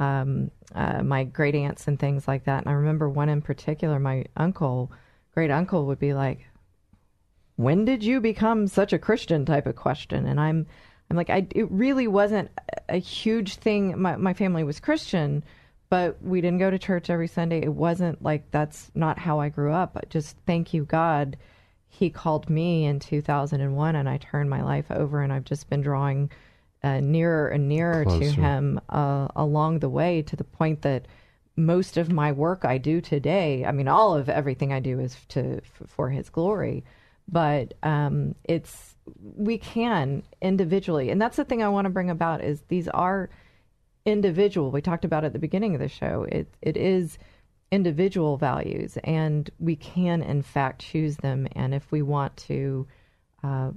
um, 0.00 0.50
uh, 0.74 1.02
my 1.04 1.22
great 1.24 1.54
aunts 1.54 1.86
and 1.86 1.98
things 2.00 2.26
like 2.26 2.44
that. 2.44 2.60
And 2.64 2.68
I 2.68 2.72
remember 2.72 3.08
one 3.08 3.28
in 3.28 3.40
particular, 3.42 4.00
my 4.00 4.24
uncle, 4.36 4.90
great 5.34 5.50
uncle, 5.52 5.86
would 5.86 6.00
be 6.00 6.14
like, 6.14 6.40
"When 7.56 7.84
did 7.84 8.02
you 8.02 8.20
become 8.20 8.66
such 8.66 8.92
a 8.92 8.98
Christian?" 8.98 9.44
type 9.44 9.66
of 9.66 9.76
question, 9.76 10.26
and 10.26 10.40
I'm. 10.40 10.66
I'm 11.14 11.16
like, 11.16 11.30
I, 11.30 11.46
it 11.54 11.70
really 11.70 12.08
wasn't 12.08 12.50
a 12.88 12.96
huge 12.96 13.56
thing. 13.56 14.00
My, 14.00 14.16
my 14.16 14.34
family 14.34 14.64
was 14.64 14.80
Christian, 14.80 15.44
but 15.88 16.20
we 16.20 16.40
didn't 16.40 16.58
go 16.58 16.70
to 16.70 16.78
church 16.78 17.08
every 17.08 17.28
Sunday. 17.28 17.62
It 17.62 17.72
wasn't 17.72 18.20
like 18.20 18.50
that's 18.50 18.90
not 18.96 19.16
how 19.16 19.38
I 19.38 19.48
grew 19.48 19.72
up. 19.72 19.94
But 19.94 20.10
just 20.10 20.36
thank 20.44 20.74
you, 20.74 20.84
God. 20.84 21.36
He 21.86 22.10
called 22.10 22.50
me 22.50 22.84
in 22.84 22.98
2001 22.98 23.94
and 23.94 24.08
I 24.08 24.16
turned 24.16 24.50
my 24.50 24.62
life 24.62 24.90
over, 24.90 25.22
and 25.22 25.32
I've 25.32 25.44
just 25.44 25.70
been 25.70 25.82
drawing 25.82 26.32
uh, 26.82 26.98
nearer 26.98 27.46
and 27.46 27.68
nearer 27.68 28.04
to 28.04 28.24
Him 28.32 28.80
uh, 28.88 29.28
along 29.36 29.78
the 29.78 29.88
way 29.88 30.22
to 30.22 30.34
the 30.34 30.42
point 30.42 30.82
that 30.82 31.06
most 31.54 31.96
of 31.96 32.10
my 32.10 32.32
work 32.32 32.64
I 32.64 32.78
do 32.78 33.00
today, 33.00 33.64
I 33.64 33.70
mean, 33.70 33.86
all 33.86 34.16
of 34.16 34.28
everything 34.28 34.72
I 34.72 34.80
do 34.80 34.98
is 34.98 35.16
to 35.28 35.60
for 35.86 36.10
His 36.10 36.28
glory, 36.28 36.82
but 37.28 37.74
um, 37.84 38.34
it's 38.42 38.93
we 39.20 39.58
can 39.58 40.22
individually, 40.40 41.10
and 41.10 41.20
that's 41.20 41.36
the 41.36 41.44
thing 41.44 41.62
I 41.62 41.68
want 41.68 41.86
to 41.86 41.90
bring 41.90 42.10
about 42.10 42.42
is 42.42 42.62
these 42.68 42.88
are 42.88 43.30
individual. 44.04 44.70
We 44.70 44.80
talked 44.80 45.04
about 45.04 45.24
at 45.24 45.32
the 45.32 45.38
beginning 45.38 45.74
of 45.74 45.80
the 45.80 45.88
show. 45.88 46.26
It 46.30 46.48
it 46.62 46.76
is 46.76 47.18
individual 47.70 48.36
values, 48.36 48.98
and 49.04 49.50
we 49.58 49.76
can 49.76 50.22
in 50.22 50.42
fact 50.42 50.82
choose 50.82 51.16
them. 51.16 51.48
And 51.52 51.74
if 51.74 51.90
we 51.90 52.02
want 52.02 52.36
to, 52.48 52.86
uh, 53.42 53.70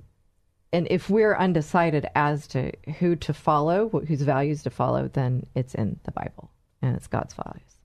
and 0.71 0.87
if 0.89 1.09
we're 1.09 1.35
undecided 1.35 2.07
as 2.15 2.47
to 2.49 2.71
who 2.99 3.15
to 3.17 3.33
follow, 3.33 3.89
whose 3.89 4.21
values 4.21 4.63
to 4.63 4.69
follow, 4.69 5.07
then 5.07 5.45
it's 5.55 5.75
in 5.75 5.99
the 6.03 6.11
Bible 6.11 6.51
and 6.81 6.95
it's 6.95 7.07
God's 7.07 7.33
values. 7.33 7.77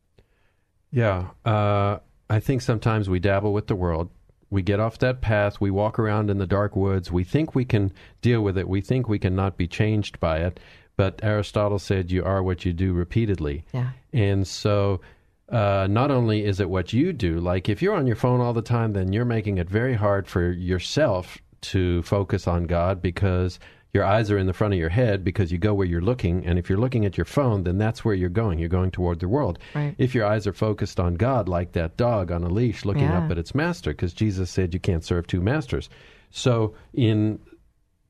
Yeah, 0.91 1.29
uh, 1.45 1.99
I 2.29 2.41
think 2.41 2.63
sometimes 2.63 3.09
we 3.09 3.19
dabble 3.19 3.53
with 3.53 3.67
the 3.67 3.75
world. 3.75 4.11
We 4.53 4.61
get 4.61 4.81
off 4.81 4.99
that 4.99 5.23
path. 5.23 5.61
We 5.63 5.71
walk 5.71 5.99
around 5.99 6.29
in 6.29 6.37
the 6.37 6.47
dark 6.47 6.77
woods. 6.77 7.11
We 7.11 7.25
think 7.25 7.55
we 7.55 7.65
can 7.65 7.91
deal 8.21 8.43
with 8.43 8.59
it. 8.59 8.69
We 8.69 8.83
think 8.83 9.09
we 9.09 9.19
cannot 9.19 9.57
be 9.57 9.67
changed 9.67 10.21
by 10.21 10.41
it. 10.41 10.61
But 10.95 11.21
Aristotle 11.23 11.79
said, 11.79 12.13
"You 12.13 12.23
are 12.23 12.43
what 12.43 12.67
you 12.67 12.75
do 12.75 12.93
repeatedly." 12.93 13.65
Yeah. 13.73 13.93
And 14.13 14.47
so, 14.47 15.01
uh, 15.49 15.87
not 15.91 16.11
only 16.11 16.45
is 16.45 16.61
it 16.61 16.69
what 16.69 16.93
you 16.93 17.15
do, 17.15 17.41
like 17.41 17.71
if 17.71 17.81
you're 17.81 17.95
on 17.95 18.07
your 18.07 18.15
phone 18.15 18.43
all 18.43 18.53
the 18.53 18.61
time, 18.61 18.93
then 18.93 19.11
you're 19.13 19.25
making 19.25 19.57
it 19.57 19.71
very 19.71 19.95
hard 19.95 20.29
for 20.29 20.53
yourself 20.53 21.39
to 21.63 22.03
focus 22.03 22.47
on 22.47 22.65
God 22.65 23.01
because 23.01 23.59
your 23.95 24.05
eyes 24.05 24.31
are 24.31 24.39
in 24.39 24.47
the 24.47 24.55
front 24.55 24.73
of 24.73 24.81
your 24.81 24.89
head 24.89 25.23
because 25.23 25.53
you 25.53 25.59
go 25.59 25.75
where 25.75 25.87
you're 25.87 26.01
looking. 26.01 26.47
And 26.47 26.59
if 26.59 26.69
you're 26.71 26.79
looking 26.79 27.05
at 27.05 27.19
your 27.19 27.27
phone, 27.27 27.65
then 27.65 27.77
that's 27.77 28.03
where 28.05 28.15
you're 28.15 28.31
going. 28.31 28.59
You're 28.59 28.71
going 28.71 28.91
toward 28.91 29.21
the 29.21 29.29
world. 29.29 29.59
Right. 29.75 29.95
If 29.99 30.15
your 30.15 30.25
eyes 30.25 30.47
are 30.47 30.53
focused 30.55 30.99
on 30.99 31.15
God, 31.15 31.47
like 31.47 31.73
that 31.73 31.99
dog 31.99 32.33
on 32.33 32.43
a 32.43 32.49
leash 32.49 32.87
looking 32.87 33.03
Yeah. 33.03 33.19
up 33.19 33.31
at 33.31 33.37
its 33.37 33.55
master, 33.55 33.91
because 33.91 34.15
Jesus 34.15 34.51
said 34.51 34.73
you 34.73 34.81
can't 34.81 35.05
serve 35.05 35.27
two 35.27 35.43
masters. 35.43 35.91
So 36.31 36.75
in 36.95 37.39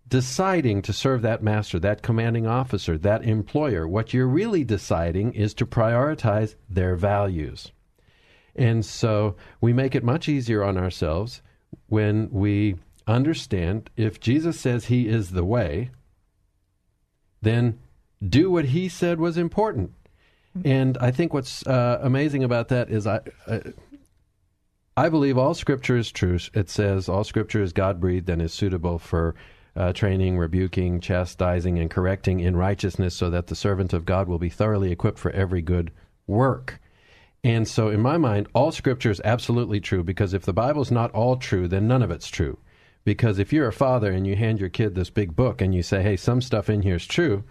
deciding 0.09 0.83
to 0.83 0.93
serve 0.93 1.23
that 1.23 1.43
master, 1.43 1.81
that 1.81 2.03
commanding 2.03 2.47
officer, 2.47 2.97
that 2.99 3.25
employer, 3.25 3.89
what 3.89 4.15
you're 4.15 4.29
really 4.29 4.63
deciding 4.63 5.33
is 5.33 5.53
to 5.55 5.67
prioritize 5.67 6.55
their 6.71 6.95
values. 6.95 7.73
And 8.55 8.85
so 8.85 9.35
we 9.61 9.73
make 9.73 9.97
it 9.97 10.05
much 10.05 10.29
easier 10.29 10.63
on 10.63 10.77
ourselves 10.79 11.43
when 11.89 12.29
we 12.31 12.77
understand 13.07 13.91
if 13.97 14.21
Jesus 14.21 14.59
says 14.61 14.87
he 14.87 15.09
is 15.09 15.31
the 15.31 15.45
way, 15.45 15.91
then 17.41 17.79
do 18.27 18.51
what 18.51 18.67
he 18.67 18.89
said 18.89 19.19
was 19.19 19.37
important. 19.37 19.93
And 20.65 20.99
I 20.99 21.11
think 21.11 21.33
what's 21.33 21.67
uh, 21.67 21.99
amazing 22.03 22.45
about 22.45 22.69
that 22.69 22.91
is 22.91 23.07
I, 23.07 23.21
uh, 23.47 23.61
I 24.97 25.09
believe 25.09 25.39
all 25.39 25.55
scripture 25.55 25.97
is 25.97 26.13
true. 26.13 26.39
It 26.53 26.69
says 26.69 27.09
all 27.09 27.25
scripture 27.25 27.63
is 27.63 27.73
God 27.73 28.01
breathed 28.01 28.29
and 28.29 28.43
is 28.43 28.53
suitable 28.53 28.99
for 28.99 29.35
uh, 29.75 29.95
training, 29.95 30.37
rebuking, 30.37 31.01
chastising, 31.01 31.79
and 31.79 31.91
correcting 31.91 32.41
in 32.41 32.57
righteousness, 32.57 33.15
so 33.15 33.31
that 33.31 33.47
the 33.47 33.55
servant 33.55 33.95
of 33.95 34.05
God 34.05 34.29
will 34.29 34.39
be 34.39 34.51
thoroughly 34.51 34.93
equipped 34.93 35.19
for 35.19 35.31
every 35.31 35.63
good 35.63 35.91
work. 36.27 36.79
And 37.43 37.67
so, 37.67 37.89
in 37.89 38.01
my 38.01 38.19
mind, 38.19 38.49
all 38.55 38.71
scripture 38.71 39.11
is 39.11 39.23
absolutely 39.25 39.81
true 39.81 40.05
because 40.05 40.35
if 40.35 40.43
the 40.43 40.53
Bible's 40.53 40.91
not 40.91 41.11
all 41.13 41.37
true, 41.37 41.67
then 41.67 41.89
none 41.89 42.03
of 42.03 42.11
it's 42.11 42.29
true. 42.29 42.59
Because 43.05 43.39
if 43.39 43.53
you're 43.53 43.69
a 43.69 43.73
father 43.73 44.13
and 44.13 44.27
you 44.27 44.37
hand 44.37 44.61
your 44.61 44.69
kid 44.69 44.95
this 44.95 45.11
big 45.11 45.35
book 45.35 45.61
and 45.61 45.75
you 45.75 45.83
say, 45.83 46.03
hey, 46.03 46.17
some 46.17 46.41
stuff 46.41 46.71
in 46.71 46.83
here 46.83 46.97
is 46.97 47.07
true, 47.07 47.45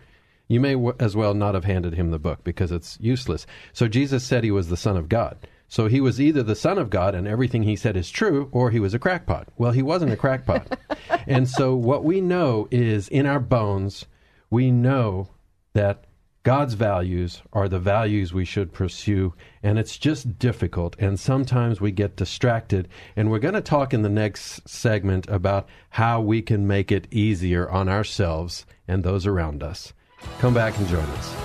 you 0.47 0.59
may 0.59 0.73
w- 0.73 0.95
as 0.99 1.15
well 1.15 1.33
not 1.33 1.55
have 1.55 1.65
handed 1.65 1.93
him 1.93 2.11
the 2.11 2.19
book 2.19 2.43
because 2.43 2.71
it's 2.71 2.97
useless. 3.01 3.45
So, 3.73 3.87
Jesus 3.87 4.23
said 4.23 4.43
he 4.43 4.51
was 4.51 4.69
the 4.69 4.77
Son 4.77 4.97
of 4.97 5.09
God. 5.09 5.37
So, 5.67 5.87
he 5.87 6.01
was 6.01 6.19
either 6.19 6.43
the 6.43 6.55
Son 6.55 6.77
of 6.77 6.89
God 6.89 7.15
and 7.15 7.27
everything 7.27 7.63
he 7.63 7.75
said 7.75 7.95
is 7.95 8.09
true, 8.09 8.49
or 8.51 8.69
he 8.71 8.79
was 8.79 8.93
a 8.93 8.99
crackpot. 8.99 9.47
Well, 9.57 9.71
he 9.71 9.81
wasn't 9.81 10.11
a 10.11 10.17
crackpot. 10.17 10.77
and 11.27 11.49
so, 11.49 11.75
what 11.75 12.03
we 12.03 12.21
know 12.21 12.67
is 12.69 13.07
in 13.07 13.25
our 13.25 13.39
bones, 13.39 14.05
we 14.49 14.71
know 14.71 15.29
that 15.73 16.05
God's 16.43 16.73
values 16.73 17.43
are 17.53 17.69
the 17.69 17.77
values 17.77 18.33
we 18.33 18.45
should 18.45 18.73
pursue, 18.73 19.35
and 19.61 19.77
it's 19.77 19.95
just 19.95 20.39
difficult. 20.39 20.95
And 20.97 21.19
sometimes 21.19 21.79
we 21.79 21.91
get 21.91 22.15
distracted. 22.15 22.87
And 23.15 23.29
we're 23.29 23.37
going 23.37 23.53
to 23.53 23.61
talk 23.61 23.93
in 23.93 24.01
the 24.01 24.09
next 24.09 24.67
segment 24.67 25.29
about 25.29 25.69
how 25.91 26.19
we 26.19 26.41
can 26.41 26.65
make 26.65 26.91
it 26.91 27.07
easier 27.11 27.69
on 27.69 27.87
ourselves 27.87 28.65
and 28.87 29.03
those 29.03 29.27
around 29.27 29.61
us. 29.61 29.93
Come 30.39 30.55
back 30.55 30.75
and 30.79 30.87
join 30.87 31.03
us. 31.03 31.35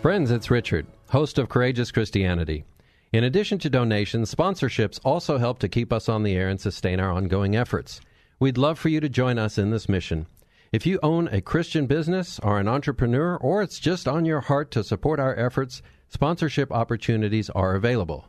Friends, 0.00 0.30
it's 0.30 0.50
Richard, 0.50 0.86
host 1.10 1.36
of 1.36 1.50
Courageous 1.50 1.92
Christianity. 1.92 2.64
In 3.12 3.24
addition 3.24 3.58
to 3.58 3.68
donations, 3.68 4.34
sponsorships 4.34 4.98
also 5.04 5.36
help 5.36 5.58
to 5.58 5.68
keep 5.68 5.92
us 5.92 6.08
on 6.08 6.22
the 6.22 6.34
air 6.34 6.48
and 6.48 6.58
sustain 6.58 6.98
our 6.98 7.12
ongoing 7.12 7.54
efforts. 7.54 8.00
We'd 8.40 8.56
love 8.56 8.78
for 8.78 8.88
you 8.88 9.00
to 9.00 9.08
join 9.10 9.38
us 9.38 9.58
in 9.58 9.68
this 9.68 9.86
mission. 9.86 10.26
If 10.72 10.86
you 10.86 10.98
own 11.02 11.28
a 11.28 11.42
Christian 11.42 11.86
business, 11.86 12.38
are 12.38 12.58
an 12.58 12.68
entrepreneur, 12.68 13.36
or 13.36 13.60
it's 13.60 13.78
just 13.78 14.08
on 14.08 14.24
your 14.24 14.40
heart 14.40 14.70
to 14.70 14.82
support 14.82 15.20
our 15.20 15.38
efforts, 15.38 15.82
sponsorship 16.08 16.72
opportunities 16.72 17.50
are 17.50 17.74
available. 17.74 18.28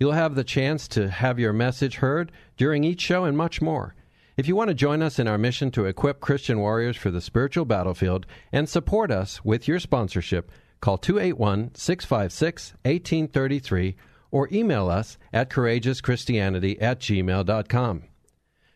You'll 0.00 0.12
have 0.12 0.34
the 0.34 0.44
chance 0.44 0.88
to 0.88 1.10
have 1.10 1.38
your 1.38 1.52
message 1.52 1.96
heard 1.96 2.32
during 2.56 2.84
each 2.84 3.02
show 3.02 3.24
and 3.24 3.36
much 3.36 3.60
more. 3.60 3.94
If 4.38 4.48
you 4.48 4.56
want 4.56 4.68
to 4.68 4.74
join 4.74 5.02
us 5.02 5.18
in 5.18 5.28
our 5.28 5.36
mission 5.36 5.70
to 5.72 5.84
equip 5.84 6.20
Christian 6.20 6.58
warriors 6.58 6.96
for 6.96 7.10
the 7.10 7.20
spiritual 7.20 7.66
battlefield 7.66 8.24
and 8.50 8.66
support 8.66 9.10
us 9.10 9.44
with 9.44 9.68
your 9.68 9.78
sponsorship, 9.78 10.50
call 10.80 10.96
281 10.96 11.74
656 11.74 12.72
1833 12.82 13.94
or 14.32 14.48
email 14.50 14.90
us 14.90 15.16
at 15.32 15.50
courageouschristianity 15.50 16.82
at 16.82 16.98
gmail.com. 16.98 18.02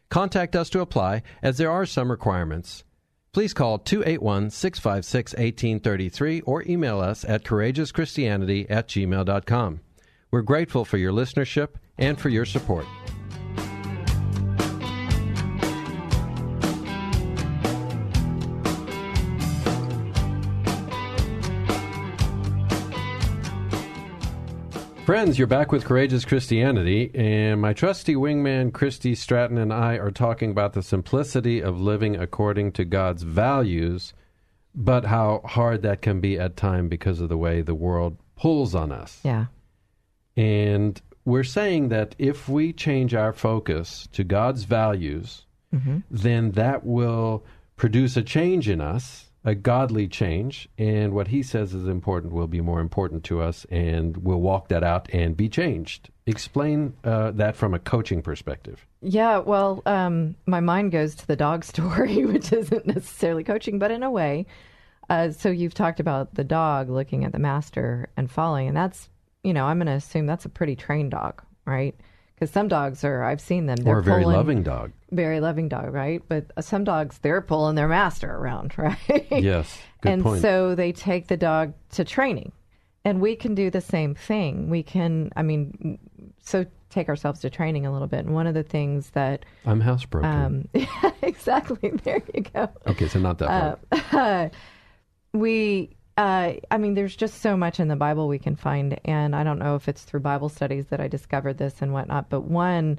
Contact 0.08 0.54
us 0.54 0.70
to 0.70 0.80
apply, 0.80 1.22
as 1.42 1.58
there 1.58 1.70
are 1.70 1.84
some 1.84 2.10
requirements. 2.10 2.84
Please 3.32 3.52
call 3.52 3.78
281 3.78 4.50
656 4.50 5.32
1833 5.32 6.40
or 6.42 6.62
email 6.62 7.00
us 7.00 7.24
at 7.24 7.44
courageouschristianity 7.44 8.66
at 8.70 8.88
gmail.com. 8.88 9.80
We're 10.30 10.42
grateful 10.42 10.84
for 10.84 10.96
your 10.96 11.12
listenership 11.12 11.70
and 11.98 12.18
for 12.20 12.28
your 12.28 12.44
support. 12.44 12.86
Friends, 25.06 25.38
you're 25.38 25.46
back 25.46 25.70
with 25.70 25.84
Courageous 25.84 26.24
Christianity, 26.24 27.12
and 27.14 27.60
my 27.60 27.72
trusty 27.72 28.16
wingman 28.16 28.72
Christy 28.72 29.14
Stratton 29.14 29.56
and 29.56 29.72
I 29.72 29.98
are 29.98 30.10
talking 30.10 30.50
about 30.50 30.72
the 30.72 30.82
simplicity 30.82 31.60
of 31.62 31.80
living 31.80 32.16
according 32.16 32.72
to 32.72 32.84
God's 32.84 33.22
values, 33.22 34.14
but 34.74 35.04
how 35.04 35.42
hard 35.44 35.82
that 35.82 36.02
can 36.02 36.18
be 36.18 36.40
at 36.40 36.56
time 36.56 36.88
because 36.88 37.20
of 37.20 37.28
the 37.28 37.38
way 37.38 37.62
the 37.62 37.72
world 37.72 38.16
pulls 38.34 38.74
on 38.74 38.90
us. 38.90 39.20
Yeah. 39.22 39.44
And 40.36 41.00
we're 41.24 41.44
saying 41.44 41.90
that 41.90 42.16
if 42.18 42.48
we 42.48 42.72
change 42.72 43.14
our 43.14 43.32
focus 43.32 44.08
to 44.10 44.24
God's 44.24 44.64
values, 44.64 45.46
mm-hmm. 45.72 45.98
then 46.10 46.50
that 46.50 46.84
will 46.84 47.44
produce 47.76 48.16
a 48.16 48.24
change 48.24 48.68
in 48.68 48.80
us, 48.80 49.30
a 49.46 49.54
godly 49.54 50.08
change, 50.08 50.68
and 50.76 51.12
what 51.12 51.28
he 51.28 51.40
says 51.40 51.72
is 51.72 51.86
important 51.86 52.32
will 52.32 52.48
be 52.48 52.60
more 52.60 52.80
important 52.80 53.22
to 53.22 53.40
us, 53.40 53.64
and 53.70 54.16
we'll 54.16 54.40
walk 54.40 54.68
that 54.68 54.82
out 54.82 55.08
and 55.12 55.36
be 55.36 55.48
changed. 55.48 56.10
Explain 56.26 56.94
uh, 57.04 57.30
that 57.30 57.54
from 57.54 57.72
a 57.72 57.78
coaching 57.78 58.22
perspective. 58.22 58.84
Yeah, 59.00 59.38
well, 59.38 59.82
um, 59.86 60.34
my 60.46 60.58
mind 60.58 60.90
goes 60.90 61.14
to 61.14 61.26
the 61.28 61.36
dog 61.36 61.64
story, 61.72 62.26
which 62.26 62.52
isn't 62.52 62.86
necessarily 62.86 63.44
coaching, 63.44 63.78
but 63.78 63.92
in 63.92 64.02
a 64.02 64.10
way. 64.10 64.46
Uh, 65.08 65.30
so 65.30 65.48
you've 65.48 65.74
talked 65.74 66.00
about 66.00 66.34
the 66.34 66.42
dog 66.42 66.90
looking 66.90 67.24
at 67.24 67.30
the 67.30 67.38
master 67.38 68.08
and 68.16 68.28
following, 68.28 68.66
and 68.66 68.76
that's, 68.76 69.08
you 69.44 69.54
know, 69.54 69.64
I'm 69.64 69.78
going 69.78 69.86
to 69.86 69.92
assume 69.92 70.26
that's 70.26 70.44
a 70.44 70.48
pretty 70.48 70.74
trained 70.74 71.12
dog, 71.12 71.40
right? 71.64 71.94
Because 72.34 72.50
some 72.50 72.66
dogs 72.66 73.04
are, 73.04 73.22
I've 73.22 73.40
seen 73.40 73.66
them, 73.66 73.76
they're 73.76 73.94
or 73.94 73.98
a 74.00 74.02
very 74.02 74.24
pulling- 74.24 74.36
loving 74.36 74.62
dog. 74.64 74.90
Very 75.16 75.40
loving 75.40 75.68
dog, 75.68 75.92
right? 75.92 76.22
But 76.28 76.52
uh, 76.56 76.60
some 76.60 76.84
dogs, 76.84 77.18
they're 77.18 77.40
pulling 77.40 77.74
their 77.74 77.88
master 77.88 78.30
around, 78.30 78.74
right? 78.78 79.26
Yes, 79.30 79.78
good 80.02 80.12
and 80.12 80.22
point. 80.22 80.42
so 80.42 80.74
they 80.74 80.92
take 80.92 81.28
the 81.28 81.36
dog 81.36 81.74
to 81.92 82.04
training. 82.04 82.52
And 83.04 83.20
we 83.20 83.36
can 83.36 83.54
do 83.54 83.70
the 83.70 83.80
same 83.80 84.16
thing. 84.16 84.68
We 84.68 84.82
can, 84.82 85.30
I 85.36 85.42
mean, 85.42 85.98
so 86.40 86.66
take 86.90 87.08
ourselves 87.08 87.40
to 87.40 87.50
training 87.50 87.86
a 87.86 87.92
little 87.92 88.08
bit. 88.08 88.20
And 88.20 88.34
one 88.34 88.48
of 88.48 88.54
the 88.54 88.64
things 88.64 89.10
that, 89.10 89.44
I'm 89.64 89.80
housebroken. 89.80 90.24
um, 90.24 91.12
exactly, 91.22 91.90
there 92.02 92.20
you 92.34 92.42
go. 92.42 92.68
okay, 92.86 93.06
so 93.06 93.20
not 93.20 93.38
that 93.38 93.78
uh. 94.12 94.48
We, 95.32 95.96
uh, 96.16 96.54
I 96.70 96.78
mean, 96.78 96.94
there's 96.94 97.14
just 97.14 97.42
so 97.42 97.56
much 97.56 97.78
in 97.78 97.88
the 97.88 97.96
Bible 97.96 98.26
we 98.26 98.38
can 98.38 98.56
find. 98.56 98.98
And 99.04 99.36
I 99.36 99.44
don't 99.44 99.58
know 99.58 99.76
if 99.76 99.88
it's 99.88 100.02
through 100.02 100.20
Bible 100.20 100.48
studies 100.48 100.86
that 100.86 101.00
I 101.00 101.08
discovered 101.08 101.58
this 101.58 101.82
and 101.82 101.92
whatnot, 101.92 102.30
but 102.30 102.40
one, 102.40 102.98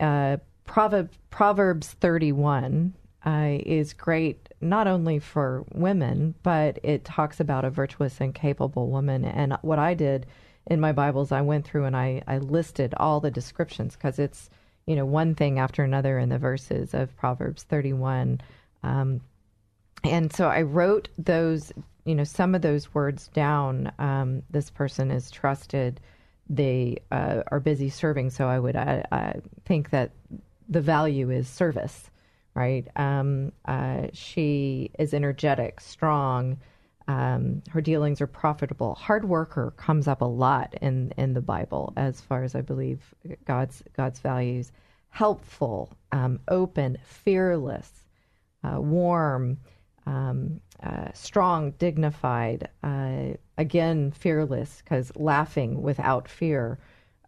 uh, 0.00 0.38
Proverb, 0.68 1.10
Proverbs 1.30 1.88
31 1.94 2.94
uh, 3.26 3.58
is 3.66 3.94
great 3.94 4.48
not 4.60 4.86
only 4.86 5.18
for 5.18 5.64
women, 5.74 6.34
but 6.42 6.78
it 6.82 7.04
talks 7.04 7.40
about 7.40 7.64
a 7.64 7.70
virtuous 7.70 8.20
and 8.20 8.34
capable 8.34 8.88
woman. 8.88 9.24
And 9.24 9.56
what 9.62 9.78
I 9.78 9.94
did 9.94 10.26
in 10.66 10.78
my 10.78 10.92
Bibles, 10.92 11.32
I 11.32 11.40
went 11.40 11.64
through 11.64 11.86
and 11.86 11.96
I, 11.96 12.22
I 12.26 12.38
listed 12.38 12.94
all 12.96 13.18
the 13.18 13.30
descriptions 13.30 13.96
because 13.96 14.18
it's, 14.18 14.50
you 14.86 14.94
know, 14.94 15.06
one 15.06 15.34
thing 15.34 15.58
after 15.58 15.82
another 15.82 16.18
in 16.18 16.28
the 16.28 16.38
verses 16.38 16.94
of 16.94 17.16
Proverbs 17.16 17.62
31. 17.64 18.40
Um, 18.82 19.22
and 20.04 20.32
so 20.32 20.48
I 20.48 20.62
wrote 20.62 21.08
those, 21.16 21.72
you 22.04 22.14
know, 22.14 22.24
some 22.24 22.54
of 22.54 22.62
those 22.62 22.94
words 22.94 23.28
down. 23.28 23.90
Um, 23.98 24.42
this 24.50 24.70
person 24.70 25.10
is 25.10 25.30
trusted. 25.30 26.00
They 26.48 26.98
uh, 27.10 27.42
are 27.48 27.60
busy 27.60 27.88
serving. 27.88 28.30
So 28.30 28.48
I 28.48 28.58
would 28.58 28.76
I, 28.76 29.04
I 29.10 29.34
think 29.64 29.90
that 29.90 30.10
the 30.68 30.80
value 30.80 31.30
is 31.30 31.48
service, 31.48 32.10
right? 32.54 32.86
Um, 32.96 33.52
uh, 33.64 34.08
she 34.12 34.90
is 34.98 35.14
energetic, 35.14 35.80
strong. 35.80 36.58
Um, 37.06 37.62
her 37.70 37.80
dealings 37.80 38.20
are 38.20 38.26
profitable. 38.26 38.94
Hard 38.94 39.24
worker 39.26 39.72
comes 39.76 40.06
up 40.06 40.20
a 40.20 40.26
lot 40.26 40.74
in 40.82 41.12
in 41.16 41.32
the 41.32 41.40
Bible, 41.40 41.92
as 41.96 42.20
far 42.20 42.44
as 42.44 42.54
I 42.54 42.60
believe 42.60 43.14
God's 43.46 43.82
God's 43.96 44.20
values. 44.20 44.72
Helpful, 45.10 45.96
um, 46.12 46.38
open, 46.48 46.98
fearless, 47.02 47.90
uh, 48.62 48.78
warm, 48.78 49.56
um, 50.04 50.60
uh, 50.82 51.08
strong, 51.14 51.70
dignified, 51.78 52.68
uh, 52.82 53.28
again, 53.56 54.10
fearless, 54.12 54.82
because 54.82 55.10
laughing 55.16 55.80
without 55.80 56.28
fear. 56.28 56.78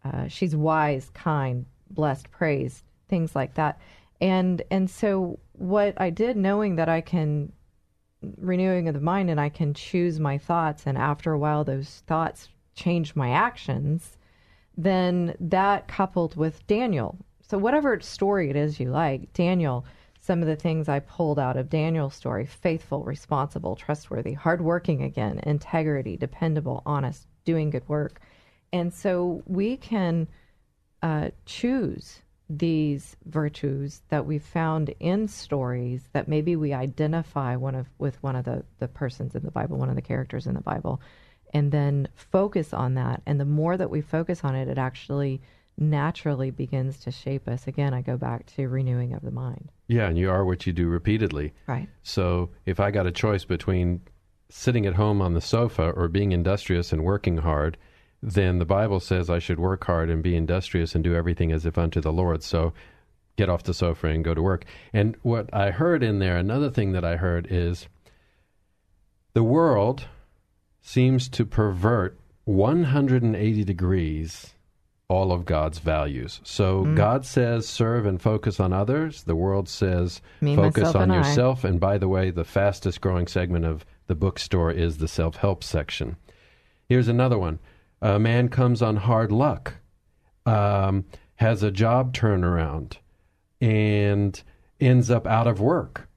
Uh, 0.05 0.29
she's 0.29 0.55
wise, 0.55 1.11
kind, 1.15 1.65
blessed, 1.91 2.31
praised, 2.31 2.85
things 3.11 3.37
like 3.37 3.55
that. 3.55 3.79
And 4.21 4.63
and 4.71 4.89
so 4.89 5.39
what 5.53 6.01
I 6.01 6.11
did, 6.11 6.37
knowing 6.37 6.77
that 6.77 6.89
I 6.89 7.01
can 7.01 7.53
renewing 8.37 8.89
of 8.89 8.95
the 8.95 9.01
mind 9.01 9.31
and 9.31 9.41
I 9.41 9.49
can 9.49 9.75
choose 9.75 10.21
my 10.21 10.39
thoughts, 10.39 10.85
and 10.87 10.97
after 10.97 11.33
a 11.33 11.39
while, 11.39 11.65
those 11.65 12.03
thoughts 12.07 12.49
change 12.75 13.17
my 13.17 13.31
actions. 13.31 14.17
Then 14.77 15.35
that 15.41 15.89
coupled 15.89 16.37
with 16.37 16.67
Daniel. 16.67 17.19
So 17.43 17.59
whatever 17.59 18.01
story 18.01 18.49
it 18.49 18.57
is 18.57 18.79
you 18.79 18.91
like, 18.91 19.33
Daniel 19.33 19.85
some 20.21 20.43
of 20.43 20.47
the 20.47 20.57
things 20.57 20.89
I 20.89 21.01
pulled 21.01 21.39
out 21.39 21.57
of 21.57 21.71
Daniel's 21.71 22.15
story 22.15 22.45
faithful, 22.47 23.03
responsible, 23.03 23.75
trustworthy, 23.75 24.35
hardworking 24.35 25.03
again, 25.03 25.41
integrity, 25.45 26.17
dependable, 26.17 26.83
honest, 26.85 27.27
doing 27.45 27.71
good 27.71 27.89
work. 27.89 28.21
And 28.73 28.93
so 28.93 29.43
we 29.47 29.79
can 29.79 30.29
uh, 31.03 31.31
choose 31.47 32.21
these 32.51 33.17
virtues 33.27 34.03
that 34.09 34.27
we 34.27 34.41
found 34.41 34.93
in 34.99 35.29
stories 35.29 36.09
that 36.13 36.27
maybe 36.27 36.57
we 36.57 36.73
identify 36.73 37.55
one 37.55 37.77
of 37.77 37.89
with 37.99 38.21
one 38.25 38.35
of 38.35 38.45
the, 38.45 38.65
the 38.81 38.89
persons 38.89 39.37
in 39.37 39.45
the 39.45 39.53
Bible, 39.53 39.79
one 39.79 39.89
of 39.89 39.95
the 39.95 40.03
characters 40.03 40.49
in 40.49 40.55
the 40.55 40.61
Bible, 40.61 41.01
and 41.55 41.71
then 41.71 42.09
focus 42.17 42.75
on 42.75 42.95
that. 42.95 43.23
And 43.25 43.39
the 43.39 43.45
more 43.45 43.77
that 43.77 43.89
we 43.89 44.01
focus 44.01 44.41
on 44.43 44.57
it, 44.57 44.67
it 44.67 44.79
actually 44.79 45.41
naturally 45.79 46.51
begins 46.51 46.99
to 46.99 47.13
shape 47.13 47.47
us. 47.47 47.69
Again, 47.69 47.95
I 47.95 48.03
go 48.03 48.17
back 48.17 48.47
to 48.57 48.69
renewing 48.69 49.15
of 49.15 49.23
the 49.23 49.31
mind. 49.31 49.71
Yeah, 49.87 50.09
and 50.09 50.19
you 50.19 50.29
are 50.29 50.45
what 50.45 50.67
you 50.67 50.73
do 50.73 50.89
repeatedly. 50.89 51.53
Right. 51.69 51.89
So 52.03 52.51
if 52.67 52.81
I 52.81 52.91
got 52.91 53.07
a 53.07 53.13
choice 53.13 53.45
between 53.45 54.01
sitting 54.49 54.87
at 54.87 54.95
home 54.95 55.23
on 55.23 55.35
the 55.35 55.41
sofa 55.41 55.91
or 55.91 56.09
being 56.09 56.33
industrious 56.33 56.93
and 56.93 57.05
working 57.05 57.39
hard, 57.39 57.77
then 58.23 58.59
the 58.59 58.65
Bible 58.65 59.01
says 59.01 59.31
I 59.31 59.39
should 59.39 59.59
work 59.59 59.85
hard 59.85 60.11
and 60.11 60.23
be 60.23 60.37
industrious 60.37 60.95
and 60.95 61.03
do 61.03 61.15
everything 61.15 61.53
as 61.53 61.65
if 61.65 61.79
unto 61.79 62.01
the 62.01 62.13
Lord. 62.13 62.43
So 62.43 62.73
get 63.37 63.49
off 63.49 63.63
the 63.63 63.75
sofa 63.75 64.09
and 64.09 64.25
go 64.25 64.35
to 64.35 64.43
work. 64.43 64.65
And 64.93 65.17
what 65.23 65.53
I 65.55 65.71
heard 65.71 66.03
in 66.03 66.19
there, 66.19 66.37
another 66.37 66.71
thing 66.71 66.93
that 66.93 67.05
I 67.05 67.17
heard 67.17 67.47
is 67.51 67.89
the 69.33 69.43
world 69.43 70.05
seems 70.83 71.29
to 71.31 71.47
pervert 71.47 72.19
180 72.45 73.65
degrees 73.65 74.55
all 75.09 75.33
of 75.33 75.45
God's 75.45 75.81
values. 75.81 76.41
So 76.45 76.85
mm. 76.85 76.97
God 76.97 77.27
says 77.27 77.69
serve 77.69 78.07
and 78.07 78.23
focus 78.23 78.61
on 78.61 78.73
others. 78.73 79.25
The 79.25 79.35
world 79.35 79.69
says 79.69 80.23
Me, 80.41 80.55
focus 80.55 80.95
on 80.95 81.11
and 81.11 81.15
yourself. 81.15 81.65
I. 81.65 81.69
And 81.69 81.81
by 81.81 81.99
the 81.99 82.07
way, 82.07 82.31
the 82.31 82.45
fastest 82.45 83.01
growing 83.01 83.27
segment 83.27 83.65
of 83.65 83.85
the 84.07 84.15
bookstore 84.15 84.71
is 84.71 84.99
the 84.99 85.09
self 85.09 85.37
help 85.37 85.65
section. 85.65 86.17
Here's 86.89 87.09
another 87.09 87.39
one 87.39 87.59
a 88.03 88.19
man 88.19 88.49
comes 88.49 88.83
on 88.83 88.97
hard 88.97 89.33
luck, 89.33 89.75
um, 90.47 91.05
has 91.37 91.63
a 91.63 91.71
job 91.71 92.15
turnaround, 92.15 92.97
and 93.61 94.43
ends 94.81 95.11
up 95.11 95.27
out 95.27 95.47
of 95.47 95.61
work. 95.61 96.09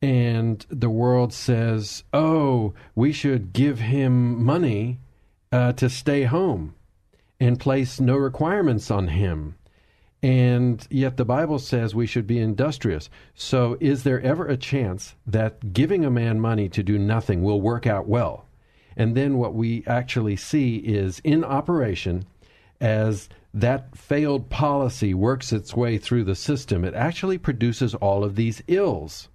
And 0.00 0.64
the 0.68 0.90
world 0.90 1.32
says, 1.32 2.02
oh, 2.12 2.74
we 2.94 3.12
should 3.12 3.52
give 3.52 3.78
him 3.78 4.42
money 4.42 4.98
uh, 5.52 5.72
to 5.74 5.88
stay 5.88 6.24
home 6.24 6.74
and 7.38 7.60
place 7.60 8.00
no 8.00 8.16
requirements 8.16 8.90
on 8.90 9.08
him. 9.08 9.56
And 10.22 10.86
yet 10.90 11.16
the 11.16 11.24
Bible 11.24 11.58
says 11.58 11.94
we 11.94 12.06
should 12.06 12.26
be 12.26 12.38
industrious. 12.38 13.10
So 13.34 13.76
is 13.80 14.04
there 14.04 14.20
ever 14.20 14.46
a 14.46 14.56
chance 14.56 15.14
that 15.26 15.72
giving 15.72 16.04
a 16.04 16.10
man 16.10 16.40
money 16.40 16.68
to 16.70 16.82
do 16.82 16.98
nothing 16.98 17.42
will 17.42 17.60
work 17.60 17.86
out 17.86 18.08
well? 18.08 18.46
And 18.96 19.16
then 19.16 19.38
what 19.38 19.54
we 19.54 19.84
actually 19.86 20.36
see 20.36 20.76
is 20.76 21.20
in 21.24 21.44
operation 21.44 22.24
as 22.80 23.28
that 23.54 23.96
failed 23.96 24.50
policy 24.50 25.14
works 25.14 25.52
its 25.52 25.76
way 25.76 25.98
through 25.98 26.24
the 26.24 26.34
system, 26.34 26.84
it 26.84 26.94
actually 26.94 27.38
produces 27.38 27.94
all 27.94 28.24
of 28.24 28.34
these 28.34 28.62
ills. 28.66 29.28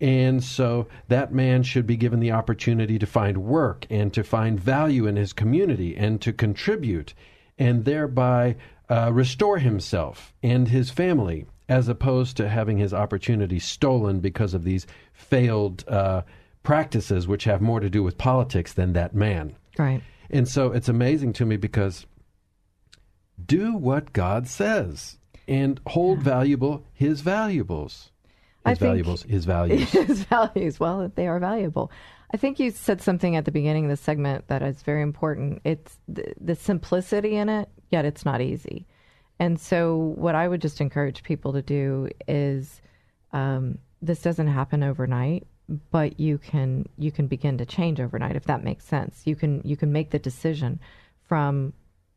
And 0.00 0.42
so 0.42 0.88
that 1.08 1.32
man 1.32 1.62
should 1.62 1.86
be 1.86 1.96
given 1.96 2.20
the 2.20 2.32
opportunity 2.32 2.98
to 2.98 3.06
find 3.06 3.38
work 3.38 3.86
and 3.88 4.12
to 4.14 4.24
find 4.24 4.58
value 4.58 5.06
in 5.06 5.16
his 5.16 5.32
community 5.32 5.96
and 5.96 6.20
to 6.22 6.32
contribute 6.32 7.14
and 7.56 7.84
thereby 7.84 8.56
uh, 8.88 9.10
restore 9.12 9.58
himself 9.58 10.34
and 10.42 10.68
his 10.68 10.90
family 10.90 11.46
as 11.68 11.88
opposed 11.88 12.36
to 12.36 12.48
having 12.48 12.78
his 12.78 12.92
opportunity 12.92 13.58
stolen 13.58 14.20
because 14.20 14.54
of 14.54 14.64
these 14.64 14.86
failed 15.12 15.84
uh, 15.88 16.22
practices, 16.66 17.28
which 17.28 17.44
have 17.44 17.62
more 17.62 17.78
to 17.78 17.88
do 17.88 18.02
with 18.02 18.18
politics 18.18 18.72
than 18.72 18.92
that 18.92 19.14
man. 19.14 19.56
Right. 19.78 20.02
And 20.28 20.48
so 20.48 20.72
it's 20.72 20.88
amazing 20.88 21.32
to 21.34 21.46
me 21.46 21.56
because 21.56 22.06
do 23.44 23.76
what 23.76 24.12
God 24.12 24.48
says 24.48 25.18
and 25.46 25.80
hold 25.86 26.18
valuable 26.18 26.84
his 26.92 27.20
valuables. 27.20 28.10
His 28.66 28.78
valuables, 28.78 29.22
his 29.22 29.44
values. 29.44 29.90
His 29.92 30.24
values. 30.24 30.80
Well, 30.80 31.12
they 31.14 31.28
are 31.28 31.38
valuable. 31.38 31.92
I 32.34 32.36
think 32.36 32.58
you 32.58 32.72
said 32.72 33.00
something 33.00 33.36
at 33.36 33.44
the 33.44 33.52
beginning 33.52 33.84
of 33.84 33.90
the 33.90 33.96
segment 33.96 34.48
that 34.48 34.60
is 34.60 34.82
very 34.82 35.02
important. 35.02 35.60
It's 35.62 36.00
the, 36.08 36.34
the 36.40 36.56
simplicity 36.56 37.36
in 37.36 37.48
it, 37.48 37.68
yet 37.90 38.04
it's 38.04 38.24
not 38.24 38.40
easy. 38.40 38.84
And 39.38 39.60
so, 39.60 39.94
what 40.16 40.34
I 40.34 40.48
would 40.48 40.60
just 40.60 40.80
encourage 40.80 41.22
people 41.22 41.52
to 41.52 41.62
do 41.62 42.08
is 42.26 42.80
um, 43.32 43.78
this 44.02 44.20
doesn't 44.20 44.48
happen 44.48 44.82
overnight, 44.82 45.46
but 45.90 46.20
you 46.20 46.38
can 46.38 46.86
you 46.96 47.10
can 47.10 47.26
begin 47.26 47.58
to 47.58 47.66
change 47.66 48.00
overnight 48.00 48.36
if 48.36 48.44
that 48.44 48.62
makes 48.62 48.84
sense. 48.84 49.22
You 49.24 49.36
can 49.36 49.62
you 49.64 49.76
can 49.76 49.92
make 49.92 50.10
the 50.10 50.18
decision 50.18 50.80
from 51.28 51.72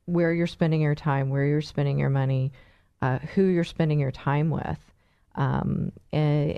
where 0.05 0.33
you're 0.33 0.47
spending 0.47 0.81
your 0.81 0.95
time, 0.95 1.29
where 1.29 1.45
you're 1.45 1.61
spending 1.61 1.99
your 1.99 2.09
money, 2.09 2.51
uh, 3.01 3.19
who 3.19 3.45
you're 3.45 3.63
spending 3.63 3.99
your 3.99 4.11
time 4.11 4.49
with, 4.49 4.79
um, 5.35 5.91
and, 6.11 6.57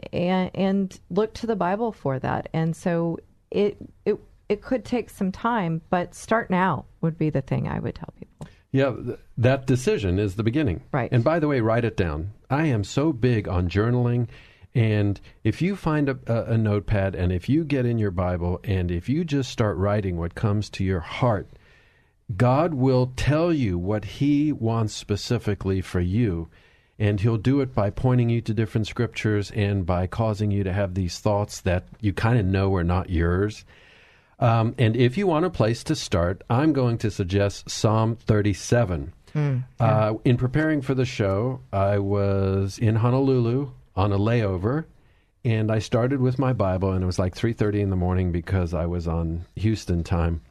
and 0.56 1.00
look 1.10 1.34
to 1.36 1.48
the 1.48 1.56
Bible 1.56 1.92
for 1.92 2.20
that. 2.20 2.50
And 2.54 2.76
so 2.76 3.20
it 3.50 3.78
it 4.06 4.20
it 4.50 4.62
could 4.62 4.84
take 4.84 5.10
some 5.10 5.32
time, 5.32 5.82
but 5.89 6.14
start 6.14 6.50
now 6.50 6.86
would 7.00 7.18
be 7.18 7.30
the 7.30 7.42
thing 7.42 7.68
I 7.68 7.80
would 7.80 7.96
tell 7.96 8.14
people. 8.20 8.48
Yeah, 8.74 8.94
th- 9.06 9.20
that 9.38 9.66
decision 9.66 10.20
is 10.20 10.36
the 10.36 10.44
beginning. 10.44 10.82
Right. 10.92 11.12
And 11.12 11.24
by 11.24 11.39
the 11.39 11.48
way, 11.48 11.62
write 11.62 11.86
it 11.86 11.98
down. 11.98 12.32
I 12.50 12.66
am 12.68 12.84
so 12.84 13.12
big 13.14 13.48
on 13.48 13.70
journaling. 13.70 14.28
And 14.74 15.20
if 15.44 15.62
you 15.62 15.76
find 15.76 16.08
a, 16.08 16.18
a, 16.28 16.54
a 16.54 16.58
notepad 16.58 17.14
and 17.16 17.32
if 17.32 17.50
you 17.50 17.64
get 17.66 17.86
in 17.86 17.98
your 17.98 18.12
Bible 18.12 18.60
and 18.64 18.90
if 18.90 19.10
you 19.10 19.26
just 19.26 19.50
start 19.50 19.78
writing 19.78 20.18
what 20.18 20.36
comes 20.36 20.70
to 20.72 20.84
your 20.84 21.02
heart, 21.02 21.48
God 22.38 22.74
will 22.74 23.12
tell 23.18 23.52
you 23.52 23.78
what 23.78 24.06
He 24.06 24.52
wants 24.52 24.94
specifically 24.94 25.82
for 25.82 26.00
you. 26.00 26.48
And 26.98 27.20
He'll 27.20 27.38
do 27.38 27.60
it 27.60 27.74
by 27.76 27.90
pointing 27.90 28.30
you 28.30 28.42
to 28.42 28.54
different 28.54 28.88
scriptures 28.88 29.52
and 29.52 29.86
by 29.86 30.08
causing 30.08 30.52
you 30.52 30.64
to 30.64 30.72
have 30.72 30.94
these 30.94 31.20
thoughts 31.20 31.60
that 31.62 31.88
you 32.00 32.14
kind 32.14 32.40
of 32.40 32.46
know 32.46 32.74
are 32.76 32.84
not 32.84 33.10
yours. 33.10 33.66
Um, 34.40 34.74
and 34.78 34.96
if 34.96 35.18
you 35.18 35.28
want 35.28 35.46
a 35.46 35.50
place 35.50 35.84
to 35.86 35.96
start, 35.96 36.44
I'm 36.50 36.74
going 36.74 36.98
to 37.00 37.12
suggest 37.12 37.70
Psalm 37.70 38.16
37. 38.16 39.14
Mm, 39.36 39.64
yeah. 39.80 39.86
uh, 39.86 40.14
in 40.26 40.38
preparing 40.38 40.82
for 40.82 40.94
the 40.94 41.06
show, 41.06 41.62
I 41.72 42.00
was 42.00 42.78
in 42.78 42.98
Honolulu 42.98 43.72
on 43.96 44.12
a 44.12 44.18
layover, 44.18 44.86
and 45.44 45.72
I 45.72 45.80
started 45.80 46.22
with 46.22 46.39
my 46.39 46.54
Bible, 46.54 46.92
and 46.92 47.04
it 47.04 47.06
was 47.08 47.20
like 47.20 47.36
3:30 47.36 47.82
in 47.82 47.89
the 47.89 47.96
morning 47.96 48.32
because 48.32 48.74
I 48.74 48.86
was 48.86 49.08
on 49.08 49.46
Houston 49.56 50.04
time, 50.04 50.42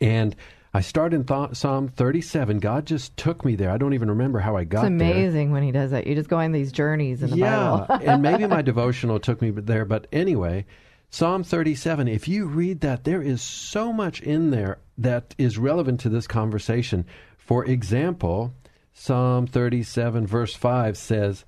and 0.00 0.36
I 0.74 0.80
started 0.80 1.16
in 1.16 1.24
th- 1.24 1.54
Psalm 1.56 1.88
37. 1.88 2.58
God 2.58 2.86
just 2.86 3.14
took 3.16 3.44
me 3.44 3.56
there. 3.56 3.70
I 3.70 3.76
don't 3.76 3.92
even 3.92 4.08
remember 4.08 4.38
how 4.38 4.56
I 4.56 4.64
got 4.64 4.82
there. 4.82 4.90
It's 4.92 5.02
amazing 5.02 5.48
there. 5.48 5.52
when 5.52 5.62
He 5.62 5.72
does 5.72 5.90
that. 5.90 6.06
You 6.06 6.14
just 6.14 6.30
go 6.30 6.38
on 6.38 6.52
these 6.52 6.72
journeys 6.72 7.22
in 7.22 7.30
the 7.30 7.36
Bible. 7.36 7.78
yeah, 7.78 7.86
Bible. 7.86 8.04
and 8.10 8.22
maybe 8.22 8.46
my 8.46 8.62
devotional 8.62 9.20
took 9.20 9.42
me 9.42 9.50
there. 9.50 9.84
But 9.84 10.06
anyway, 10.12 10.64
Psalm 11.10 11.44
37, 11.44 12.08
if 12.08 12.26
you 12.26 12.46
read 12.46 12.80
that, 12.80 13.04
there 13.04 13.20
is 13.20 13.42
so 13.42 13.92
much 13.92 14.22
in 14.22 14.50
there 14.50 14.78
that 14.96 15.34
is 15.36 15.58
relevant 15.58 16.00
to 16.00 16.08
this 16.08 16.26
conversation. 16.26 17.04
For 17.36 17.66
example, 17.66 18.54
Psalm 18.94 19.46
37, 19.46 20.26
verse 20.26 20.54
5 20.54 20.96
says, 20.96 21.44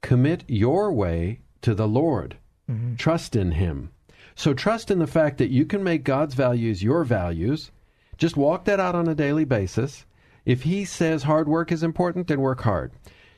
Commit 0.00 0.44
your 0.46 0.92
way 0.92 1.40
to 1.62 1.74
the 1.74 1.88
Lord, 1.88 2.36
mm-hmm. 2.70 2.96
trust 2.96 3.34
in 3.34 3.52
Him. 3.52 3.90
So 4.34 4.54
trust 4.54 4.90
in 4.90 4.98
the 4.98 5.06
fact 5.06 5.38
that 5.38 5.50
you 5.50 5.64
can 5.66 5.82
make 5.82 6.04
God's 6.04 6.34
values 6.34 6.82
your 6.82 7.04
values 7.04 7.70
just 8.18 8.36
walk 8.36 8.64
that 8.64 8.80
out 8.80 8.96
on 8.96 9.08
a 9.08 9.14
daily 9.14 9.44
basis. 9.44 10.04
If 10.44 10.64
he 10.64 10.84
says 10.84 11.22
hard 11.22 11.48
work 11.48 11.70
is 11.70 11.82
important, 11.82 12.26
then 12.26 12.40
work 12.40 12.62
hard. 12.62 12.92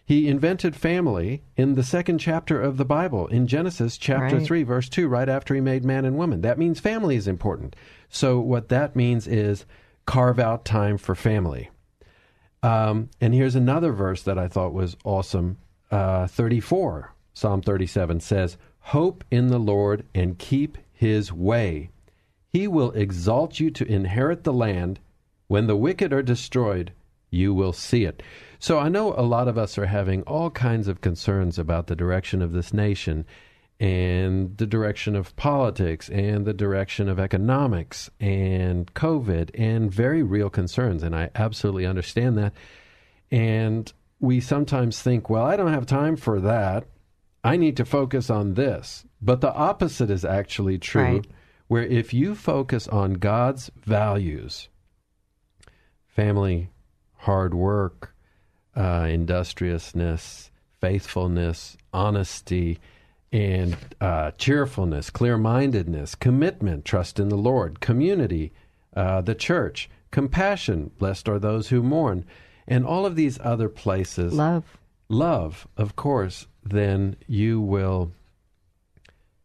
He 0.04 0.26
invented 0.26 0.74
family 0.74 1.42
in 1.56 1.74
the 1.74 1.84
second 1.84 2.18
chapter 2.18 2.60
of 2.60 2.78
the 2.78 2.84
Bible, 2.84 3.28
in 3.28 3.46
Genesis 3.46 3.96
chapter 3.96 4.38
right. 4.38 4.46
3, 4.46 4.62
verse 4.64 4.88
2, 4.88 5.06
right 5.06 5.28
after 5.28 5.54
he 5.54 5.60
made 5.60 5.84
man 5.84 6.04
and 6.04 6.16
woman. 6.16 6.40
That 6.40 6.58
means 6.58 6.80
family 6.80 7.14
is 7.14 7.28
important. 7.28 7.76
So, 8.08 8.40
what 8.40 8.70
that 8.70 8.96
means 8.96 9.28
is 9.28 9.66
carve 10.06 10.40
out 10.40 10.64
time 10.64 10.98
for 10.98 11.14
family. 11.14 11.70
Um, 12.62 13.10
and 13.20 13.34
here's 13.34 13.54
another 13.54 13.92
verse 13.92 14.22
that 14.22 14.38
I 14.38 14.48
thought 14.48 14.72
was 14.72 14.96
awesome 15.04 15.58
uh, 15.90 16.26
34, 16.26 17.14
Psalm 17.34 17.62
37 17.62 18.20
says, 18.20 18.56
Hope 18.80 19.24
in 19.30 19.48
the 19.48 19.58
Lord 19.58 20.04
and 20.14 20.38
keep 20.38 20.78
his 20.92 21.32
way. 21.32 21.90
He 22.52 22.66
will 22.66 22.90
exalt 22.92 23.60
you 23.60 23.70
to 23.70 23.86
inherit 23.86 24.44
the 24.44 24.52
land. 24.52 25.00
When 25.46 25.66
the 25.66 25.76
wicked 25.76 26.12
are 26.12 26.22
destroyed, 26.22 26.92
you 27.30 27.54
will 27.54 27.72
see 27.72 28.04
it. 28.04 28.22
So 28.58 28.78
I 28.78 28.88
know 28.88 29.14
a 29.14 29.22
lot 29.22 29.48
of 29.48 29.56
us 29.56 29.78
are 29.78 29.86
having 29.86 30.22
all 30.22 30.50
kinds 30.50 30.88
of 30.88 31.00
concerns 31.00 31.58
about 31.58 31.86
the 31.86 31.96
direction 31.96 32.42
of 32.42 32.52
this 32.52 32.72
nation 32.74 33.24
and 33.78 34.56
the 34.58 34.66
direction 34.66 35.16
of 35.16 35.34
politics 35.36 36.10
and 36.10 36.44
the 36.44 36.52
direction 36.52 37.08
of 37.08 37.18
economics 37.18 38.10
and 38.20 38.92
COVID 38.92 39.50
and 39.54 39.90
very 39.90 40.22
real 40.22 40.50
concerns. 40.50 41.02
And 41.02 41.16
I 41.16 41.30
absolutely 41.34 41.86
understand 41.86 42.36
that. 42.36 42.52
And 43.30 43.90
we 44.20 44.40
sometimes 44.40 45.00
think, 45.00 45.30
well, 45.30 45.44
I 45.44 45.56
don't 45.56 45.72
have 45.72 45.86
time 45.86 46.16
for 46.16 46.40
that. 46.40 46.84
I 47.42 47.56
need 47.56 47.76
to 47.78 47.84
focus 47.86 48.28
on 48.28 48.54
this. 48.54 49.04
But 49.22 49.40
the 49.40 49.52
opposite 49.54 50.10
is 50.10 50.24
actually 50.24 50.78
true, 50.78 51.02
Right. 51.02 51.26
where 51.68 51.82
if 51.84 52.12
you 52.12 52.34
focus 52.34 52.86
on 52.88 53.14
God's 53.14 53.70
values, 53.82 54.68
family, 56.06 56.70
hard 57.18 57.54
work, 57.54 58.14
uh, 58.76 59.06
industriousness, 59.10 60.50
faithfulness, 60.80 61.76
honesty, 61.92 62.78
and 63.32 63.76
uh, 64.00 64.32
cheerfulness, 64.32 65.10
clear 65.10 65.38
mindedness, 65.38 66.14
commitment, 66.14 66.84
trust 66.84 67.20
in 67.20 67.28
the 67.28 67.36
Lord, 67.36 67.80
community, 67.80 68.52
uh, 68.94 69.20
the 69.20 69.34
church, 69.34 69.88
compassion, 70.10 70.90
blessed 70.98 71.28
are 71.28 71.38
those 71.38 71.68
who 71.68 71.82
mourn, 71.82 72.24
and 72.70 72.86
all 72.86 73.04
of 73.04 73.16
these 73.16 73.38
other 73.42 73.68
places. 73.68 74.32
Love. 74.32 74.78
Love, 75.10 75.66
of 75.76 75.96
course, 75.96 76.46
then 76.64 77.16
you 77.26 77.60
will 77.60 78.12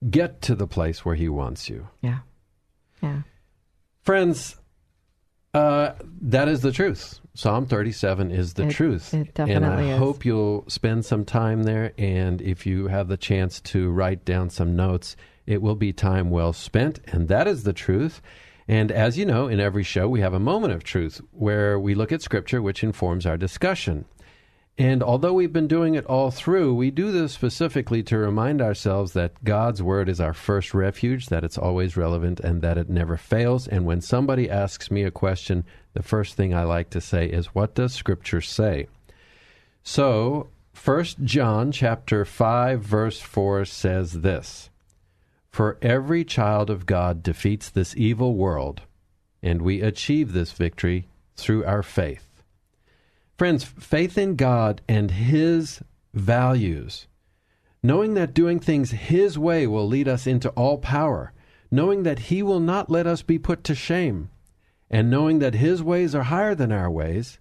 get 0.09 0.41
to 0.43 0.55
the 0.55 0.67
place 0.67 1.03
where 1.03 1.15
He 1.15 1.27
wants 1.27 1.69
you. 1.69 1.87
Yeah. 2.01 2.19
Yeah. 3.01 3.21
Friends, 4.03 4.55
uh, 5.53 5.93
that 6.21 6.47
is 6.47 6.61
the 6.61 6.71
truth. 6.71 7.19
Psalm 7.33 7.65
37 7.65 8.29
is 8.31 8.53
the 8.53 8.67
It- 8.67 8.71
truth. 8.71 9.13
it 9.13 9.37
and 9.39 9.65
I 9.65 9.81
is. 9.93 9.97
hope 9.97 10.23
you'll 10.23 10.63
spend 10.67 11.03
some 11.05 11.25
time 11.25 11.63
there. 11.63 11.93
And 11.97 12.41
if 12.41 12.65
you 12.65 12.87
have 12.87 13.07
the 13.07 13.17
chance 13.17 13.59
to 13.61 13.89
write 13.89 14.23
down 14.23 14.49
some 14.51 14.75
notes, 14.75 15.15
it 15.45 15.61
will 15.61 15.75
be 15.75 15.91
time 15.91 16.29
well 16.29 16.53
spent. 16.53 16.99
And 17.07 17.27
that 17.27 17.47
is 17.47 17.63
the 17.63 17.73
truth. 17.73 18.21
And 18.67 18.91
as 18.91 19.17
you 19.17 19.25
know, 19.25 19.47
in 19.47 19.59
every 19.59 19.83
show, 19.83 20.07
we 20.09 20.21
have 20.21 20.33
a 20.33 20.39
moment 20.39 20.73
of 20.73 20.83
truth 20.83 21.21
where 21.31 21.79
we 21.79 21.93
look 21.93 22.11
at 22.11 22.21
Scripture, 22.21 22.61
which 22.61 22.83
informs 22.83 23.25
our 23.25 23.37
discussion. 23.37 24.05
And 24.77 25.01
although 25.01 25.33
we've 25.33 25.53
been 25.53 25.69
doing 25.69 25.95
it 25.95 26.05
all 26.05 26.31
through, 26.31 26.75
we 26.75 26.91
do 26.91 27.11
this 27.11 27.31
specifically 27.31 28.03
to 28.03 28.17
remind 28.17 28.61
ourselves 28.61 29.13
that 29.13 29.41
God's 29.43 29.81
Word 29.81 30.09
is 30.09 30.19
our 30.19 30.33
first 30.33 30.73
refuge, 30.73 31.27
that 31.27 31.45
it's 31.45 31.57
always 31.57 31.95
relevant, 31.95 32.41
and 32.41 32.61
that 32.61 32.77
it 32.77 32.89
never 32.89 33.15
fails. 33.15 33.67
And 33.67 33.85
when 33.85 34.01
somebody 34.01 34.49
asks 34.49 34.91
me 34.91 35.03
a 35.03 35.11
question, 35.11 35.63
the 35.93 36.03
first 36.03 36.35
thing 36.35 36.53
I 36.53 36.63
like 36.63 36.89
to 36.89 36.99
say 36.99 37.27
is, 37.27 37.55
What 37.55 37.73
does 37.73 37.93
Scripture 37.93 38.41
say? 38.41 38.87
So, 39.81 40.49
1 40.83 41.05
John 41.23 41.71
chapter 41.71 42.25
5 42.25 42.81
verse 42.81 43.21
4 43.21 43.63
says 43.63 44.21
this: 44.21 44.69
For 45.55 45.77
every 45.81 46.25
child 46.25 46.69
of 46.69 46.85
God 46.85 47.23
defeats 47.23 47.69
this 47.69 47.95
evil 47.95 48.35
world, 48.35 48.81
and 49.41 49.61
we 49.61 49.79
achieve 49.79 50.33
this 50.33 50.51
victory 50.51 51.07
through 51.37 51.63
our 51.63 51.81
faith. 51.81 52.43
Friends, 53.37 53.63
faith 53.63 54.17
in 54.17 54.35
God 54.35 54.81
and 54.89 55.11
His 55.11 55.81
values, 56.13 57.07
knowing 57.81 58.15
that 58.15 58.33
doing 58.33 58.59
things 58.59 58.91
His 58.91 59.39
way 59.39 59.65
will 59.65 59.87
lead 59.87 60.09
us 60.09 60.27
into 60.27 60.49
all 60.57 60.77
power, 60.77 61.31
knowing 61.71 62.03
that 62.03 62.27
He 62.27 62.43
will 62.43 62.59
not 62.59 62.91
let 62.91 63.07
us 63.07 63.21
be 63.21 63.39
put 63.39 63.63
to 63.63 63.75
shame, 63.75 64.29
and 64.89 65.09
knowing 65.09 65.39
that 65.39 65.55
His 65.55 65.81
ways 65.81 66.13
are 66.13 66.23
higher 66.23 66.53
than 66.53 66.73
our 66.73 66.91
ways, 66.91 67.39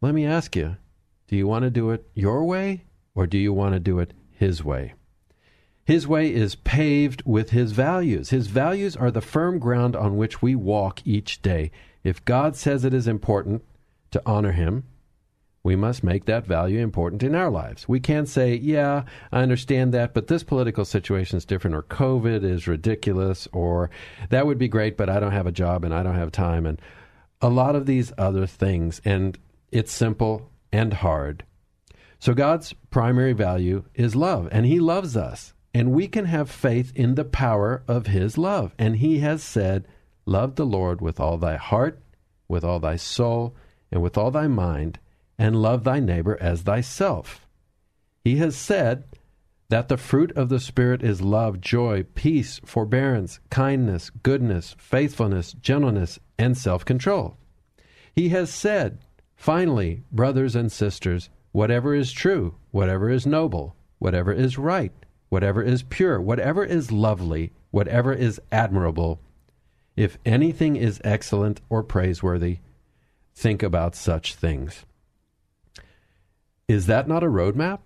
let 0.00 0.14
me 0.14 0.24
ask 0.24 0.56
you 0.56 0.78
do 1.26 1.36
you 1.36 1.46
want 1.46 1.64
to 1.64 1.70
do 1.70 1.90
it 1.90 2.08
your 2.14 2.42
way 2.44 2.84
or 3.14 3.26
do 3.26 3.36
you 3.36 3.52
want 3.52 3.74
to 3.74 3.80
do 3.80 3.98
it 3.98 4.14
His 4.30 4.64
way? 4.64 4.94
His 5.88 6.06
way 6.06 6.30
is 6.30 6.54
paved 6.54 7.22
with 7.24 7.48
His 7.48 7.72
values. 7.72 8.28
His 8.28 8.48
values 8.48 8.94
are 8.94 9.10
the 9.10 9.22
firm 9.22 9.58
ground 9.58 9.96
on 9.96 10.18
which 10.18 10.42
we 10.42 10.54
walk 10.54 11.00
each 11.06 11.40
day. 11.40 11.70
If 12.04 12.22
God 12.26 12.56
says 12.56 12.84
it 12.84 12.92
is 12.92 13.08
important 13.08 13.64
to 14.10 14.20
honor 14.26 14.52
Him, 14.52 14.84
we 15.62 15.76
must 15.76 16.04
make 16.04 16.26
that 16.26 16.46
value 16.46 16.80
important 16.80 17.22
in 17.22 17.34
our 17.34 17.48
lives. 17.50 17.88
We 17.88 18.00
can't 18.00 18.28
say, 18.28 18.54
yeah, 18.54 19.04
I 19.32 19.40
understand 19.40 19.94
that, 19.94 20.12
but 20.12 20.26
this 20.26 20.42
political 20.42 20.84
situation 20.84 21.38
is 21.38 21.46
different, 21.46 21.74
or 21.74 21.84
COVID 21.84 22.44
is 22.44 22.68
ridiculous, 22.68 23.48
or 23.54 23.88
that 24.28 24.46
would 24.46 24.58
be 24.58 24.68
great, 24.68 24.98
but 24.98 25.08
I 25.08 25.18
don't 25.18 25.32
have 25.32 25.46
a 25.46 25.52
job 25.52 25.86
and 25.86 25.94
I 25.94 26.02
don't 26.02 26.16
have 26.16 26.32
time, 26.32 26.66
and 26.66 26.78
a 27.40 27.48
lot 27.48 27.74
of 27.74 27.86
these 27.86 28.12
other 28.18 28.46
things. 28.46 29.00
And 29.06 29.38
it's 29.72 29.90
simple 29.90 30.50
and 30.70 30.92
hard. 30.92 31.44
So 32.18 32.34
God's 32.34 32.74
primary 32.90 33.32
value 33.32 33.84
is 33.94 34.14
love, 34.14 34.50
and 34.52 34.66
He 34.66 34.80
loves 34.80 35.16
us. 35.16 35.54
And 35.78 35.92
we 35.92 36.08
can 36.08 36.24
have 36.24 36.50
faith 36.50 36.90
in 36.96 37.14
the 37.14 37.24
power 37.24 37.84
of 37.86 38.08
His 38.08 38.36
love. 38.36 38.74
And 38.80 38.96
He 38.96 39.20
has 39.20 39.44
said, 39.44 39.86
Love 40.26 40.56
the 40.56 40.66
Lord 40.66 41.00
with 41.00 41.20
all 41.20 41.38
thy 41.38 41.54
heart, 41.54 42.02
with 42.48 42.64
all 42.64 42.80
thy 42.80 42.96
soul, 42.96 43.54
and 43.92 44.02
with 44.02 44.18
all 44.18 44.32
thy 44.32 44.48
mind, 44.48 44.98
and 45.38 45.62
love 45.62 45.84
thy 45.84 46.00
neighbor 46.00 46.36
as 46.40 46.62
thyself. 46.62 47.46
He 48.24 48.38
has 48.38 48.56
said 48.56 49.04
that 49.68 49.86
the 49.86 49.96
fruit 49.96 50.32
of 50.32 50.48
the 50.48 50.58
Spirit 50.58 51.00
is 51.04 51.22
love, 51.22 51.60
joy, 51.60 52.02
peace, 52.16 52.60
forbearance, 52.64 53.38
kindness, 53.48 54.10
goodness, 54.10 54.74
faithfulness, 54.78 55.52
gentleness, 55.52 56.18
and 56.36 56.58
self 56.58 56.84
control. 56.84 57.36
He 58.12 58.30
has 58.30 58.50
said, 58.50 58.98
finally, 59.36 60.02
brothers 60.10 60.56
and 60.56 60.72
sisters, 60.72 61.30
whatever 61.52 61.94
is 61.94 62.10
true, 62.10 62.56
whatever 62.72 63.08
is 63.08 63.28
noble, 63.28 63.76
whatever 64.00 64.32
is 64.32 64.58
right, 64.58 64.92
whatever 65.28 65.62
is 65.62 65.82
pure, 65.82 66.20
whatever 66.20 66.64
is 66.64 66.92
lovely, 66.92 67.52
whatever 67.70 68.12
is 68.12 68.40
admirable, 68.50 69.20
if 69.96 70.18
anything 70.24 70.76
is 70.76 71.00
excellent 71.04 71.60
or 71.68 71.82
praiseworthy, 71.82 72.58
think 73.34 73.62
about 73.62 73.94
such 73.94 74.34
things. 74.34 74.84
Is 76.68 76.86
that 76.86 77.08
not 77.08 77.24
a 77.24 77.28
roadmap? 77.28 77.80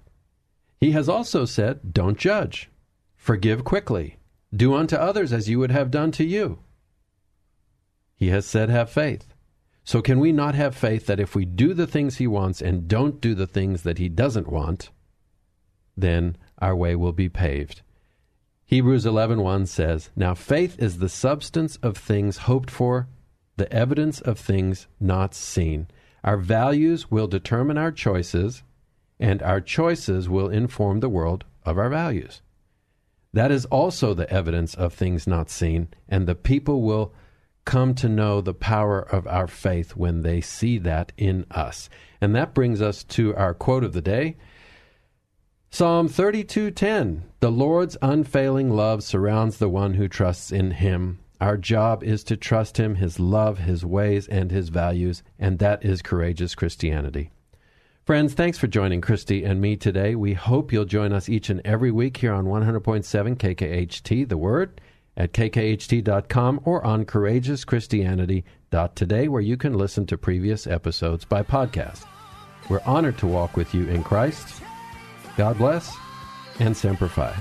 He 0.81 0.93
has 0.93 1.09
also 1.09 1.45
said, 1.45 1.93
Don't 1.93 2.19
judge, 2.19 2.69
forgive 3.17 3.65
quickly, 3.65 4.17
do 4.55 4.75
unto 4.75 4.97
others 4.97 5.33
as 5.33 5.49
you 5.49 5.59
would 5.59 5.71
have 5.71 5.91
done 5.91 6.11
to 6.13 6.25
you. 6.25 6.59
He 8.17 8.29
has 8.29 8.45
said, 8.47 8.69
Have 8.69 8.91
faith. 8.91 9.35
So, 9.85 10.03
can 10.03 10.21
we 10.21 10.33
not 10.33 10.55
have 10.55 10.77
faith 10.77 11.07
that 11.07 11.21
if 11.21 11.35
we 11.35 11.45
do 11.45 11.75
the 11.75 11.87
things 11.87 12.19
He 12.19 12.27
wants 12.27 12.61
and 12.61 12.87
don't 12.89 13.21
do 13.21 13.35
the 13.35 13.47
things 13.47 13.83
that 13.83 13.99
He 13.99 14.09
doesn't 14.09 14.51
want, 14.51 14.91
then 15.97 16.37
our 16.63 16.75
way 16.75 16.97
will 16.97 17.13
be 17.13 17.29
paved? 17.29 17.83
Hebrews 18.65 19.05
11:1 19.05 19.67
says, 19.67 20.09
"Now 20.17 20.33
faith 20.33 20.79
is 20.79 20.99
the 20.99 21.11
substance 21.11 21.77
of 21.83 21.99
things 21.99 22.49
hoped 22.49 22.71
for, 22.71 23.09
the 23.59 23.71
evidence 23.71 24.21
of 24.23 24.39
things 24.39 24.87
not 24.99 25.35
seen." 25.35 25.89
Our 26.25 26.39
values 26.39 27.11
will 27.11 27.27
determine 27.27 27.77
our 27.77 27.93
choices, 27.93 28.63
and 29.21 29.43
our 29.43 29.61
choices 29.61 30.29
will 30.29 30.49
inform 30.49 31.01
the 31.01 31.11
world 31.11 31.45
of 31.67 31.77
our 31.77 31.91
values. 31.91 32.41
That 33.35 33.51
is 33.51 33.65
also 33.67 34.15
the 34.15 34.31
evidence 34.33 34.75
of 34.75 34.95
things 34.95 35.27
not 35.27 35.51
seen, 35.51 35.89
and 36.09 36.27
the 36.27 36.35
people 36.35 36.83
will 36.83 37.13
come 37.65 37.95
to 37.95 38.09
know 38.09 38.41
the 38.41 38.55
power 38.55 39.01
of 39.01 39.27
our 39.27 39.47
faith 39.47 39.97
when 39.97 40.23
they 40.23 40.41
see 40.41 40.79
that 40.79 41.13
in 41.17 41.45
us. 41.51 41.89
And 42.21 42.35
that 42.35 42.55
brings 42.55 42.81
us 42.83 43.05
to 43.05 43.35
our 43.37 43.55
quote 43.55 43.85
of 43.85 43.93
the 43.93 44.03
day. 44.03 44.37
Psalm 45.75 46.07
32:10 46.07 47.23
The 47.41 47.51
Lord's 47.51 47.97
unfailing 48.03 48.69
love 48.69 49.03
surrounds 49.03 49.57
the 49.57 49.71
one 49.71 49.95
who 49.95 50.07
trusts 50.07 50.53
in 50.53 50.73
him. 50.73 51.21
Our 51.41 51.57
job 51.57 52.05
is 52.05 52.23
to 52.25 52.37
trust 52.37 52.77
him, 52.77 52.97
his 52.97 53.19
love, 53.19 53.61
his 53.61 53.83
ways 53.83 54.29
and 54.29 54.51
his 54.51 54.69
values, 54.69 55.23
and 55.39 55.59
that 55.61 55.83
is 55.83 56.03
courageous 56.03 56.55
Christianity. 56.55 57.31
Friends, 58.05 58.35
thanks 58.35 58.59
for 58.59 58.67
joining 58.67 59.01
Christy 59.01 59.45
and 59.45 59.63
me 59.63 59.77
today. 59.77 60.15
We 60.15 60.35
hope 60.35 60.75
you'll 60.75 60.85
join 60.85 61.11
us 61.11 61.31
each 61.31 61.49
and 61.49 61.63
every 61.65 61.91
week 61.91 62.19
here 62.19 62.35
on 62.35 62.45
100.7 62.45 63.39
KKHT, 63.39 64.29
The 64.29 64.37
Word, 64.37 64.79
at 65.17 65.33
kkht.com 65.33 66.61
or 66.67 66.85
on 66.85 67.07
courageouschristianity.today, 67.07 69.29
where 69.29 69.41
you 69.41 69.57
can 69.57 69.73
listen 69.73 70.05
to 70.05 70.19
previous 70.19 70.67
episodes 70.67 71.25
by 71.25 71.43
podcast. 71.43 72.05
We're 72.69 72.83
honored 72.85 73.17
to 73.19 73.27
walk 73.27 73.57
with 73.57 73.75
you 73.75 73.89
in 73.89 74.05
Christ. 74.05 74.61
God 75.37 75.59
bless 75.59 75.97
and 76.59 76.77
Semper 76.77 77.09
Fi. 77.09 77.35